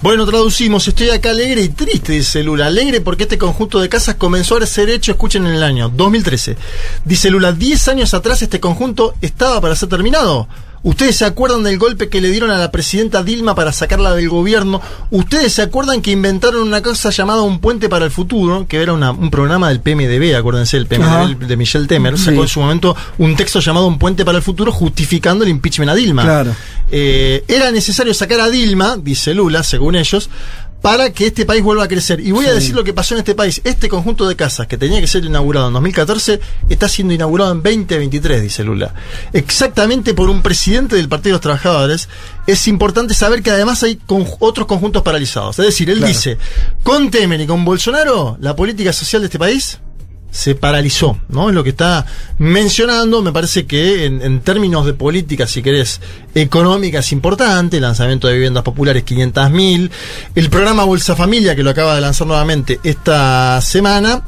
Bueno, 0.00 0.26
traducimos, 0.26 0.86
estoy 0.86 1.10
acá 1.10 1.30
alegre 1.30 1.60
y 1.60 1.70
triste, 1.70 2.12
dice 2.12 2.44
Lula. 2.44 2.66
Alegre 2.66 3.00
porque 3.00 3.24
este 3.24 3.36
conjunto 3.36 3.80
de 3.80 3.88
casas 3.88 4.14
comenzó 4.14 4.56
a 4.56 4.64
ser 4.64 4.90
hecho, 4.90 5.10
escuchen, 5.10 5.44
en 5.44 5.54
el 5.54 5.62
año 5.64 5.88
2013. 5.88 6.56
Dice 7.04 7.30
Lula, 7.30 7.50
10 7.50 7.88
años 7.88 8.14
atrás 8.14 8.40
este 8.42 8.60
conjunto 8.60 9.14
estaba 9.20 9.60
para 9.60 9.74
ser 9.74 9.88
terminado. 9.88 10.46
Ustedes 10.82 11.16
se 11.16 11.24
acuerdan 11.24 11.62
del 11.64 11.78
golpe 11.78 12.08
que 12.08 12.20
le 12.20 12.30
dieron 12.30 12.50
a 12.50 12.58
la 12.58 12.70
presidenta 12.70 13.22
Dilma 13.22 13.54
para 13.54 13.72
sacarla 13.72 14.14
del 14.14 14.28
gobierno. 14.28 14.80
Ustedes 15.10 15.52
se 15.52 15.62
acuerdan 15.62 16.00
que 16.02 16.10
inventaron 16.12 16.62
una 16.66 16.82
cosa 16.82 17.10
llamada 17.10 17.42
Un 17.42 17.58
Puente 17.58 17.88
para 17.88 18.04
el 18.04 18.10
Futuro, 18.10 18.66
que 18.68 18.80
era 18.82 18.92
una- 18.92 19.10
un 19.10 19.30
programa 19.30 19.68
del 19.68 19.80
PMDB, 19.80 20.36
acuérdense, 20.36 20.76
el 20.76 20.86
PMDB 20.86 21.34
Ajá. 21.34 21.46
de 21.46 21.56
Michel 21.56 21.86
Temer. 21.88 22.16
Sí. 22.16 22.26
Sacó 22.26 22.42
en 22.42 22.48
su 22.48 22.60
momento 22.60 22.96
un 23.18 23.34
texto 23.36 23.60
llamado 23.60 23.86
Un 23.86 23.98
Puente 23.98 24.24
para 24.24 24.38
el 24.38 24.42
Futuro 24.44 24.70
justificando 24.72 25.44
el 25.44 25.50
impeachment 25.50 25.90
a 25.90 25.94
Dilma. 25.94 26.22
Claro. 26.22 26.54
Eh, 26.90 27.44
era 27.48 27.70
necesario 27.70 28.14
sacar 28.14 28.40
a 28.40 28.48
Dilma, 28.48 28.96
dice 28.96 29.34
Lula, 29.34 29.62
según 29.62 29.96
ellos, 29.96 30.30
para 30.82 31.10
que 31.12 31.26
este 31.26 31.44
país 31.44 31.62
vuelva 31.62 31.84
a 31.84 31.88
crecer. 31.88 32.20
Y 32.20 32.30
voy 32.30 32.46
a 32.46 32.54
decir 32.54 32.74
lo 32.74 32.84
que 32.84 32.92
pasó 32.94 33.14
en 33.14 33.18
este 33.20 33.34
país. 33.34 33.60
Este 33.64 33.88
conjunto 33.88 34.28
de 34.28 34.36
casas 34.36 34.66
que 34.68 34.78
tenía 34.78 35.00
que 35.00 35.06
ser 35.08 35.24
inaugurado 35.24 35.66
en 35.68 35.72
2014 35.74 36.40
está 36.68 36.88
siendo 36.88 37.12
inaugurado 37.14 37.50
en 37.52 37.62
2023, 37.62 38.42
dice 38.42 38.62
Lula. 38.64 38.94
Exactamente 39.32 40.14
por 40.14 40.30
un 40.30 40.42
presidente 40.42 40.96
del 40.96 41.08
Partido 41.08 41.30
de 41.30 41.34
los 41.34 41.40
Trabajadores. 41.40 42.08
Es 42.46 42.68
importante 42.68 43.14
saber 43.14 43.42
que 43.42 43.50
además 43.50 43.82
hay 43.82 43.96
con- 43.96 44.26
otros 44.38 44.66
conjuntos 44.66 45.02
paralizados. 45.02 45.58
Es 45.58 45.66
decir, 45.66 45.90
él 45.90 45.98
Claro. 45.98 46.12
dice, 46.12 46.38
con 46.82 47.10
Temer 47.10 47.40
y 47.40 47.46
con 47.46 47.64
Bolsonaro, 47.64 48.36
la 48.40 48.54
política 48.54 48.92
social 48.92 49.22
de 49.22 49.26
este 49.26 49.38
país 49.38 49.78
se 50.30 50.54
paralizó, 50.54 51.18
¿no? 51.28 51.48
Es 51.48 51.54
lo 51.54 51.64
que 51.64 51.70
está 51.70 52.06
mencionando. 52.38 53.22
Me 53.22 53.32
parece 53.32 53.66
que 53.66 54.04
en, 54.04 54.22
en 54.22 54.40
términos 54.40 54.86
de 54.86 54.92
política, 54.92 55.46
si 55.46 55.62
querés, 55.62 56.00
económica 56.34 56.98
es 56.98 57.12
importante. 57.12 57.76
El 57.76 57.82
lanzamiento 57.82 58.28
de 58.28 58.34
viviendas 58.34 58.62
populares 58.62 59.04
500.000. 59.04 59.90
El 60.34 60.50
programa 60.50 60.84
Bolsa 60.84 61.16
Familia, 61.16 61.56
que 61.56 61.62
lo 61.62 61.70
acaba 61.70 61.94
de 61.94 62.00
lanzar 62.00 62.26
nuevamente 62.26 62.78
esta 62.82 63.60
semana. 63.60 64.24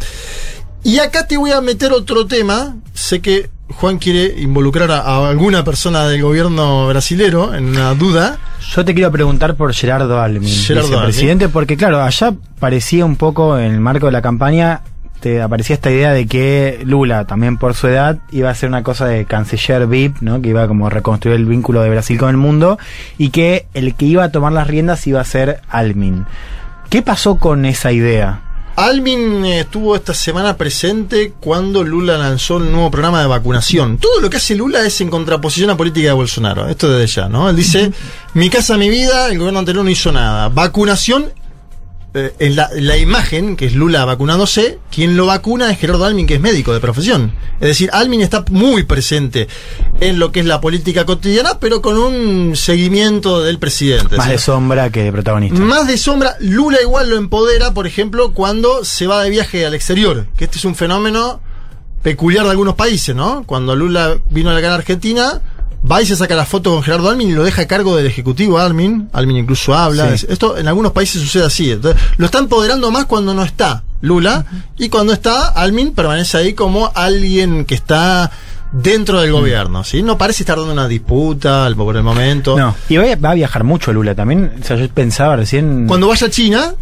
Y 0.83 0.99
acá 0.99 1.27
te 1.27 1.37
voy 1.37 1.53
a 1.53 1.61
meter 1.61 1.93
otro 1.93 2.27
tema. 2.27 2.77
Sé 2.95 3.21
que 3.21 3.51
Juan 3.69 3.99
quiere 3.99 4.41
involucrar 4.41 4.91
a, 4.91 5.01
a 5.01 5.29
alguna 5.29 5.63
persona 5.65 6.09
del 6.09 6.23
gobierno 6.23 6.89
brasilero 6.89 7.55
en 7.55 7.69
una 7.69 7.95
duda. 7.95 8.39
Yo 8.75 8.85
te 8.85 8.95
quiero 8.95 9.11
preguntar 9.11 9.57
por 9.57 9.73
Gerardo 9.75 10.21
Almin, 10.21 10.49
Gerardo 10.49 11.03
presidente, 11.03 11.49
porque 11.49 11.77
claro, 11.77 12.01
allá 12.03 12.35
parecía 12.59 13.05
un 13.05 13.17
poco 13.17 13.59
en 13.59 13.73
el 13.73 13.81
marco 13.81 14.07
de 14.07 14.13
la 14.13 14.23
campaña, 14.23 14.83
aparecía 15.43 15.75
esta 15.75 15.91
idea 15.91 16.13
de 16.13 16.27
que 16.27 16.81
Lula, 16.85 17.27
también 17.27 17.59
por 17.59 17.75
su 17.75 17.87
edad, 17.87 18.19
iba 18.31 18.51
a 18.51 18.55
ser 18.55 18.69
una 18.69 18.83
cosa 18.83 19.07
de 19.07 19.25
canciller 19.25 19.87
VIP, 19.87 20.21
¿no? 20.21 20.41
Que 20.41 20.51
iba 20.51 20.67
como 20.69 20.87
a 20.87 20.91
reconstruir 20.91 21.37
el 21.37 21.47
vínculo 21.47 21.83
de 21.83 21.91
Brasil 21.91 22.19
con 22.19 22.31
el 22.31 22.37
mundo, 22.37 22.79
y 23.19 23.31
que 23.31 23.67
el 23.75 23.95
que 23.95 24.07
iba 24.07 24.25
a 24.25 24.33
tomar 24.33 24.53
las 24.53 24.67
riendas 24.67 25.07
iba 25.07 25.21
a 25.21 25.25
ser 25.25 25.61
Almin. 25.69 26.27
¿Qué 26.89 27.03
pasó 27.03 27.39
con 27.39 27.65
esa 27.65 27.93
idea? 27.93 28.43
Almin 28.77 29.45
estuvo 29.45 29.95
esta 29.95 30.15
semana 30.15 30.57
presente 30.57 31.35
cuando 31.39 31.85
Lula 31.85 32.17
lanzó 32.17 32.57
el 32.57 32.73
nuevo 32.73 32.91
programa 32.91 33.21
de 33.21 33.27
vacunación. 33.27 33.99
Todo 33.99 34.21
lo 34.21 34.31
que 34.31 34.39
hace 34.39 34.55
Lula 34.55 34.81
es 34.87 35.01
en 35.03 35.11
contraposición 35.11 35.69
a 35.71 35.77
política 35.77 36.09
de 36.09 36.15
Bolsonaro. 36.15 36.67
Esto 36.67 36.91
desde 36.91 37.21
ya, 37.21 37.29
¿no? 37.29 37.51
Él 37.51 37.57
dice, 37.57 37.93
mi 38.33 38.49
casa, 38.49 38.79
mi 38.79 38.89
vida, 38.89 39.29
el 39.29 39.39
gobierno 39.39 39.59
anterior 39.59 39.85
no 39.85 39.91
hizo 39.91 40.11
nada. 40.13 40.49
Vacunación, 40.49 41.27
eh, 42.13 42.35
en 42.41 42.57
la, 42.57 42.69
la 42.75 42.97
imagen, 42.97 43.57
que 43.57 43.67
es 43.67 43.75
Lula 43.75 44.05
vacunándose, 44.05 44.79
quien 44.91 45.17
lo 45.17 45.27
vacuna 45.27 45.71
es 45.71 45.79
Gerardo 45.79 46.05
Almin, 46.05 46.27
que 46.27 46.35
es 46.35 46.41
médico 46.41 46.73
de 46.73 46.81
profesión. 46.81 47.33
Es 47.61 47.69
decir, 47.69 47.89
Almin 47.93 48.21
está 48.21 48.45
muy 48.51 48.83
presente 48.83 49.47
en 50.01 50.19
lo 50.19 50.33
que 50.33 50.41
es 50.41 50.47
la 50.47 50.61
política 50.61 51.05
cotidiana, 51.05 51.61
pero 51.61 51.81
con 51.81 51.97
un 51.97 52.57
seguimiento 52.57 53.43
del 53.43 53.59
presidente. 53.59 54.17
Más 54.17 54.27
¿sí? 54.27 54.33
de 54.33 54.39
sombra 54.39 54.91
que 54.91 55.05
de 55.05 55.13
protagonista. 55.13 55.61
Más 55.61 55.87
de 55.87 55.97
sombra, 55.99 56.37
Lula 56.41 56.83
igual 56.83 57.11
lo 57.11 57.17
empodera, 57.17 57.75
por 57.75 57.87
ejemplo, 57.87 58.33
cuando 58.33 58.85
se 58.85 59.07
va 59.07 59.23
de 59.23 59.31
viaje 59.31 59.65
al 59.65 59.75
exterior, 59.75 60.27
que 60.37 60.47
este 60.47 60.59
es 60.59 60.65
un 60.65 60.75
fenómeno 60.75 61.41
peculiar 62.03 62.45
de 62.45 62.51
algunos 62.51 62.75
países, 62.75 63.15
¿no? 63.15 63.45
Cuando 63.47 63.77
Lula 63.77 64.17
vino 64.31 64.51
a 64.51 64.61
la 64.61 64.75
Argentina, 64.75 65.41
va 65.91 66.03
y 66.03 66.07
se 66.07 66.17
saca 66.17 66.35
la 66.35 66.45
foto 66.45 66.73
con 66.73 66.83
Gerardo 66.83 67.09
Almin 67.09 67.31
y 67.31 67.33
lo 67.33 67.45
deja 67.45 67.63
a 67.63 67.67
cargo 67.67 67.97
del 67.97 68.07
ejecutivo 68.07 68.59
Almin. 68.59 69.09
Almin 69.13 69.37
incluso 69.39 69.75
habla. 69.75 70.09
Sí. 70.09 70.15
Es- 70.15 70.25
Esto 70.31 70.57
en 70.59 70.69
algunos 70.69 70.93
países 70.93 71.23
sucede 71.23 71.45
así. 71.47 71.71
Entonces, 71.71 72.01
lo 72.17 72.27
está 72.27 72.39
empoderando 72.39 72.91
más 72.91 73.07
cuando 73.07 73.35
no 73.35 73.43
está 73.43 73.83
Lula 74.03 74.45
y 74.79 74.89
cuando 74.89 75.13
está 75.13 75.49
Almin 75.49 75.93
permanece 75.93 76.37
ahí 76.39 76.53
como 76.55 76.91
alguien 76.95 77.65
que 77.65 77.75
está 77.75 78.31
dentro 78.73 79.21
del 79.21 79.33
gobierno. 79.33 79.83
¿sí? 79.85 80.03
No 80.03 80.17
parece 80.17 80.43
estar 80.45 80.57
dando 80.57 80.73
una 80.73 80.87
disputa 80.89 81.67
al- 81.67 81.77
por 81.77 81.97
el 81.97 82.03
momento. 82.03 82.57
No. 82.57 82.75
Y 82.89 82.97
va 82.97 83.31
a 83.31 83.35
viajar 83.35 83.65
mucho 83.65 83.93
Lula 83.93 84.15
también. 84.15 84.53
O 84.61 84.65
sea, 84.65 84.77
yo 84.77 84.89
pensaba 84.89 85.37
recién. 85.37 85.87
Cuando 85.87 86.09
vaya 86.09 86.27
a 86.27 86.31
China, 86.31 86.75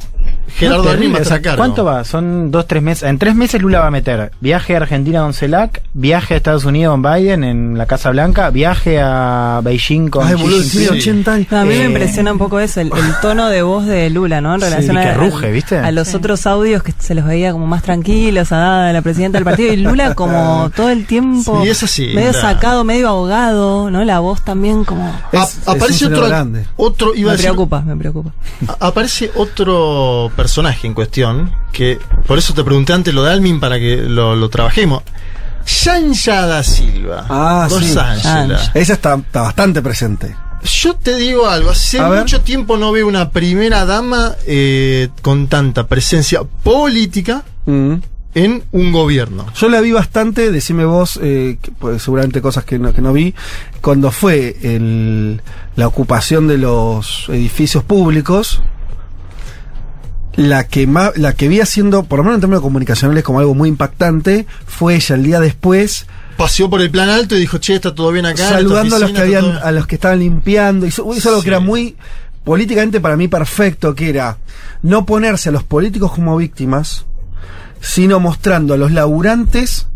Gerardo 0.56 0.82
No, 0.84 1.12
va 1.12 1.18
a 1.34 1.40
cargo. 1.40 1.56
¿Cuánto 1.56 1.84
va? 1.84 2.04
Son 2.04 2.50
dos, 2.50 2.66
tres 2.66 2.82
meses. 2.82 3.08
En 3.08 3.18
tres 3.18 3.34
meses 3.34 3.60
Lula 3.60 3.80
va 3.80 3.86
a 3.88 3.90
meter 3.90 4.32
viaje 4.40 4.74
a 4.74 4.78
Argentina 4.78 5.20
con 5.20 5.34
CELAC, 5.34 5.82
viaje 5.94 6.34
a 6.34 6.36
Estados 6.38 6.64
Unidos 6.64 6.92
con 6.92 7.02
Biden 7.02 7.44
en 7.44 7.76
la 7.78 7.86
Casa 7.86 8.10
Blanca, 8.10 8.50
viaje 8.50 9.00
a 9.00 9.60
Beijing 9.62 10.08
con 10.08 10.26
Ay, 10.26 10.34
Xi 10.34 10.42
boludo, 10.42 10.62
tiene 10.70 10.88
80 10.90 11.32
años. 11.32 11.46
No, 11.50 11.58
a 11.58 11.64
mí 11.64 11.74
Eh, 11.74 11.78
me 11.80 11.84
impresiona 11.86 12.32
un 12.32 12.38
poco 12.38 12.58
eso, 12.60 12.80
el, 12.80 12.88
el 12.88 13.14
tono 13.22 13.48
de 13.48 13.62
voz 13.62 13.86
de 13.86 14.10
Lula, 14.10 14.40
¿no? 14.40 14.54
En 14.54 14.60
Sí, 14.60 14.66
relación 14.66 14.96
que 14.96 15.02
a, 15.08 15.14
ruge, 15.14 15.50
¿viste? 15.52 15.78
a 15.78 15.90
los 15.92 16.14
otros 16.14 16.46
audios 16.46 16.82
que 16.82 16.92
se 16.98 17.14
los 17.14 17.24
veía 17.24 17.52
como 17.52 17.66
más 17.66 17.82
tranquilos, 17.82 18.52
a 18.52 18.90
la 18.92 19.02
presidenta 19.02 19.38
del 19.38 19.44
partido, 19.44 19.72
y 19.72 19.76
Lula 19.76 20.14
como 20.16 20.70
todo 20.74 20.88
el 20.90 21.06
tiempo 21.06 21.62
Sí, 21.62 21.68
es 21.68 21.82
así, 21.82 22.12
medio 22.14 22.32
sacado, 22.32 22.84
medio 22.84 23.08
ahogado, 23.08 23.90
¿no? 23.90 24.04
La 24.04 24.18
voz 24.20 24.42
también 24.42 24.84
como... 24.84 25.04
A- 25.06 25.42
Es- 25.44 25.58
es 25.58 25.68
aparece 25.68 25.92
un 26.06 26.10
señor 26.10 26.12
otro, 26.14 26.28
grande. 26.28 26.64
otro 26.76 27.14
iba 27.14 27.30
a 27.30 27.32
Me 27.32 27.36
decir, 27.36 27.50
preocupa, 27.50 27.80
me 27.82 27.96
preocupa. 27.96 28.30
a- 28.80 28.86
aparece 28.88 29.30
otro 29.34 30.30
personaje 30.38 30.86
en 30.86 30.94
cuestión 30.94 31.52
que 31.72 31.98
por 32.28 32.38
eso 32.38 32.54
te 32.54 32.62
pregunté 32.62 32.92
antes 32.92 33.12
lo 33.12 33.24
de 33.24 33.32
Almin 33.32 33.58
para 33.58 33.78
que 33.80 33.96
lo, 33.96 34.36
lo 34.36 34.48
trabajemos. 34.48 35.02
Yanja 35.84 36.46
da 36.46 36.62
Silva. 36.62 37.26
Ah, 37.28 37.66
Dos 37.68 37.84
sí. 37.84 37.98
Ángela. 37.98 38.58
Ah, 38.64 38.70
Esa 38.74 38.92
está, 38.94 39.14
está 39.16 39.42
bastante 39.42 39.82
presente. 39.82 40.34
Yo 40.62 40.94
te 40.94 41.16
digo 41.16 41.48
algo, 41.48 41.70
hace 41.70 41.98
A 41.98 42.08
ver. 42.08 42.20
mucho 42.20 42.40
tiempo 42.40 42.76
no 42.76 42.90
veo 42.92 43.06
una 43.06 43.30
primera 43.30 43.84
dama 43.84 44.34
eh, 44.46 45.08
con 45.22 45.48
tanta 45.48 45.86
presencia 45.86 46.42
política 46.62 47.44
Mm. 47.66 47.94
en 48.34 48.62
un 48.72 48.92
gobierno. 48.92 49.44
Yo 49.54 49.68
la 49.68 49.80
vi 49.82 49.92
bastante, 49.92 50.50
decime 50.52 50.84
vos, 50.86 51.18
eh, 51.22 51.58
que, 51.60 51.70
pues, 51.72 52.02
seguramente 52.02 52.40
cosas 52.40 52.64
que 52.64 52.78
no, 52.78 52.94
que 52.94 53.02
no 53.02 53.12
vi, 53.12 53.34
cuando 53.82 54.10
fue 54.10 54.56
el, 54.62 55.42
la 55.76 55.86
ocupación 55.86 56.46
de 56.48 56.56
los 56.58 57.26
edificios 57.28 57.84
públicos, 57.84 58.62
la 60.38 60.68
que, 60.68 60.86
ma- 60.86 61.12
la 61.16 61.32
que 61.34 61.48
vi 61.48 61.60
haciendo, 61.60 62.04
por 62.04 62.18
lo 62.18 62.22
menos 62.24 62.36
en 62.36 62.40
términos 62.42 62.62
comunicacionales, 62.62 63.24
como 63.24 63.40
algo 63.40 63.54
muy 63.54 63.68
impactante, 63.68 64.46
fue 64.66 64.94
ella 64.94 65.16
el 65.16 65.22
día 65.24 65.40
después, 65.40 66.06
Paseó 66.36 66.70
por 66.70 66.80
el 66.80 66.88
plan 66.92 67.08
alto 67.08 67.34
y 67.36 67.40
dijo, 67.40 67.58
che, 67.58 67.74
está 67.74 67.92
todo 67.96 68.12
bien 68.12 68.24
acá. 68.24 68.48
saludando 68.48 68.94
a 68.94 69.00
los 69.00 69.10
que 69.10 69.20
habían, 69.20 69.44
a 69.60 69.72
los 69.72 69.88
que 69.88 69.96
estaban 69.96 70.20
limpiando, 70.20 70.86
hizo, 70.86 71.02
hizo 71.12 71.28
algo 71.30 71.40
Sí. 71.40 71.44
que 71.46 71.50
era 71.50 71.58
muy 71.58 71.96
políticamente 72.44 73.00
para 73.00 73.16
mí 73.16 73.26
perfecto, 73.26 73.92
que 73.96 74.08
era 74.08 74.38
no 74.82 75.04
ponerse 75.04 75.48
a 75.48 75.52
los 75.52 75.64
políticos 75.64 76.12
como 76.12 76.36
víctimas, 76.36 77.04
sino 77.80 78.20
mostrando 78.20 78.74
a 78.74 78.76
los 78.76 78.92
laburantes, 78.92 79.86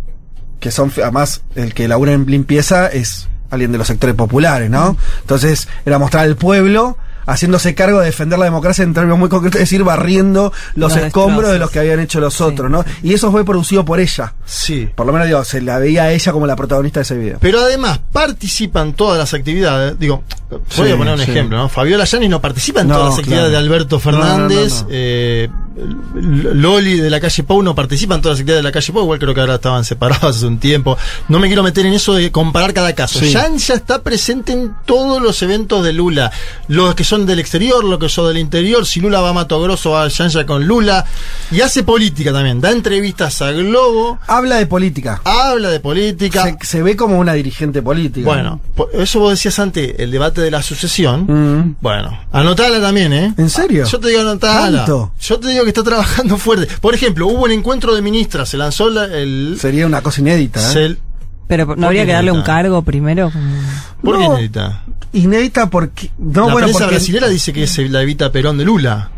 que 0.59 0.73
son, 0.73 0.93
además, 0.97 1.43
el 1.55 1.75
que 1.75 1.87
labura 1.87 2.13
en 2.13 2.27
limpieza 2.27 2.89
es 2.89 3.29
alguien 3.51 3.71
de 3.71 3.79
los 3.79 3.87
sectores 3.87 4.17
populares, 4.17 4.69
¿no? 4.69 4.97
Entonces, 5.21 5.69
era 5.87 6.01
mostrar 6.01 6.25
al 6.25 6.35
pueblo 6.35 6.97
haciéndose 7.27 7.75
cargo 7.75 8.01
de 8.01 8.07
defender 8.07 8.39
la 8.39 8.45
democracia 8.47 8.83
en 8.85 8.95
términos 8.95 9.19
muy 9.19 9.29
concretos, 9.29 9.57
es 9.61 9.69
decir, 9.69 9.85
barriendo 9.85 10.53
los, 10.75 10.93
Los 10.95 11.03
escombros 11.03 11.51
de 11.53 11.59
los 11.59 11.71
que 11.71 11.79
habían 11.81 12.01
hecho 12.01 12.21
los 12.21 12.41
otros, 12.41 12.71
¿no? 12.71 12.85
Y 13.03 13.15
eso 13.15 13.31
fue 13.31 13.45
producido 13.45 13.85
por 13.85 14.01
ella. 14.01 14.35
Sí. 14.45 14.89
Por 14.95 15.07
lo 15.07 15.13
menos, 15.13 15.27
digo, 15.29 15.45
se 15.45 15.61
la 15.61 15.79
veía 15.79 16.05
a 16.05 16.13
ella 16.13 16.33
como 16.33 16.47
la 16.47 16.57
protagonista 16.57 17.01
de 17.01 17.05
ese 17.05 17.17
video. 17.17 17.39
Pero 17.41 17.61
además 17.61 18.01
participan 18.13 18.93
todas 18.95 19.19
las 19.19 19.35
actividades. 19.35 19.99
Digo, 19.99 20.23
voy 20.51 20.61
Sí, 20.69 20.91
a 20.91 20.97
poner 20.97 21.15
un 21.15 21.21
sí. 21.21 21.31
ejemplo, 21.31 21.57
¿no? 21.59 21.69
Fabiola 21.69 22.05
Yanis 22.05 22.31
no 22.31 22.41
participa 22.41 22.81
en 22.81 22.89
No, 22.89 22.95
todas 22.95 23.11
las 23.11 23.19
actividades 23.21 23.51
claro. 23.51 23.65
de 23.65 23.69
Alberto 23.73 24.01
No, 24.05 24.11
no, 24.13 24.19
no, 24.19 24.23
Fernández. 24.25 24.83
no. 24.83 24.89
eh, 24.91 25.49
Loli 26.15 26.99
de 26.99 27.11
la 27.11 27.21
calle 27.21 27.43
Pau 27.43 27.63
no 27.63 27.75
participa 27.75 28.15
en 28.15 28.23
todas 28.23 28.35
las 28.35 28.41
actividades 28.41 28.63
de 28.63 28.69
la 28.69 28.73
calle 28.73 28.93
Pau. 28.93 29.03
Igual 29.03 29.19
creo 29.19 29.35
que 29.35 29.41
ahora 29.41 29.55
estaban 29.57 29.85
separados 29.93 30.37
hace 30.37 30.47
un 30.47 30.59
tiempo. 30.59 30.97
No 31.29 31.39
me 31.39 31.47
quiero 31.47 31.63
meter 31.63 31.87
en 31.87 31.95
eso 31.95 32.15
de 32.15 32.31
comparar 32.31 32.73
cada 32.73 32.95
caso. 32.95 33.19
Sí. 33.19 33.33
Jan 33.33 33.59
ya 33.59 33.75
está 33.75 34.03
presente 34.03 34.53
en 34.53 34.75
todos 34.85 35.23
los 35.23 35.43
eventos 35.43 35.85
de 35.85 35.93
Lula. 35.93 36.31
Los 36.69 36.95
que 36.95 37.05
son 37.05 37.27
del 37.27 37.39
exterior, 37.39 37.85
los 37.85 37.99
que 37.99 38.09
son 38.09 38.29
del 38.29 38.39
interior. 38.39 38.87
Si 38.87 39.01
Lula 39.01 39.21
va 39.21 39.31
a 39.31 39.33
Mato 39.33 39.61
Grosso, 39.61 39.91
va 39.91 40.05
a 40.05 40.09
Yanja 40.09 40.47
con 40.47 40.67
Lula. 40.67 41.05
Y 41.51 41.61
hace 41.61 41.83
política 41.83 42.33
también. 42.33 42.61
Da 42.61 42.71
entrevistas 42.71 43.43
a 43.43 43.53
Globo. 43.53 44.19
Habla 44.27 44.57
de 44.57 44.67
política. 44.67 45.21
Habla 45.25 45.71
de 45.71 45.81
política. 45.81 46.57
Se, 46.61 46.67
se 46.67 46.83
ve 46.83 46.97
como 46.97 47.19
una 47.19 47.33
dirigente 47.35 47.83
política. 47.83 48.27
Bueno, 48.27 48.61
eso 48.93 49.21
vos 49.21 49.31
decías 49.31 49.59
antes, 49.59 49.95
el 49.99 50.11
debate 50.11 50.41
de 50.41 50.51
la 50.51 50.63
sucesión. 50.63 51.27
Mm. 51.27 51.77
Bueno, 51.81 52.19
anotala 52.33 52.81
también, 52.81 53.13
¿eh? 53.13 53.35
¿En 53.37 53.51
serio? 53.51 53.85
Yo 53.87 54.01
te 54.01 54.09
digo 54.09 54.21
anotala. 54.21 54.79
¿Tanto? 54.79 55.13
Yo 55.21 55.39
te 55.39 55.49
digo 55.49 55.62
que 55.65 55.71
está 55.71 55.83
trabajando 55.83 56.37
fuerte. 56.39 56.69
Por 56.81 56.95
ejemplo, 56.95 57.27
hubo 57.27 57.45
un 57.45 57.51
encuentro 57.51 57.95
de 57.95 58.03
ministras, 58.03 58.49
se 58.49 58.57
lanzó 58.57 58.91
la- 58.91 59.05
el... 59.07 59.57
Sería 59.61 59.87
una 59.87 60.01
cosa 60.03 60.21
inédita. 60.21 60.61
¿eh? 60.61 60.73
se- 60.73 60.97
Pero 61.49 61.67
¿Por 61.67 61.79
no 61.79 61.87
habría 61.87 62.07
que 62.07 62.13
darle 62.13 62.33
un 62.33 62.43
cargo 62.43 62.83
primero. 62.83 63.31
¿Por 64.03 64.19
qué 64.19 64.25
No. 64.29 64.33
inédita? 64.35 64.85
Inédita 65.13 65.69
porque. 65.69 66.11
No, 66.19 66.47
la 66.47 66.53
bueno, 66.55 66.67
prensa 66.67 66.79
porque. 66.85 66.95
brasilera 66.97 67.29
dice 67.29 67.53
que 67.53 67.65
es 67.65 67.79
la 67.91 68.03
Evita 68.03 68.33
Perón 68.33 68.57
de 68.59 68.65
Lula. 68.65 69.11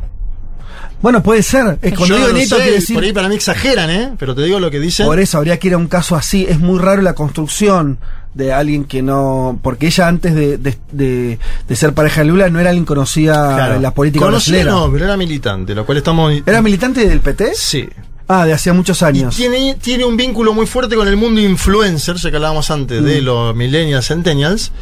Bueno, 1.02 1.22
puede 1.22 1.42
ser. 1.42 1.78
Es 1.82 1.92
cuando 1.94 2.06
Yo 2.06 2.14
digo 2.16 2.28
no 2.28 2.30
inédito, 2.30 2.56
sé, 2.56 2.62
quiere 2.62 2.76
decir. 2.78 2.94
Por 2.96 3.04
ahí 3.04 3.12
para 3.12 3.28
mí 3.28 3.34
exageran, 3.34 3.90
¿eh? 3.90 4.12
Pero 4.18 4.34
te 4.34 4.42
digo 4.42 4.58
lo 4.58 4.70
que 4.70 4.80
dicen. 4.80 5.06
Por 5.06 5.20
eso 5.20 5.36
habría 5.38 5.58
que 5.58 5.68
ir 5.68 5.74
a 5.74 5.78
un 5.78 5.86
caso 5.86 6.16
así. 6.16 6.46
Es 6.48 6.58
muy 6.58 6.78
raro 6.78 7.02
la 7.02 7.14
construcción 7.14 7.98
de 8.34 8.52
alguien 8.52 8.84
que 8.84 9.00
no. 9.02 9.58
Porque 9.62 9.86
ella 9.86 10.08
antes 10.08 10.34
de, 10.34 10.58
de, 10.58 10.76
de- 10.92 11.38
de 11.68 11.76
ser 11.76 11.92
pareja 11.94 12.20
de 12.22 12.26
Lula 12.26 12.50
no 12.50 12.60
era 12.60 12.70
alguien 12.70 12.84
conocida 12.84 13.54
Claro. 13.56 13.80
la 13.80 13.92
política 13.94 14.26
brasileña. 14.26 14.64
no, 14.70 14.90
pero 14.92 15.04
era 15.06 15.16
militante, 15.16 15.74
lo 15.74 15.86
cual 15.86 15.98
estamos... 15.98 16.32
¿Era 16.44 16.60
militante 16.62 17.08
del 17.08 17.20
PT? 17.20 17.52
Sí. 17.54 17.88
Ah, 18.26 18.46
de 18.46 18.52
hacía 18.54 18.72
muchos 18.72 19.02
Y 19.02 19.04
años. 19.04 19.36
tiene, 19.36 19.76
tiene 19.80 20.04
un 20.04 20.16
vínculo 20.16 20.54
muy 20.54 20.66
fuerte 20.66 20.96
con 20.96 21.06
el 21.08 21.16
mundo 21.16 21.40
influencer, 21.40 22.16
ya 22.16 22.30
que 22.30 22.36
hablábamos 22.36 22.70
antes 22.70 23.02
de 23.04 23.20
Mm. 23.20 23.24
los 23.24 23.54
millennials, 23.54 24.06
centennials. 24.08 24.72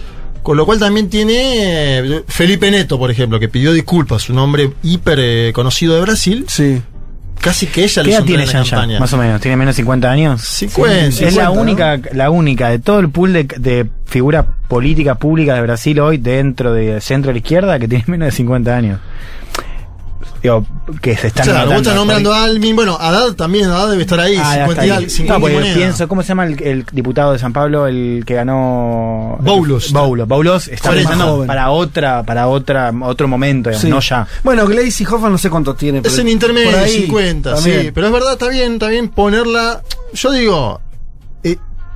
Con 0.43 0.57
lo 0.57 0.67
cual 0.67 0.81
también 0.81 1.09
tiene 1.09 1.99
eh, 1.99 2.25
Felipe 2.27 2.69
Neto, 2.71 2.99
por 2.99 3.11
ejemplo, 3.12 3.38
que 3.38 3.49
pidió 3.49 3.73
disculpas, 3.73 4.29
un 4.29 4.38
hombre 4.38 4.73
hiper 4.83 5.19
eh, 5.21 5.53
conocido 5.55 5.95
de 5.95 6.01
Brasil. 6.01 6.45
Sí. 6.49 6.83
Casi 7.42 7.66
que 7.66 7.83
ella 7.83 8.02
¿Qué 8.02 8.09
le 8.09 8.14
edad 8.14 8.24
tiene 8.24 8.46
la 8.46 8.52
campaña. 8.52 9.00
Más 9.00 9.12
o 9.12 9.16
menos. 9.16 9.40
¿Tiene 9.40 9.57
menos 9.57 9.74
de 9.74 9.83
50 9.83 10.09
años? 10.09 10.42
50, 10.42 11.07
es 11.07 11.14
50, 11.16 11.42
la 11.42 11.44
¿no? 11.46 11.61
única, 11.61 12.00
la 12.12 12.31
única 12.31 12.68
de 12.68 12.78
todo 12.78 13.00
el 13.00 13.11
pool 13.11 13.33
de, 13.33 13.44
de 13.44 13.88
figura 14.07 14.46
política 14.68 15.16
pública 15.16 15.57
de 15.57 15.62
Brasil 15.62 15.98
hoy 15.98 16.18
dentro 16.18 16.72
de 16.72 17.00
centro 17.00 17.31
de 17.31 17.33
la 17.35 17.38
izquierda 17.38 17.78
que 17.81 17.88
tiene 17.88 18.05
menos 18.07 18.26
de 18.26 18.33
50 18.33 18.76
años. 18.76 19.00
Digo, 20.42 20.66
que 21.00 21.16
se 21.16 21.28
están 21.28 21.46
Claro, 21.46 21.68
vos 21.70 21.76
estás 21.78 21.94
nombrando 21.94 22.33
a 22.35 22.42
Almin. 22.42 22.74
Bueno, 22.74 22.96
Haddad 23.00 23.35
también, 23.35 23.70
Haddad 23.70 23.90
debe 23.90 24.02
estar 24.02 24.18
ahí, 24.18 24.35
Ah, 24.37 24.66
50 24.66 24.70
está 24.72 24.87
y 24.87 24.90
ahí. 24.90 24.96
al- 25.05 25.11
50 25.11 25.35
No, 25.35 25.40
porque 25.55 25.72
pienso, 25.74 26.09
¿cómo 26.09 26.22
se 26.22 26.28
llama 26.28 26.46
el, 26.46 26.62
el 26.62 26.85
diputado 26.90 27.33
de 27.33 27.38
San 27.38 27.52
Pablo, 27.52 27.87
el 27.87 28.24
que 28.26 28.35
ganó? 28.35 29.37
Boulos. 29.40 29.92
Boulos. 29.92 30.26
Boulos 30.26 30.66
está 30.68 30.90
pensando 30.90 31.44
para 31.46 31.70
otra, 31.70 32.22
para 32.24 32.48
otra, 32.48 32.92
otro 33.02 33.28
momento, 33.28 33.70
digamos, 33.70 33.83
Sí. 33.83 33.88
no 33.88 34.00
ya. 34.00 34.26
Bueno, 34.42 34.66
Glaze 34.66 35.05
y 35.05 35.07
Hoffman 35.07 35.31
no 35.33 35.38
sé 35.38 35.48
cuánto 35.48 35.74
tiene. 35.74 35.98
Es 35.98 36.05
pero 36.05 36.22
en 36.22 36.28
intermedio, 36.28 36.70
por 36.72 36.81
ahí 36.81 36.90
50, 37.02 37.55
también. 37.55 37.81
sí. 37.83 37.90
Pero 37.92 38.07
es 38.09 38.12
verdad, 38.12 38.33
está 38.33 38.48
bien, 38.48 38.72
está 38.74 38.88
bien 38.88 39.09
ponerla. 39.11 39.83
Yo 40.12 40.33
digo, 40.33 40.81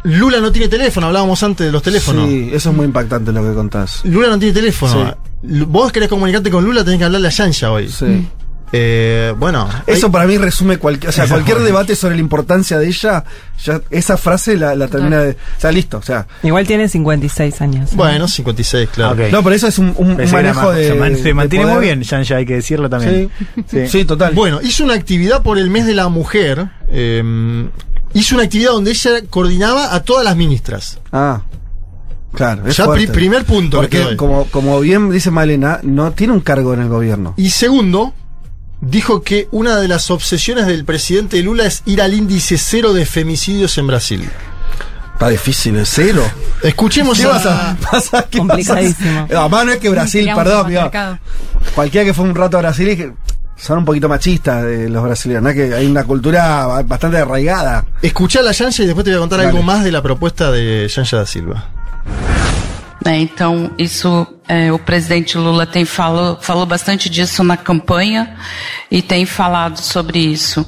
Lula 0.07 0.41
no 0.41 0.53
tiene 0.53 0.69
teléfono, 0.69 1.09
hablábamos 1.09 1.43
antes 1.43 1.67
de 1.67 1.73
los 1.73 1.83
teléfonos. 1.83 2.29
Sí, 2.29 2.51
eso 2.53 2.71
es 2.71 2.77
muy 2.77 2.85
impactante 2.87 3.33
lo 3.33 3.43
que 3.43 3.55
contás. 3.55 4.01
Lula 4.05 4.29
no 4.29 4.39
tiene 4.39 4.55
teléfono. 4.55 5.17
L- 5.49 5.65
Vos 5.67 5.93
querés 5.93 6.09
comunicarte 6.09 6.51
con 6.51 6.65
Lula, 6.65 6.85
tenés 6.85 6.99
que 6.99 7.05
hablarle 7.05 7.29
a 7.29 7.31
Yanja 7.31 7.71
hoy. 7.71 7.89
Sí. 7.89 8.27
Eh, 8.73 9.33
bueno. 9.39 9.69
Eso 9.87 10.07
hay- 10.07 10.13
para 10.13 10.27
mí 10.27 10.39
resume 10.39 10.79
cualquier, 10.79 11.11
o 11.11 11.13
sea, 11.13 11.29
cualquier 11.29 11.59
debate 11.61 11.95
sobre 11.95 12.17
la 12.17 12.21
importancia 12.21 12.79
de 12.79 12.89
ella, 12.89 13.23
ya 13.65 13.81
esa 13.91 14.17
frase 14.17 14.57
la, 14.57 14.75
la 14.75 14.89
termina 14.89 15.21
de, 15.21 15.31
o 15.33 15.61
sea, 15.61 15.71
listo, 15.71 15.99
o 15.99 16.03
sea, 16.03 16.27
Igual 16.43 16.67
tiene 16.67 16.89
56 16.89 17.61
años. 17.63 17.93
¿eh? 17.93 17.95
Bueno, 17.97 18.27
56, 18.27 18.89
claro. 18.93 19.17
No, 19.31 19.43
pero 19.45 19.55
eso 19.55 19.69
es 19.69 19.79
un, 19.79 19.95
un- 19.97 20.17
manejo 20.33 20.73
de, 20.73 20.89
se, 20.89 20.95
man- 20.95 21.17
se 21.17 21.23
de 21.23 21.35
mantiene 21.35 21.67
muy 21.67 21.81
bien, 21.81 22.03
Yanja, 22.03 22.37
hay 22.37 22.45
que 22.47 22.55
decirlo 22.55 22.91
también. 22.91 23.31
Sí, 23.71 23.87
sí, 23.87 24.05
total. 24.05 24.35
Bueno, 24.35 24.59
hizo 24.63 24.83
una 24.83 24.95
actividad 24.95 25.43
por 25.45 25.59
el 25.59 25.71
mes 25.71 25.87
de 25.87 25.95
la 25.95 26.09
mujer. 26.09 26.67
eh, 26.89 27.69
hizo 28.15 28.35
una 28.35 28.45
actividad 28.45 28.71
donde 28.73 28.91
ella 28.93 29.11
coordinaba 29.29 29.95
a 29.95 30.03
todas 30.03 30.25
las 30.25 30.37
ministras. 30.37 30.99
Ah, 31.13 31.43
claro. 32.33 32.67
Es 32.67 32.77
Ya 32.77 32.91
pri- 32.91 33.07
primer 33.09 33.45
punto 33.45 33.79
Porque 33.79 34.17
como, 34.17 34.45
como 34.47 34.81
bien 34.81 35.11
dice 35.11 35.31
Malena, 35.31 35.81
no 35.83 36.13
tiene 36.13 36.33
un 36.33 36.41
cargo 36.41 36.75
en 36.75 36.81
el 36.83 36.89
gobierno. 36.89 37.35
Y 37.37 37.51
segundo, 37.51 38.15
dijo 38.81 39.23
que 39.23 39.49
una 39.53 39.77
de 39.77 39.89
las 39.89 40.11
obsesiones 40.11 40.67
del 40.67 40.85
presidente 40.85 41.43
Lula 41.43 41.67
es 41.67 41.83
ir 41.87 42.01
al 42.03 42.15
índice 42.15 42.59
cero 42.59 42.93
de 42.93 43.07
femicidios 43.07 43.77
en 43.79 43.87
Brasil. 43.87 44.29
Está 45.15 45.29
difícil, 45.29 45.77
es 45.77 45.89
cero. 45.95 46.23
Escuchemos 46.63 47.19
¿Qué 47.19 47.25
a... 47.25 47.31
pasa? 47.31 47.77
pasa 47.91 48.23
¿Qué 48.31 48.37
Complicadísimo. 48.39 49.27
pasa? 49.29 49.41
Además 49.41 49.65
no 49.67 49.73
es 49.73 49.79
que 49.79 49.89
Brasil, 49.89 50.31
perdón, 50.35 50.67
cualquiera 51.75 52.05
que 52.05 52.13
fue 52.13 52.25
un 52.27 52.35
rato 52.35 52.59
a 52.59 52.61
Brasil 52.61 52.89
y 52.91 52.97
que 52.99 53.13
son 53.57 53.79
un 53.79 53.85
poquito 53.85 54.09
machistas 54.09 54.65
de 54.65 54.89
los 54.89 55.03
brasileños, 55.03 55.43
¿no? 55.43 55.53
que 55.53 55.75
hay 55.75 55.87
una 55.87 56.05
cultura 56.05 56.67
ba- 56.67 56.83
bastante 56.83 57.19
arraigada. 57.19 57.85
Escuchá 58.03 58.41
a 58.41 58.43
la 58.43 58.53
Yanja 58.53 58.83
y 58.83 58.87
después 58.87 59.05
te 59.05 59.11
voy 59.11 59.17
a 59.17 59.21
contar 59.21 59.39
Dale. 59.39 59.51
algo 59.51 59.63
más 59.63 59.83
de 59.85 59.93
la 59.93 60.03
propuesta 60.03 60.51
de 60.53 60.89
Yanja 60.95 61.17
da 61.19 61.27
Silva. 61.27 61.65
né? 63.05 63.19
Então, 63.21 63.71
isso 63.79 64.27
é, 64.49 64.73
o 64.73 64.79
presidente 64.79 65.39
Lula 65.39 65.65
tem 65.67 65.85
falou, 65.85 66.39
falou 66.41 66.67
bastante 66.67 67.09
disso 67.09 67.45
na 67.45 67.57
campanha 67.57 68.37
e 68.91 69.01
tem 69.01 69.25
falado 69.25 69.79
sobre 69.79 70.19
isso. 70.19 70.67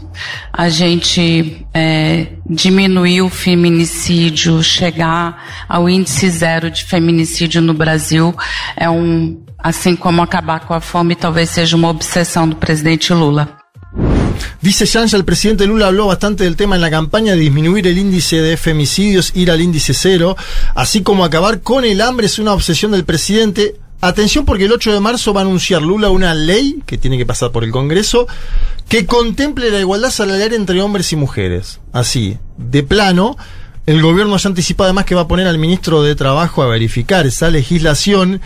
A 0.53 0.69
gente 0.69 1.67
é, 1.75 2.29
diminuir 2.49 3.23
o 3.23 3.29
feminicídio, 3.29 4.63
chegar 4.63 5.43
ao 5.69 5.89
índice 5.89 6.31
zero 6.31 6.71
de 6.71 6.85
feminicídio 6.85 7.61
no 7.61 7.75
Brasil 7.75 8.35
é 8.77 8.89
um, 8.89 9.41
assim 9.59 9.97
como 9.97 10.23
acabar 10.23 10.61
com 10.61 10.75
a 10.75 10.81
fome, 10.81 11.17
talvez 11.17 11.51
seja 11.51 11.77
uma 11.77 11.91
obsessão 11.91 12.49
do 12.49 12.57
presidente 12.57 13.13
Lula. 13.13 13.59
Dice 14.61 14.87
Yanja, 14.87 15.17
el 15.17 15.25
presidente 15.25 15.67
Lula 15.67 15.89
habló 15.89 16.07
bastante 16.07 16.45
del 16.45 16.57
tema 16.57 16.77
en 16.77 16.83
la 16.83 16.91
campaña 16.91 17.33
de 17.33 17.41
disminuir 17.41 17.87
el 17.87 17.99
índice 17.99 18.41
de 18.41 18.57
femicidios, 18.57 19.33
ir 19.35 19.51
al 19.51 19.61
índice 19.61 19.95
cero, 19.95 20.37
así 20.75 21.03
como 21.03 21.25
acabar 21.25 21.61
con 21.61 21.85
el 21.85 22.01
hambre 22.01 22.27
es 22.27 22.39
una 22.39 22.53
obsesión 22.53 22.93
del 22.93 23.05
presidente. 23.05 23.77
Atención 24.01 24.45
porque 24.45 24.67
el 24.67 24.73
8 24.73 24.93
de 24.93 25.01
marzo 25.01 25.35
va 25.35 25.41
a 25.41 25.45
anunciar 25.45 25.83
Lula 25.83 26.11
una 26.11 26.33
ley 26.33 26.83
que 26.87 26.99
tiene 26.99 27.19
que 27.19 27.27
pasar 27.27 27.51
por 27.51 27.65
el 27.65 27.73
Congreso 27.73 28.29
que 28.89 29.07
contemple 29.07 29.73
la 29.73 29.81
igualdad 29.81 30.11
salarial 30.11 30.53
entre 30.53 30.81
hombres 30.81 31.13
y 31.13 31.17
mujeres. 31.17 31.81
Así, 31.93 32.39
de 32.57 32.85
plano, 32.85 33.37
el 33.87 34.01
gobierno 34.01 34.37
ya 34.37 34.49
anticipa 34.49 34.85
además 34.85 35.05
que 35.05 35.17
va 35.17 35.23
a 35.23 35.29
poner 35.29 35.49
al 35.49 35.59
ministro 35.59 36.03
de 36.03 36.15
Trabajo 36.15 36.63
a 36.63 36.69
verificar 36.69 37.27
esa 37.27 37.51
legislación. 37.51 38.41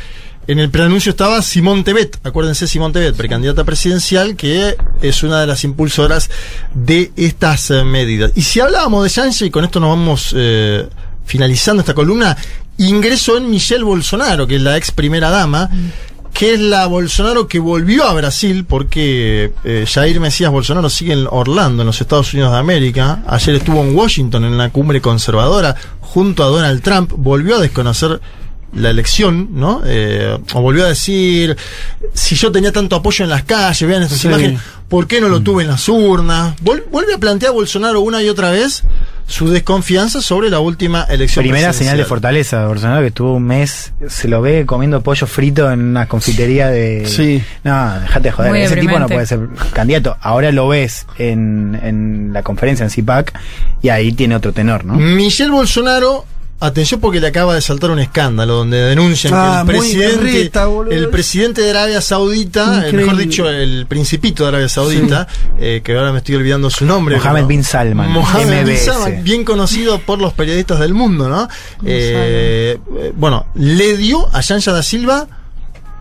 En 0.49 0.59
el 0.59 0.71
preanuncio 0.71 1.11
estaba 1.11 1.41
Simón 1.41 1.85
Tebet, 1.85 2.19
acuérdense 2.25 2.67
Simón 2.67 2.93
Tebet, 2.93 3.15
precandidata 3.15 3.63
presidencial, 3.63 4.35
que 4.35 4.77
es 5.01 5.23
una 5.23 5.41
de 5.41 5.47
las 5.47 5.63
impulsoras 5.63 6.31
de 6.75 7.13
estas 7.15 7.71
eh, 7.71 7.85
medidas. 7.85 8.33
Y 8.35 8.43
si 8.43 8.59
hablábamos 8.59 9.05
de 9.05 9.09
Sánchez, 9.09 9.43
y 9.43 9.51
con 9.51 9.65
esto 9.65 9.79
nos 9.79 9.91
vamos 9.91 10.35
eh, 10.37 10.89
finalizando 11.25 11.83
esta 11.83 11.95
columna, 11.95 12.37
ingreso 12.77 13.37
en 13.37 13.51
Michelle 13.51 13.85
Bolsonaro, 13.85 14.49
que 14.49 14.57
es 14.57 14.63
la 14.63 14.77
ex 14.77 14.91
primera 14.91 15.31
dama, 15.31 15.71
que 16.35 16.55
es 16.55 16.61
la 16.61 16.87
Bolsonaro 16.87 17.47
que 17.47 17.61
volvió 17.61 18.03
a 18.03 18.13
Brasil, 18.13 18.65
porque 18.65 19.53
eh, 19.63 19.87
Jair 19.87 20.19
Mesías 20.19 20.51
Bolsonaro 20.51 20.91
sigue 20.91 21.13
en 21.13 21.29
Orlando, 21.31 21.83
en 21.83 21.87
los 21.87 22.01
Estados 22.01 22.35
Unidos 22.35 22.51
de 22.51 22.59
América. 22.59 23.23
Ayer 23.29 23.55
estuvo 23.55 23.81
en 23.81 23.95
Washington 23.95 24.45
en 24.47 24.59
la 24.59 24.71
cumbre 24.71 25.01
conservadora 25.01 25.77
junto 26.01 26.43
a 26.43 26.49
Donald 26.49 26.83
Trump, 26.83 27.13
volvió 27.15 27.57
a 27.57 27.61
desconocer 27.61 28.21
la 28.75 28.91
elección, 28.91 29.49
¿no? 29.53 29.83
Eh, 29.85 30.39
o 30.55 30.61
volvió 30.63 30.85
a 30.85 30.89
decir, 30.89 31.57
si 32.15 32.35
yo 32.37 32.51
tenía 32.51 32.73
tanto 32.73 32.97
apoyo 32.97 33.25
en 33.25 33.31
las 33.31 33.43
calles, 33.45 33.89
vean 33.89 34.03
estas 34.03 34.19
Sí. 34.19 34.29
imágenes, 34.29 34.61
¿por 34.89 35.07
qué 35.07 35.21
no 35.21 35.29
lo 35.29 35.41
tuve 35.41 35.63
en 35.65 35.69
las 35.69 35.89
urnas? 35.89 36.55
Vol- 36.63 36.83
vuelve 36.91 37.15
a 37.15 37.19
plantear 37.19 37.53
Bolsonaro 37.53 38.01
una 38.01 38.23
y 38.23 38.29
otra 38.29 38.51
vez 38.51 38.83
su 39.27 39.49
desconfianza 39.51 40.21
sobre 40.21 40.51
la 40.51 40.59
última 40.61 41.05
elección. 41.05 41.43
Primera 41.45 41.73
señal 41.73 41.97
de 41.97 42.05
fortaleza 42.05 42.61
de 42.61 42.67
Bolsonaro 42.67 43.01
que 43.03 43.07
estuvo 43.09 43.35
un 43.35 43.45
mes, 43.45 43.93
se 44.09 44.29
lo 44.29 44.41
ve 44.43 44.65
comiendo 44.67 45.03
pollo 45.03 45.27
frito 45.27 45.71
en 45.71 45.81
una 45.81 46.07
confitería 46.09 46.69
de. 46.69 47.05
Sí. 47.07 47.43
No, 47.65 48.01
dejate 48.01 48.29
de 48.29 48.33
joder. 48.33 48.51
Muy 48.53 48.61
Ese 48.63 48.77
tipo 48.77 48.99
no 48.99 49.07
puede 49.09 49.27
ser 49.27 49.49
candidato. 49.73 50.17
Ahora 50.21 50.51
lo 50.51 50.69
ves 50.69 51.07
en, 51.19 51.79
en 51.83 52.31
la 52.33 52.43
conferencia 52.43 52.85
en 52.85 52.91
CIPAC 52.91 53.33
y 53.83 53.91
ahí 53.91 54.13
tiene 54.13 54.35
otro 54.37 54.53
tenor, 54.53 54.85
¿no? 54.85 54.95
Michelle 54.95 55.51
Bolsonaro, 55.51 56.25
atención 56.67 57.01
porque 57.01 57.21
le 57.21 57.27
acaba 57.27 57.55
de 57.55 57.61
saltar 57.61 57.91
un 57.91 57.99
escándalo 57.99 58.55
donde 58.55 58.79
denuncian 58.79 59.33
Ah, 59.35 59.63
que 59.67 59.73
el 59.73 59.77
muy 59.79 59.89
presidente, 59.95 60.51
el 60.91 61.09
presidente 61.11 61.61
de 61.63 61.71
Arabia 61.71 62.01
Saudita, 62.01 62.89
eh, 62.89 62.93
mejor 62.93 63.17
dicho, 63.17 63.49
el 63.49 63.87
principito 63.87 64.45
de 64.45 64.49
Arabia 64.51 64.69
Saudita, 64.69 65.27
eh, 65.59 65.81
que 65.85 65.97
ahora 65.97 66.13
me 66.13 66.19
estoy 66.19 66.37
olvidando 66.37 66.71
su 66.71 66.85
nombre. 66.85 67.17
Mohammed 67.17 67.47
bin 67.47 67.65
Salman, 67.65 68.11
Mohammed 68.11 68.67
bin. 68.67 68.77
Salman, 68.79 69.25
bien 69.25 69.45
conocido 69.45 69.99
por 70.01 70.21
los 70.21 70.33
periodistas 70.33 70.79
del 70.81 70.95
mundo, 70.95 71.29
¿no? 71.29 71.49
Eh, 71.85 72.79
eh, 72.99 73.13
bueno, 73.17 73.47
le 73.55 73.97
dio 73.97 74.29
a 74.35 74.41
Yanja 74.41 74.73
da 74.73 74.83
Silva 74.83 75.27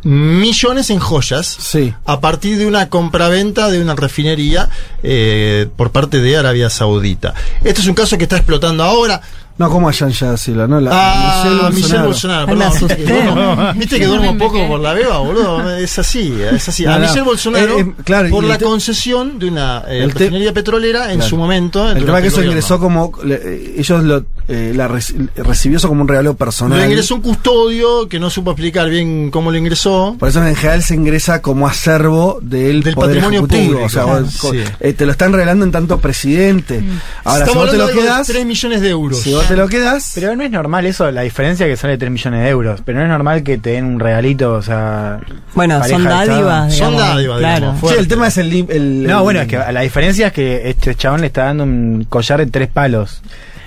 millones 0.04 0.90
en 0.90 1.00
joyas 1.00 1.46
Sí. 1.60 1.94
a 2.06 2.20
partir 2.22 2.58
de 2.58 2.66
una 2.66 2.90
compraventa 2.90 3.70
de 3.70 3.80
una 3.82 3.96
refinería 3.96 4.68
eh, 5.04 5.68
por 5.76 5.92
parte 5.92 6.22
de 6.22 6.38
Arabia 6.38 6.70
Saudita. 6.70 7.34
Este 7.64 7.82
es 7.82 7.88
un 7.88 7.94
caso 7.94 8.18
que 8.18 8.24
está 8.24 8.38
explotando 8.38 8.84
ahora. 8.84 9.22
No, 9.58 9.70
como 9.70 9.90
a 9.90 9.92
Yanja 9.92 10.36
Silva, 10.38 10.66
¿no? 10.66 10.80
La, 10.82 10.90
Ah, 10.94 11.70
Michelle 11.72 12.02
Bolsonaro. 12.04 12.48
Ay, 12.52 12.58
me 12.58 12.96
perdón. 13.06 13.74
Viste 13.80 14.00
que 14.00 14.06
duermo 14.08 14.36
poco 14.38 14.68
por 14.68 14.80
la 14.80 14.94
beba, 14.94 15.20
boludo. 15.20 15.76
Es 15.78 16.00
así, 16.00 16.34
es 16.52 16.68
así. 16.68 16.84
No, 16.84 16.94
a 16.94 16.96
no. 16.96 17.02
Michelle 17.02 17.22
Bolsonaro, 17.22 17.78
Eh, 17.78 17.82
eh, 17.82 17.94
claro, 18.04 18.30
por 18.30 18.44
la 18.44 18.58
te- 18.58 18.66
concesión 18.66 19.38
de 19.38 19.48
una 19.50 19.84
eh, 19.88 20.08
refinería 20.12 20.52
petrolera 20.54 21.12
en 21.12 21.18
Claro. 21.20 21.30
su 21.30 21.38
momento. 21.38 21.92
El 21.92 22.06
tema 22.06 22.22
que 22.22 22.30
eso 22.30 22.44
ingresó 22.44 22.80
como. 22.80 23.12
le- 23.24 23.36
eh, 23.44 23.76
ellos 23.78 24.04
lo, 24.04 24.26
eh, 24.48 24.74
la 24.76 24.88
recibió 24.88 25.78
eso 25.78 25.88
como 25.88 26.02
un 26.02 26.08
regalo 26.08 26.36
personal. 26.36 26.80
Lo 26.80 26.86
ingresó 26.86 27.16
un 27.16 27.22
custodio 27.22 28.08
que 28.10 28.20
no 28.20 28.30
supo 28.32 28.52
explicar 28.52 28.90
bien 28.90 29.30
cómo 29.30 29.52
lo 29.52 29.58
ingresó. 29.58 30.16
Por 30.18 30.30
eso 30.30 30.44
en 30.46 30.56
general 30.56 30.82
se 30.82 30.96
ingresa 30.96 31.42
como 31.42 31.68
acervo 31.68 32.40
del, 32.42 32.82
Del 32.82 32.96
poder 32.96 33.18
patrimonio 33.18 33.40
ejecutivo. 33.42 33.64
público. 33.66 33.86
O 33.86 33.90
sea, 33.90 34.04
Claro, 34.06 34.24
vos- 34.26 34.38
co- 34.38 34.52
sí. 34.54 34.60
eh, 34.80 34.94
te 34.94 35.06
lo 35.06 35.12
están 35.12 35.34
regalando 35.34 35.66
en 35.66 35.72
tanto 35.72 36.00
presidente. 36.00 36.82
Ahora, 37.24 37.46
si 37.46 37.50
Estamos 37.52 37.64
vos 37.64 37.72
te 37.72 37.78
lo 37.78 37.88
quedas, 37.92 38.28
3 38.28 38.46
millones 38.46 38.82
de 38.82 38.90
euros. 38.90 39.20
si 39.20 39.34
vos 39.42 39.48
te 39.48 39.56
lo 39.56 39.68
quedas, 39.68 40.12
Pero 40.16 40.36
no 40.36 40.44
es 40.44 40.52
normal 40.52 40.86
eso, 40.86 41.10
la 41.12 41.22
diferencia 41.22 41.66
que 41.68 41.76
sale 41.76 41.98
3 41.98 42.12
millones 42.12 42.44
de 42.44 42.50
euros. 42.50 42.82
Pero 42.86 43.00
no 43.00 43.06
es 43.06 43.10
normal 43.10 43.44
que 43.44 43.58
te 43.58 43.72
den 43.72 43.86
un 43.86 44.00
regalito, 44.00 44.54
o 44.54 44.62
sea. 44.62 45.20
Bueno, 45.56 45.84
son 45.84 46.04
dádivas. 46.04 46.74
Son 46.76 46.96
dádivas, 46.96 47.40
claro. 47.40 47.72
digamos, 47.74 47.92
sí, 47.92 47.96
el 47.98 48.08
tema 48.08 48.28
es 48.28 48.38
el, 48.38 49.04
No, 49.08 49.24
bueno, 49.24 49.42
es 49.42 49.48
que 49.48 49.58
la 49.58 49.82
diferencia 49.82 50.28
es 50.28 50.34
que 50.34 50.70
este 50.70 50.96
chabón 50.96 51.22
le 51.22 51.28
está 51.28 51.46
dando 51.46 51.64
un 51.64 52.06
collar 52.10 52.40
de 52.40 52.48
tres 52.48 52.68
palos. 52.70 53.22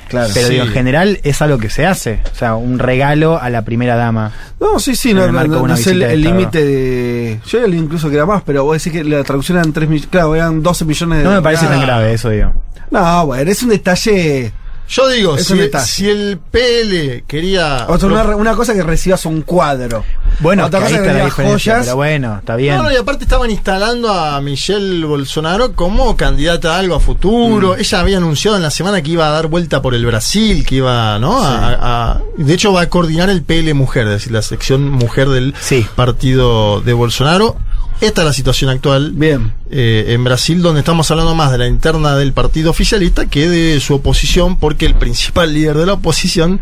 Claro. 0.08 0.28
Pero 0.34 0.46
Sí. 0.46 0.52
digo, 0.52 0.66
en 0.66 0.70
general 0.72 1.18
es 1.24 1.40
algo 1.42 1.58
que 1.58 1.70
se 1.70 1.86
hace. 1.86 2.20
O 2.32 2.36
sea, 2.36 2.54
un 2.56 2.78
regalo 2.78 3.40
a 3.40 3.48
la 3.50 3.62
primera 3.62 3.96
dama. 3.96 4.32
No, 4.60 4.78
sí, 4.78 4.94
sí, 4.94 5.14
no, 5.14 5.24
el 5.24 5.32
no, 5.32 5.44
no 5.44 5.62
una 5.62 5.76
sé 5.76 5.92
el 5.92 6.20
límite 6.22 6.64
de. 6.64 7.40
Yo 7.46 7.66
incluso 7.66 8.10
que 8.10 8.16
era 8.16 8.26
más, 8.26 8.42
pero 8.44 8.64
vos 8.64 8.76
decís 8.82 8.92
que 8.92 9.02
la 9.02 9.24
traducción 9.24 9.58
eran 9.58 9.72
3 9.72 9.88
millones. 9.88 10.08
Claro, 10.10 10.34
eran 10.36 10.62
12 10.62 10.84
millones 10.84 11.18
de 11.18 11.24
No 11.24 11.30
me 11.32 11.42
parece 11.42 11.66
Ah. 11.66 11.70
tan 11.70 11.80
grave 11.80 12.12
eso, 12.12 12.28
digo. 12.30 12.52
No, 12.90 13.26
bueno, 13.26 13.50
es 13.50 13.62
un 13.62 13.70
detalle. 13.70 14.52
Yo 14.86 15.08
digo, 15.08 15.38
si, 15.38 16.08
el 16.10 16.38
PL 16.50 17.24
quería. 17.26 17.86
O 17.88 17.98
sea, 17.98 18.08
una, 18.08 18.36
una 18.36 18.54
cosa 18.54 18.74
que 18.74 18.82
recibas 18.82 19.24
un 19.24 19.40
cuadro. 19.42 20.04
Bueno, 20.40 20.66
otra 20.66 20.80
que 20.80 20.86
ahí 20.86 20.92
cosa 20.92 21.02
que 21.02 21.08
está 21.08 21.18
la 21.20 21.24
diferencia, 21.24 21.72
joyas. 21.74 21.86
pero 21.86 21.96
bueno, 21.96 22.36
está 22.38 22.56
bien. 22.56 22.76
No, 22.76 22.82
no, 22.84 22.92
y 22.92 22.96
aparte 22.96 23.24
estaban 23.24 23.50
instalando 23.50 24.12
a 24.12 24.38
Michelle 24.42 25.04
Bolsonaro 25.06 25.72
como 25.74 26.16
candidata 26.16 26.76
a 26.76 26.80
algo 26.80 26.96
a 26.96 27.00
futuro. 27.00 27.76
Ella 27.76 28.00
había 28.00 28.16
anunciado 28.18 28.56
en 28.58 28.62
la 28.62 28.70
semana 28.70 29.00
que 29.00 29.10
iba 29.12 29.26
a 29.26 29.30
dar 29.30 29.46
vuelta 29.46 29.80
por 29.80 29.94
el 29.94 30.04
Brasil, 30.04 30.66
que 30.66 30.76
iba, 30.76 31.18
¿no? 31.18 31.42
A- 31.42 32.12
a- 32.12 32.20
de 32.36 32.52
hecho, 32.52 32.72
va 32.72 32.82
a 32.82 32.88
coordinar 32.90 33.30
el 33.30 33.42
PL 33.42 33.72
Mujer, 33.74 34.04
es 34.06 34.12
decir, 34.14 34.32
la 34.32 34.42
sección 34.42 34.90
mujer 34.90 35.28
del 35.30 35.54
Sí. 35.60 35.86
partido 35.96 36.80
de 36.82 36.92
Bolsonaro. 36.92 37.56
Esta 38.00 38.20
es 38.20 38.26
la 38.26 38.32
situación 38.32 38.70
actual 38.70 39.12
Bien. 39.14 39.52
eh, 39.70 40.06
en 40.08 40.24
Brasil, 40.24 40.60
donde 40.60 40.80
estamos 40.80 41.10
hablando 41.10 41.34
más 41.34 41.50
de 41.52 41.58
la 41.58 41.66
interna 41.66 42.16
del 42.16 42.32
partido 42.32 42.70
oficialista 42.70 43.26
que 43.26 43.48
de 43.48 43.80
su 43.80 43.94
oposición, 43.94 44.58
porque 44.58 44.84
el 44.86 44.94
principal 44.94 45.54
líder 45.54 45.78
de 45.78 45.86
la 45.86 45.94
oposición 45.94 46.60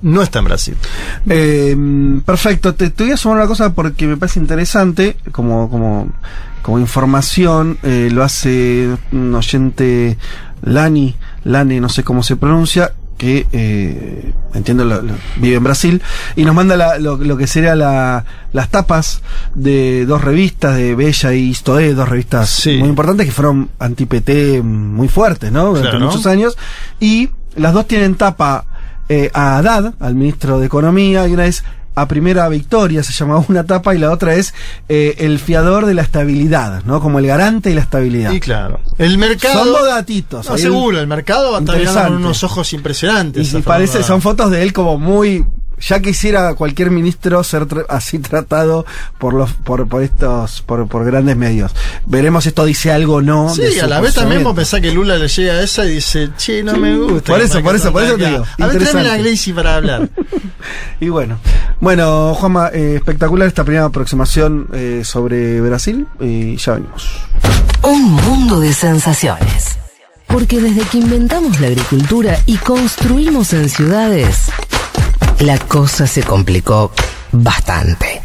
no 0.00 0.22
está 0.22 0.38
en 0.38 0.44
Brasil. 0.46 0.76
Eh, 1.28 1.76
perfecto, 2.24 2.74
te, 2.74 2.90
te 2.90 3.04
voy 3.04 3.12
a 3.12 3.16
sumar 3.16 3.38
una 3.38 3.46
cosa 3.46 3.74
porque 3.74 4.06
me 4.06 4.16
parece 4.16 4.38
interesante, 4.38 5.16
como, 5.32 5.68
como, 5.68 6.12
como 6.62 6.78
información, 6.78 7.78
eh, 7.82 8.08
lo 8.12 8.22
hace 8.22 8.88
un 9.12 9.34
oyente 9.34 10.16
Lani, 10.62 11.16
Lani, 11.44 11.80
no 11.80 11.88
sé 11.88 12.04
cómo 12.04 12.22
se 12.22 12.36
pronuncia, 12.36 12.92
que 13.18 13.46
eh, 13.52 14.32
entiendo 14.54 14.84
lo- 14.86 15.02
lo- 15.02 15.14
vive 15.36 15.56
en 15.56 15.64
Brasil, 15.64 16.02
y 16.36 16.44
nos 16.44 16.54
manda 16.54 16.76
la- 16.76 16.98
lo, 16.98 17.16
lo 17.18 17.36
que 17.36 17.46
sería 17.46 17.74
la, 17.74 18.24
las 18.54 18.70
tapas 18.70 19.20
de 19.54 20.06
dos 20.06 20.22
revistas, 20.24 20.76
de 20.76 20.94
Bella 20.94 21.34
y 21.34 21.50
Istoé, 21.50 21.92
dos 21.92 22.08
revistas 22.08 22.48
Sí. 22.48 22.76
muy 22.78 22.88
importantes 22.88 23.26
que 23.26 23.32
fueron 23.32 23.68
anti-PT 23.78 24.62
muy 24.62 25.08
fuertes, 25.08 25.52
¿no? 25.52 25.66
Durante 25.66 25.90
Claro. 25.90 26.06
muchos 26.06 26.26
años, 26.26 26.56
y 27.00 27.28
las 27.56 27.74
dos 27.74 27.86
tienen 27.86 28.14
tapa 28.14 28.64
eh, 29.10 29.30
a 29.34 29.56
Haddad, 29.58 29.94
al 30.00 30.14
ministro 30.14 30.60
de 30.60 30.66
Economía, 30.66 31.26
y 31.26 31.32
una 31.32 31.46
es 31.46 31.64
a 32.00 32.08
primera 32.08 32.48
victoria, 32.48 33.02
se 33.02 33.12
llamaba 33.12 33.44
una 33.48 33.64
tapa, 33.64 33.94
y 33.94 33.98
la 33.98 34.10
otra 34.10 34.34
es 34.34 34.54
eh, 34.88 35.16
el 35.18 35.38
fiador 35.38 35.86
de 35.86 35.94
la 35.94 36.02
estabilidad, 36.02 36.82
¿no? 36.84 37.00
Como 37.00 37.18
el 37.18 37.26
garante 37.26 37.70
de 37.70 37.74
la 37.74 37.82
estabilidad. 37.82 38.32
Y 38.32 38.40
claro, 38.40 38.80
el 38.98 39.18
mercado. 39.18 39.64
Son 39.64 39.72
dos 39.72 39.86
datitos. 39.86 40.48
No, 40.48 40.58
seguro, 40.58 41.00
el 41.00 41.06
mercado 41.06 41.52
va 41.52 41.58
a 41.58 41.76
estar 41.76 42.08
con 42.08 42.16
unos 42.16 42.44
ojos 42.44 42.72
impresionantes. 42.72 43.52
Y, 43.52 43.56
y 43.58 43.62
parece, 43.62 44.02
son 44.02 44.20
fotos 44.20 44.50
de 44.50 44.62
él 44.62 44.72
como 44.72 44.98
muy. 44.98 45.44
Ya 45.80 46.00
quisiera 46.00 46.54
cualquier 46.54 46.90
ministro 46.90 47.42
ser 47.44 47.66
tra- 47.66 47.86
así 47.88 48.18
tratado 48.18 48.84
por 49.18 49.34
los 49.34 49.52
por, 49.52 49.88
por 49.88 50.02
estos 50.02 50.62
por, 50.62 50.88
por 50.88 51.04
grandes 51.04 51.36
medios. 51.36 51.72
Veremos 52.06 52.44
si 52.44 52.48
esto 52.50 52.64
dice 52.64 52.90
algo 52.92 53.16
o 53.16 53.22
no. 53.22 53.54
Sí, 53.54 53.78
a 53.80 53.86
la 53.86 54.00
vez 54.00 54.14
también 54.14 54.42
vos 54.44 54.54
pensás 54.54 54.80
que 54.80 54.90
Lula 54.92 55.16
le 55.16 55.28
llega 55.28 55.52
a 55.54 55.62
esa 55.62 55.84
y 55.84 55.90
dice, 55.92 56.30
che, 56.36 56.62
no 56.62 56.76
me 56.76 56.96
gusta. 56.96 57.32
por 57.32 57.40
eso, 57.40 57.62
por 57.62 57.76
eso, 57.76 57.92
por 57.92 58.02
eso 58.02 58.16
te 58.16 58.28
digo, 58.28 58.44
A 58.58 58.66
ver, 58.66 58.78
tráeme 58.78 59.04
la 59.04 59.16
Glacy 59.18 59.52
para 59.52 59.76
hablar. 59.76 60.08
Y 61.00 61.08
bueno, 61.08 61.38
bueno, 61.80 62.34
Juanma, 62.34 62.70
eh, 62.72 62.94
espectacular 62.96 63.46
esta 63.46 63.62
primera 63.62 63.84
aproximación 63.86 64.66
eh, 64.72 65.02
sobre 65.04 65.60
Brasil 65.60 66.06
y 66.20 66.56
ya 66.56 66.72
venimos. 66.74 67.08
Un 67.82 68.12
mundo 68.14 68.58
de 68.58 68.72
sensaciones. 68.72 69.78
Porque 70.26 70.60
desde 70.60 70.82
que 70.82 70.98
inventamos 70.98 71.58
la 71.60 71.68
agricultura 71.68 72.38
y 72.44 72.56
construimos 72.56 73.52
en 73.52 73.68
ciudades, 73.68 74.50
la 75.40 75.58
cosa 75.58 76.06
se 76.06 76.22
complicó 76.22 76.92
bastante. 77.32 78.22